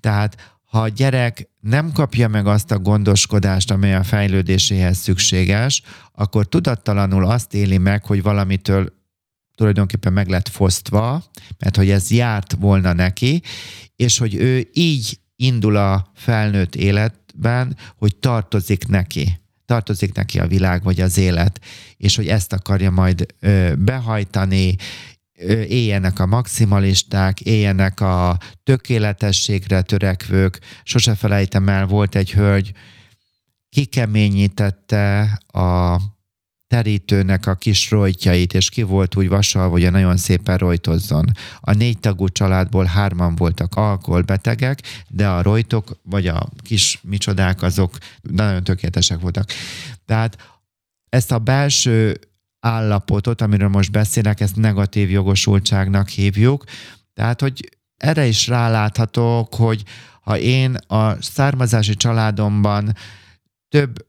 Tehát 0.00 0.54
ha 0.64 0.80
a 0.80 0.88
gyerek 0.88 1.48
nem 1.60 1.92
kapja 1.92 2.28
meg 2.28 2.46
azt 2.46 2.70
a 2.70 2.78
gondoskodást, 2.78 3.70
amely 3.70 3.94
a 3.94 4.02
fejlődéséhez 4.02 4.98
szükséges, 4.98 5.82
akkor 6.12 6.48
tudattalanul 6.48 7.24
azt 7.24 7.54
éli 7.54 7.78
meg, 7.78 8.04
hogy 8.04 8.22
valamitől 8.22 8.99
tulajdonképpen 9.60 10.12
meg 10.12 10.28
lett 10.28 10.48
fosztva, 10.48 11.24
mert 11.58 11.76
hogy 11.76 11.90
ez 11.90 12.10
járt 12.10 12.52
volna 12.52 12.92
neki, 12.92 13.42
és 13.96 14.18
hogy 14.18 14.34
ő 14.34 14.68
így 14.72 15.18
indul 15.36 15.76
a 15.76 16.10
felnőtt 16.14 16.74
életben, 16.74 17.76
hogy 17.96 18.16
tartozik 18.16 18.86
neki 18.86 19.38
tartozik 19.64 20.14
neki 20.14 20.38
a 20.38 20.46
világ 20.46 20.82
vagy 20.82 21.00
az 21.00 21.18
élet, 21.18 21.60
és 21.96 22.16
hogy 22.16 22.28
ezt 22.28 22.52
akarja 22.52 22.90
majd 22.90 23.26
ö, 23.40 23.72
behajtani, 23.78 24.76
ö, 25.38 25.60
éljenek 25.60 26.18
a 26.18 26.26
maximalisták, 26.26 27.40
éljenek 27.40 28.00
a 28.00 28.38
tökéletességre 28.62 29.82
törekvők. 29.82 30.58
Sose 30.82 31.14
felejtem 31.14 31.68
el, 31.68 31.86
volt 31.86 32.14
egy 32.14 32.32
hölgy, 32.32 32.72
kikeményítette 33.68 35.20
a 35.46 36.00
terítőnek 36.70 37.46
a 37.46 37.54
kis 37.54 37.90
rojtjait, 37.90 38.54
és 38.54 38.68
ki 38.68 38.82
volt 38.82 39.16
úgy 39.16 39.28
vasal, 39.28 39.70
hogy 39.70 39.90
nagyon 39.90 40.16
szépen 40.16 40.58
rojtozzon. 40.58 41.24
A 41.60 41.72
négy 41.72 41.98
tagú 41.98 42.28
családból 42.28 42.84
hárman 42.84 43.34
voltak 43.36 43.74
alkoholbetegek, 43.74 44.80
de 45.08 45.28
a 45.28 45.42
rojtok, 45.42 46.00
vagy 46.02 46.26
a 46.26 46.48
kis 46.62 47.00
micsodák, 47.02 47.62
azok 47.62 47.98
nagyon 48.20 48.64
tökéletesek 48.64 49.20
voltak. 49.20 49.50
Tehát 50.04 50.36
ezt 51.08 51.32
a 51.32 51.38
belső 51.38 52.18
állapotot, 52.60 53.40
amiről 53.40 53.68
most 53.68 53.90
beszélek, 53.90 54.40
ezt 54.40 54.56
negatív 54.56 55.10
jogosultságnak 55.10 56.08
hívjuk. 56.08 56.64
Tehát, 57.14 57.40
hogy 57.40 57.68
erre 57.96 58.26
is 58.26 58.48
ráláthatok, 58.48 59.54
hogy 59.54 59.82
ha 60.20 60.38
én 60.38 60.74
a 60.74 61.22
származási 61.22 61.94
családomban 61.94 62.94
több 63.68 64.08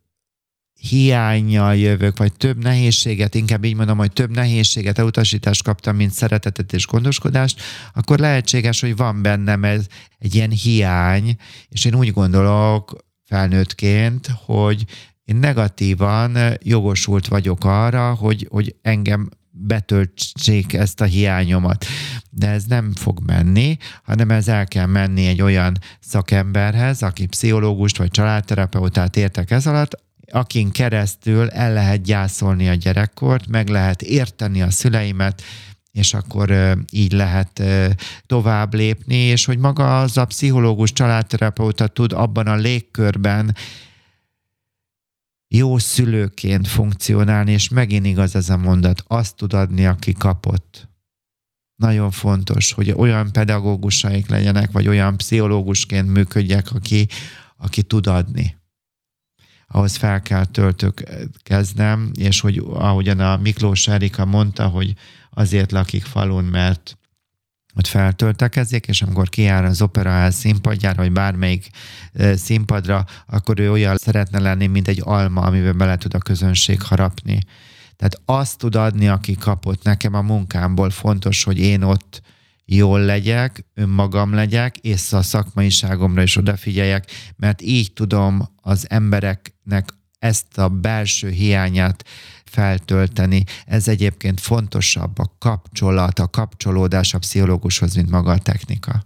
hiányjal 0.81 1.75
jövök, 1.75 2.17
vagy 2.17 2.33
több 2.33 2.63
nehézséget, 2.63 3.35
inkább 3.35 3.63
így 3.63 3.75
mondom, 3.75 3.97
hogy 3.97 4.11
több 4.11 4.31
nehézséget, 4.35 4.97
elutasítást 4.97 5.63
kaptam, 5.63 5.95
mint 5.95 6.11
szeretetet 6.11 6.73
és 6.73 6.87
gondoskodást, 6.87 7.61
akkor 7.93 8.19
lehetséges, 8.19 8.81
hogy 8.81 8.95
van 8.95 9.21
bennem 9.21 9.63
ez 9.63 9.85
egy 10.17 10.35
ilyen 10.35 10.49
hiány, 10.49 11.35
és 11.69 11.85
én 11.85 11.95
úgy 11.95 12.11
gondolok 12.11 13.05
felnőttként, 13.25 14.29
hogy 14.45 14.85
én 15.25 15.35
negatívan 15.35 16.37
jogosult 16.63 17.27
vagyok 17.27 17.63
arra, 17.63 18.13
hogy, 18.13 18.47
hogy 18.49 18.75
engem 18.81 19.29
betöltsék 19.53 20.73
ezt 20.73 21.01
a 21.01 21.05
hiányomat. 21.05 21.85
De 22.29 22.49
ez 22.49 22.63
nem 22.63 22.93
fog 22.95 23.19
menni, 23.25 23.77
hanem 24.03 24.31
ez 24.31 24.47
el 24.47 24.65
kell 24.65 24.85
menni 24.85 25.27
egy 25.27 25.41
olyan 25.41 25.77
szakemberhez, 25.99 27.01
aki 27.01 27.25
pszichológust 27.25 27.97
vagy 27.97 28.11
családterapeutát 28.11 29.17
értek 29.17 29.51
ez 29.51 29.67
alatt, 29.67 29.95
akin 30.31 30.71
keresztül 30.71 31.49
el 31.49 31.73
lehet 31.73 32.01
gyászolni 32.01 32.69
a 32.69 32.73
gyerekkort, 32.73 33.47
meg 33.47 33.67
lehet 33.67 34.01
érteni 34.01 34.61
a 34.61 34.71
szüleimet, 34.71 35.41
és 35.91 36.13
akkor 36.13 36.77
így 36.91 37.11
lehet 37.11 37.63
tovább 38.25 38.73
lépni, 38.73 39.15
és 39.15 39.45
hogy 39.45 39.57
maga 39.57 39.99
az 39.99 40.17
a 40.17 40.25
pszichológus, 40.25 40.93
családterapeuta 40.93 41.87
tud 41.87 42.13
abban 42.13 42.47
a 42.47 42.55
légkörben 42.55 43.55
jó 45.47 45.77
szülőként 45.77 46.67
funkcionálni, 46.67 47.51
és 47.51 47.69
megint 47.69 48.05
igaz 48.05 48.35
ez 48.35 48.49
a 48.49 48.57
mondat, 48.57 49.03
azt 49.07 49.35
tud 49.35 49.53
adni, 49.53 49.85
aki 49.85 50.13
kapott. 50.13 50.89
Nagyon 51.75 52.11
fontos, 52.11 52.71
hogy 52.71 52.91
olyan 52.91 53.31
pedagógusaik 53.31 54.29
legyenek, 54.29 54.71
vagy 54.71 54.87
olyan 54.87 55.17
pszichológusként 55.17 56.07
működjek, 56.07 56.71
aki, 56.71 57.07
aki 57.57 57.83
tud 57.83 58.07
adni 58.07 58.60
ahhoz 59.71 59.95
fel 59.95 60.21
kell 60.21 60.45
kezdem, 61.43 62.11
és 62.13 62.39
hogy 62.39 62.63
ahogyan 62.73 63.19
a 63.19 63.37
Miklós 63.37 63.87
Erika 63.87 64.25
mondta, 64.25 64.67
hogy 64.67 64.93
azért 65.29 65.71
lakik 65.71 66.03
falun, 66.03 66.43
mert 66.43 66.95
ott 67.75 67.87
feltöltekezik, 67.87 68.87
és 68.87 69.01
amikor 69.01 69.29
kijár 69.29 69.65
az 69.65 69.81
operaház 69.81 70.35
színpadjára, 70.35 71.01
vagy 71.01 71.11
bármelyik 71.11 71.69
színpadra, 72.35 73.05
akkor 73.27 73.59
ő 73.59 73.71
olyan 73.71 73.97
szeretne 73.97 74.39
lenni, 74.39 74.67
mint 74.67 74.87
egy 74.87 75.01
alma, 75.03 75.41
amiben 75.41 75.77
bele 75.77 75.97
tud 75.97 76.13
a 76.13 76.17
közönség 76.17 76.81
harapni. 76.81 77.39
Tehát 77.95 78.21
azt 78.25 78.57
tud 78.57 78.75
adni, 78.75 79.07
aki 79.07 79.33
kapott. 79.33 79.83
Nekem 79.83 80.13
a 80.13 80.21
munkámból 80.21 80.89
fontos, 80.89 81.43
hogy 81.43 81.59
én 81.59 81.81
ott 81.81 82.21
jól 82.75 82.99
legyek, 82.99 83.65
önmagam 83.73 84.33
legyek, 84.33 84.77
és 84.77 85.13
a 85.13 85.21
szakmaiságomra 85.21 86.21
is 86.21 86.35
odafigyeljek, 86.35 87.11
mert 87.35 87.61
így 87.61 87.93
tudom 87.93 88.49
az 88.61 88.85
embereknek 88.89 89.89
ezt 90.19 90.57
a 90.57 90.69
belső 90.69 91.29
hiányát 91.29 92.05
feltölteni. 92.45 93.43
Ez 93.65 93.87
egyébként 93.87 94.39
fontosabb 94.39 95.19
a 95.19 95.35
kapcsolat, 95.37 96.19
a 96.19 96.27
kapcsolódás 96.27 97.13
a 97.13 97.17
pszichológushoz, 97.17 97.95
mint 97.95 98.09
maga 98.09 98.31
a 98.31 98.37
technika. 98.37 99.03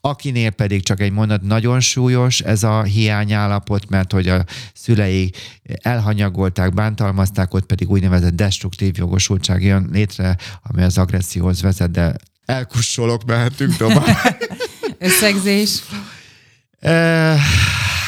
Akinél 0.00 0.50
pedig 0.50 0.82
csak 0.82 1.00
egy 1.00 1.12
mondat 1.12 1.42
nagyon 1.42 1.80
súlyos 1.80 2.40
ez 2.40 2.62
a 2.62 2.82
hiányállapot, 2.82 3.88
mert 3.88 4.12
hogy 4.12 4.28
a 4.28 4.44
szülei 4.74 5.32
elhanyagolták, 5.62 6.74
bántalmazták, 6.74 7.54
ott 7.54 7.66
pedig 7.66 7.90
úgynevezett 7.90 8.34
destruktív 8.34 8.96
jogosultság 8.96 9.62
jön 9.62 9.88
létre, 9.92 10.36
ami 10.62 10.82
az 10.82 10.98
agresszióhoz 10.98 11.62
vezet, 11.62 11.90
de 11.90 12.14
elkussolok, 12.48 13.24
mehetünk 13.24 13.76
tovább. 13.76 14.16
Összegzés? 14.98 15.82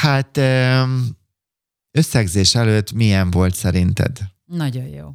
hát 0.01 0.39
összegzés 1.91 2.55
előtt 2.55 2.91
milyen 2.91 3.31
volt 3.31 3.55
szerinted? 3.55 4.19
Nagyon 4.45 4.85
jó. 4.87 5.09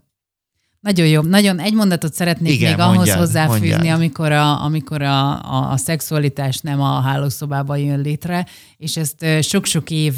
Nagyon 0.81 1.07
jó. 1.07 1.23
Nagyon 1.23 1.59
egy 1.59 1.75
mondatot 1.75 2.13
szeretnék 2.13 2.53
Igen, 2.53 2.71
még 2.71 2.81
ahhoz 2.81 2.97
mondjál, 2.97 3.19
hozzáfűzni, 3.19 3.69
mondjál. 3.69 3.97
amikor, 3.97 4.33
a, 4.33 4.65
amikor 4.65 5.03
a, 5.03 5.43
a, 5.55 5.71
a 5.71 5.77
szexualitás 5.77 6.59
nem 6.61 6.81
a 6.81 7.01
hálószobában 7.01 7.79
jön 7.79 8.01
létre, 8.01 8.47
és 8.77 8.97
ezt 8.97 9.27
sok-sok 9.43 9.91
év 9.91 10.15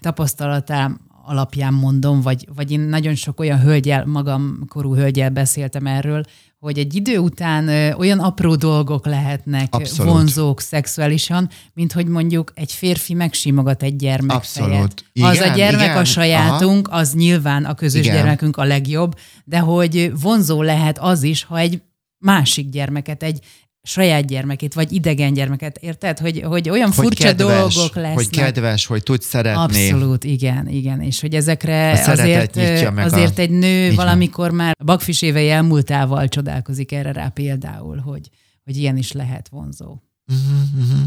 tapasztalatám 0.00 1.00
alapján 1.24 1.74
mondom, 1.74 2.20
vagy, 2.20 2.48
vagy 2.54 2.70
én 2.70 2.80
nagyon 2.80 3.14
sok 3.14 3.40
olyan 3.40 3.60
hölgyel, 3.60 4.06
magam 4.06 4.64
korú 4.68 4.94
hölgyel 4.94 5.30
beszéltem 5.30 5.86
erről, 5.86 6.22
hogy 6.58 6.78
egy 6.78 6.94
idő 6.94 7.18
után 7.18 7.94
olyan 7.94 8.18
apró 8.18 8.54
dolgok 8.54 9.06
lehetnek 9.06 9.74
Abszolút. 9.74 10.12
vonzók 10.12 10.60
szexuálisan, 10.60 11.48
mint 11.74 11.92
hogy 11.92 12.06
mondjuk 12.06 12.52
egy 12.54 12.72
férfi 12.72 13.14
megsimogat 13.14 13.82
egy 13.82 13.96
gyermek 13.96 14.36
Abszolút. 14.36 14.70
fejet. 14.72 15.04
Igen, 15.12 15.28
az 15.28 15.38
a 15.38 15.54
gyermek 15.54 15.84
igen. 15.84 15.96
a 15.96 16.04
sajátunk, 16.04 16.88
Aha. 16.88 16.98
az 16.98 17.14
nyilván 17.14 17.64
a 17.64 17.74
közös 17.74 18.00
igen. 18.04 18.14
gyermekünk 18.14 18.56
a 18.56 18.64
legjobb, 18.64 19.18
de 19.44 19.58
hogy 19.58 20.12
vonzó 20.20 20.62
lehet 20.62 20.98
az 20.98 21.22
is, 21.22 21.44
ha 21.44 21.58
egy 21.58 21.82
másik 22.18 22.68
gyermeket, 22.68 23.22
egy 23.22 23.40
saját 23.88 24.26
gyermekét, 24.26 24.74
vagy 24.74 24.92
idegen 24.92 25.32
gyermeket, 25.32 25.76
érted? 25.76 26.18
Hogy, 26.18 26.42
hogy 26.44 26.68
olyan 26.68 26.92
hogy 26.92 27.04
furcsa 27.04 27.26
kedves, 27.26 27.74
dolgok 27.74 27.94
lesznek. 27.94 28.14
Hogy 28.14 28.30
kedves, 28.30 28.86
hogy 28.86 29.02
tudsz 29.02 29.26
szeretni. 29.26 29.90
Abszolút, 29.90 30.24
igen, 30.24 30.68
igen. 30.68 31.00
És 31.00 31.20
hogy 31.20 31.34
ezekre 31.34 31.90
azért, 32.06 32.56
azért 32.96 33.38
a... 33.38 33.40
egy 33.40 33.50
nő 33.50 33.94
valamikor 33.94 34.50
már 34.50 34.76
bakfis 34.84 35.22
évei 35.22 35.50
elmúltával 35.50 36.28
csodálkozik 36.28 36.92
erre 36.92 37.12
rá 37.12 37.28
például, 37.28 37.98
hogy, 37.98 38.28
hogy 38.64 38.76
ilyen 38.76 38.96
is 38.96 39.12
lehet 39.12 39.48
vonzó. 39.48 39.96
Uh-huh, 40.26 40.84
uh-huh. 40.84 41.00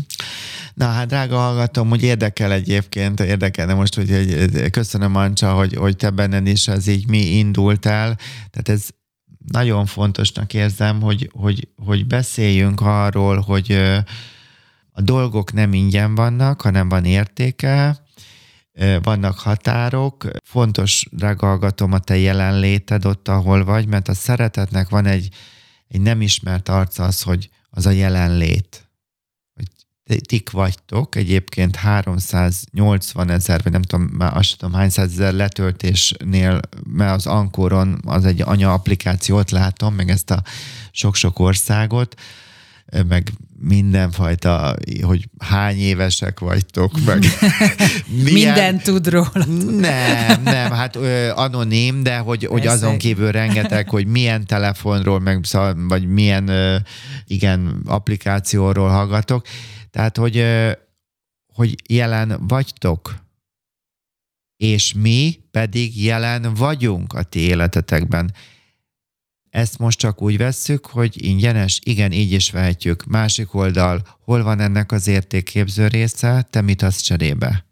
Na 0.74 0.86
hát 0.86 1.08
drága 1.08 1.38
hallgatom, 1.38 1.90
hogy 1.90 2.04
érdekel 2.04 2.52
egyébként, 2.52 3.20
érdekelne 3.20 3.74
most, 3.74 3.96
hogy, 3.96 4.10
hogy 4.10 4.70
köszönöm 4.70 5.16
Ancsa, 5.16 5.54
hogy, 5.54 5.76
hogy 5.76 5.96
te 5.96 6.10
benned 6.10 6.48
is 6.48 6.68
ez 6.68 6.88
így 6.88 7.08
mi 7.08 7.18
indult 7.18 7.86
el. 7.86 8.18
Tehát 8.50 8.70
ez 8.70 8.88
nagyon 9.48 9.86
fontosnak 9.86 10.54
érzem, 10.54 11.02
hogy, 11.02 11.30
hogy, 11.34 11.68
hogy 11.86 12.08
beszéljünk 12.08 12.82
arról, 12.82 13.39
hogy 13.39 13.72
a 14.92 15.02
dolgok 15.02 15.54
nem 15.54 15.74
ingyen 15.74 16.16
vannak, 16.16 16.62
hanem 16.62 16.89
van 16.89 17.06
értéke, 17.06 18.04
vannak 19.02 19.39
határok. 19.39 20.26
Fontos, 20.44 21.06
ragalgatom 21.18 21.92
a 21.92 22.00
te 22.00 22.18
jelenléted 22.18 23.06
ott, 23.06 23.28
ahol 23.28 23.64
vagy, 23.64 23.88
mert 23.88 24.08
a 24.08 24.14
szeretetnek 24.14 24.89
van 24.89 25.06
egy, 25.06 25.30
egy 25.88 26.02
nem 26.02 26.22
ismert 26.22 26.70
arca 26.70 27.04
az, 27.04 27.22
hogy 27.22 27.50
az 27.70 27.86
a 27.86 27.92
jelenlét. 27.92 28.91
Tik 30.20 30.51
vagytok, 30.51 31.16
egyébként 31.16 31.76
380 31.76 33.30
ezer, 33.30 33.64
vagy 33.64 33.72
nem 33.72 33.82
tudom, 33.82 34.05
már 34.05 34.38
azt 34.38 34.57
tudom 34.57 34.76
hány 34.76 34.89
százezer 34.89 35.34
letöltésnél, 35.34 36.59
mert 36.93 37.16
az 37.16 37.26
Ankoron 37.26 38.01
az 38.05 38.26
egy 38.26 38.41
anya 38.41 38.74
applikációt 38.74 39.51
látom, 39.51 39.93
meg 39.93 40.09
ezt 40.09 40.32
a 40.32 40.43
sok-sok 40.91 41.39
országot, 41.39 42.16
meg 43.07 43.32
mindenfajta, 43.59 44.76
hogy 45.01 45.30
hány 45.39 45.80
évesek 45.80 46.39
vagytok, 46.39 46.91
meg 47.05 47.24
milyen... 48.24 48.53
Minden 48.53 48.78
tud 48.78 49.07
róla. 49.07 49.45
Nem, 49.80 50.41
nem, 50.43 50.72
hát 50.72 50.95
ö, 50.95 51.30
anonim, 51.36 52.03
de 52.03 52.18
hogy, 52.18 52.45
hogy 52.45 52.68
azon 52.68 52.97
kívül 52.97 53.32
rengeteg, 53.32 53.89
hogy 53.89 54.07
milyen 54.07 54.45
telefonról, 54.45 55.20
meg, 55.20 55.45
vagy 55.88 56.07
milyen 56.07 56.47
ö, 56.47 56.76
igen, 57.28 57.82
applikációról 57.86 58.89
hallgatok. 58.89 59.45
Tehát, 59.92 60.18
hogy, 60.18 60.46
hogy 61.54 61.76
jelen 61.89 62.48
vagytok, 62.48 63.16
és 64.58 64.94
mi 64.94 65.39
pedig 65.52 66.04
jelen 66.04 66.54
vagyunk 66.54 67.14
a 67.14 67.24
ti 67.24 67.39
életetekben. 67.39 68.34
Ezt 69.50 69.78
most 69.78 70.00
csak 70.00 70.22
úgy 70.22 70.38
vesszük, 70.38 70.86
hogy 70.86 71.26
ingyenes, 71.26 71.80
igen, 71.84 72.12
így 72.12 72.32
is 72.32 72.52
vehetjük. 72.52 73.06
Másik 73.06 73.54
oldal, 73.54 74.18
hol 74.24 74.44
van 74.44 74.60
ennek 74.60 74.92
az 74.92 75.08
értékképző 75.08 75.88
része, 75.88 76.48
te 76.50 76.62
mit 76.62 76.82
adsz 76.82 77.02
cserébe? 77.02 77.66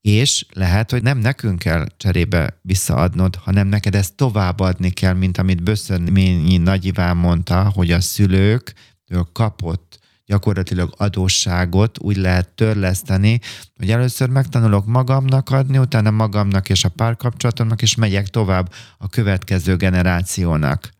És 0.00 0.46
lehet, 0.52 0.90
hogy 0.90 1.02
nem 1.02 1.18
nekünk 1.18 1.58
kell 1.58 1.86
cserébe 1.96 2.58
visszaadnod, 2.62 3.36
hanem 3.36 3.66
neked 3.66 3.94
ezt 3.94 4.14
továbbadni 4.14 4.90
kell, 4.90 5.14
mint 5.14 5.38
amit 5.38 5.62
Böszönményi 5.62 6.56
Nagy 6.56 6.96
mondta, 7.14 7.70
hogy 7.70 7.92
a 7.92 8.00
szülőktől 8.00 9.28
kapott 9.32 9.89
gyakorlatilag 10.30 10.94
adósságot 10.96 11.98
úgy 11.98 12.16
lehet 12.16 12.48
törleszteni, 12.48 13.40
hogy 13.76 13.90
először 13.90 14.28
megtanulok 14.28 14.86
magamnak 14.86 15.50
adni, 15.50 15.78
utána 15.78 16.10
magamnak 16.10 16.68
és 16.68 16.84
a 16.84 16.88
párkapcsolatomnak, 16.88 17.82
és 17.82 17.94
megyek 17.94 18.28
tovább 18.28 18.72
a 18.98 19.08
következő 19.08 19.76
generációnak. 19.76 20.90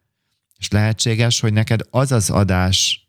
És 0.59 0.68
lehetséges, 0.70 1.41
hogy 1.41 1.53
neked 1.53 1.81
az 1.91 2.12
az 2.12 2.31
adás 2.31 3.09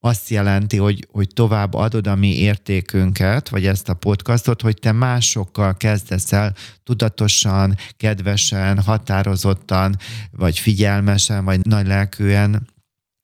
azt 0.00 0.28
jelenti, 0.28 0.76
hogy, 0.76 1.06
hogy 1.12 1.28
tovább 1.34 1.74
adod 1.74 2.06
a 2.06 2.14
mi 2.14 2.38
értékünket, 2.38 3.48
vagy 3.48 3.66
ezt 3.66 3.88
a 3.88 3.94
podcastot, 3.94 4.62
hogy 4.62 4.78
te 4.80 4.92
másokkal 4.92 5.76
kezdesz 5.76 6.32
el 6.32 6.54
tudatosan, 6.84 7.76
kedvesen, 7.96 8.82
határozottan, 8.82 9.96
vagy 10.30 10.58
figyelmesen, 10.58 11.44
vagy 11.44 11.60
nagy 11.66 11.86
lelkűen 11.86 12.68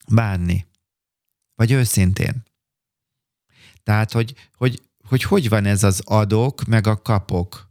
bánni. 0.08 0.66
Vagy 1.57 1.70
őszintén. 1.70 2.44
Tehát, 3.82 4.12
hogy 4.12 4.34
hogy, 4.57 4.82
hogy 5.09 5.22
hogy 5.22 5.48
van 5.48 5.64
ez 5.64 5.82
az 5.82 6.02
adok, 6.04 6.64
meg 6.64 6.86
a 6.86 7.02
kapok. 7.02 7.66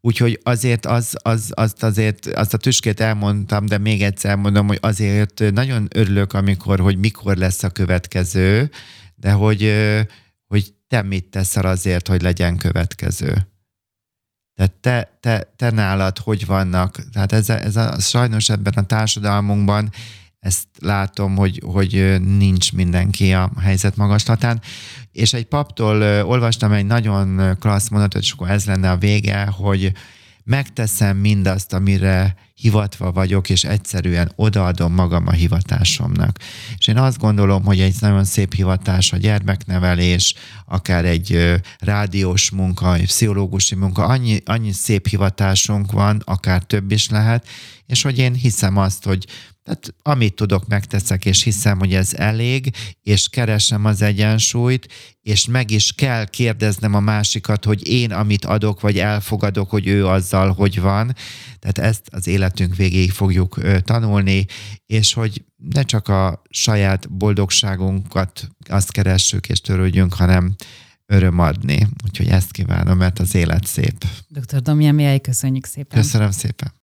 Úgyhogy 0.00 0.40
azért 0.42 0.86
az, 0.86 1.16
az, 1.22 1.52
azt 1.54 1.82
azért, 1.82 2.26
azt 2.26 2.54
a 2.54 2.58
tüskét 2.58 3.00
elmondtam, 3.00 3.66
de 3.66 3.78
még 3.78 4.02
egyszer 4.02 4.36
mondom, 4.36 4.66
hogy 4.66 4.78
azért 4.80 5.42
nagyon 5.52 5.88
örülök, 5.94 6.32
amikor, 6.32 6.80
hogy 6.80 6.98
mikor 6.98 7.36
lesz 7.36 7.62
a 7.62 7.70
következő, 7.70 8.70
de 9.14 9.32
hogy, 9.32 9.74
hogy 10.46 10.74
te 10.88 11.02
mit 11.02 11.24
teszel 11.24 11.66
azért, 11.66 12.08
hogy 12.08 12.22
legyen 12.22 12.56
következő. 12.56 13.48
Tehát 14.54 14.72
te, 14.72 15.18
te, 15.20 15.52
te 15.56 15.70
nálad 15.70 16.18
hogy 16.18 16.46
vannak? 16.46 17.10
Tehát 17.12 17.32
ez, 17.32 17.50
ez 17.50 17.76
a, 17.76 18.00
sajnos 18.00 18.48
ebben 18.48 18.72
a 18.72 18.86
társadalmunkban 18.86 19.92
ezt 20.40 20.66
látom, 20.78 21.36
hogy, 21.36 21.62
hogy 21.64 22.16
nincs 22.36 22.72
mindenki 22.72 23.32
a 23.32 23.50
helyzet 23.60 23.96
magaslatán. 23.96 24.60
És 25.12 25.32
egy 25.32 25.46
paptól 25.46 26.02
olvastam 26.24 26.72
egy 26.72 26.86
nagyon 26.86 27.56
klassz 27.58 27.88
mondatot, 27.88 28.22
és 28.22 28.32
akkor 28.32 28.50
ez 28.50 28.64
lenne 28.64 28.90
a 28.90 28.96
vége, 28.96 29.44
hogy 29.46 29.92
megteszem 30.44 31.16
mindazt, 31.16 31.72
amire 31.72 32.36
hivatva 32.54 33.12
vagyok, 33.12 33.50
és 33.50 33.64
egyszerűen 33.64 34.32
odaadom 34.36 34.92
magam 34.92 35.26
a 35.26 35.32
hivatásomnak. 35.32 36.38
És 36.78 36.86
én 36.86 36.96
azt 36.98 37.18
gondolom, 37.18 37.64
hogy 37.64 37.80
egy 37.80 37.94
nagyon 38.00 38.24
szép 38.24 38.54
hivatás 38.54 39.12
a 39.12 39.16
gyermeknevelés, 39.16 40.34
akár 40.66 41.04
egy 41.04 41.54
rádiós 41.78 42.50
munka, 42.50 42.94
egy 42.94 43.06
pszichológusi 43.06 43.74
munka, 43.74 44.04
annyi, 44.04 44.40
annyi 44.44 44.72
szép 44.72 45.08
hivatásunk 45.08 45.92
van, 45.92 46.22
akár 46.24 46.62
több 46.62 46.90
is 46.90 47.08
lehet, 47.08 47.46
és 47.86 48.02
hogy 48.02 48.18
én 48.18 48.34
hiszem 48.34 48.76
azt, 48.76 49.04
hogy 49.04 49.26
tehát 49.66 49.94
amit 50.02 50.34
tudok, 50.34 50.66
megteszek, 50.66 51.24
és 51.24 51.42
hiszem, 51.42 51.78
hogy 51.78 51.94
ez 51.94 52.14
elég, 52.14 52.74
és 53.02 53.28
keresem 53.28 53.84
az 53.84 54.02
egyensúlyt, 54.02 54.92
és 55.22 55.46
meg 55.46 55.70
is 55.70 55.92
kell 55.92 56.24
kérdeznem 56.24 56.94
a 56.94 57.00
másikat, 57.00 57.64
hogy 57.64 57.88
én 57.88 58.12
amit 58.12 58.44
adok, 58.44 58.80
vagy 58.80 58.98
elfogadok, 58.98 59.70
hogy 59.70 59.86
ő 59.86 60.06
azzal, 60.06 60.52
hogy 60.52 60.80
van. 60.80 61.14
Tehát 61.58 61.78
ezt 61.78 62.08
az 62.10 62.26
életünk 62.26 62.76
végéig 62.76 63.10
fogjuk 63.10 63.60
tanulni, 63.84 64.46
és 64.86 65.12
hogy 65.12 65.44
ne 65.56 65.82
csak 65.82 66.08
a 66.08 66.42
saját 66.50 67.12
boldogságunkat 67.12 68.48
azt 68.68 68.92
keressük 68.92 69.48
és 69.48 69.60
törődjünk, 69.60 70.14
hanem 70.14 70.54
öröm 71.06 71.38
adni. 71.38 71.88
Úgyhogy 72.04 72.28
ezt 72.28 72.50
kívánom, 72.50 72.98
mert 72.98 73.18
az 73.18 73.34
élet 73.34 73.66
szép. 73.66 74.04
Dr. 74.28 74.62
Domján, 74.62 75.20
köszönjük 75.20 75.66
szépen. 75.66 76.00
Köszönöm 76.00 76.30
szépen. 76.30 76.72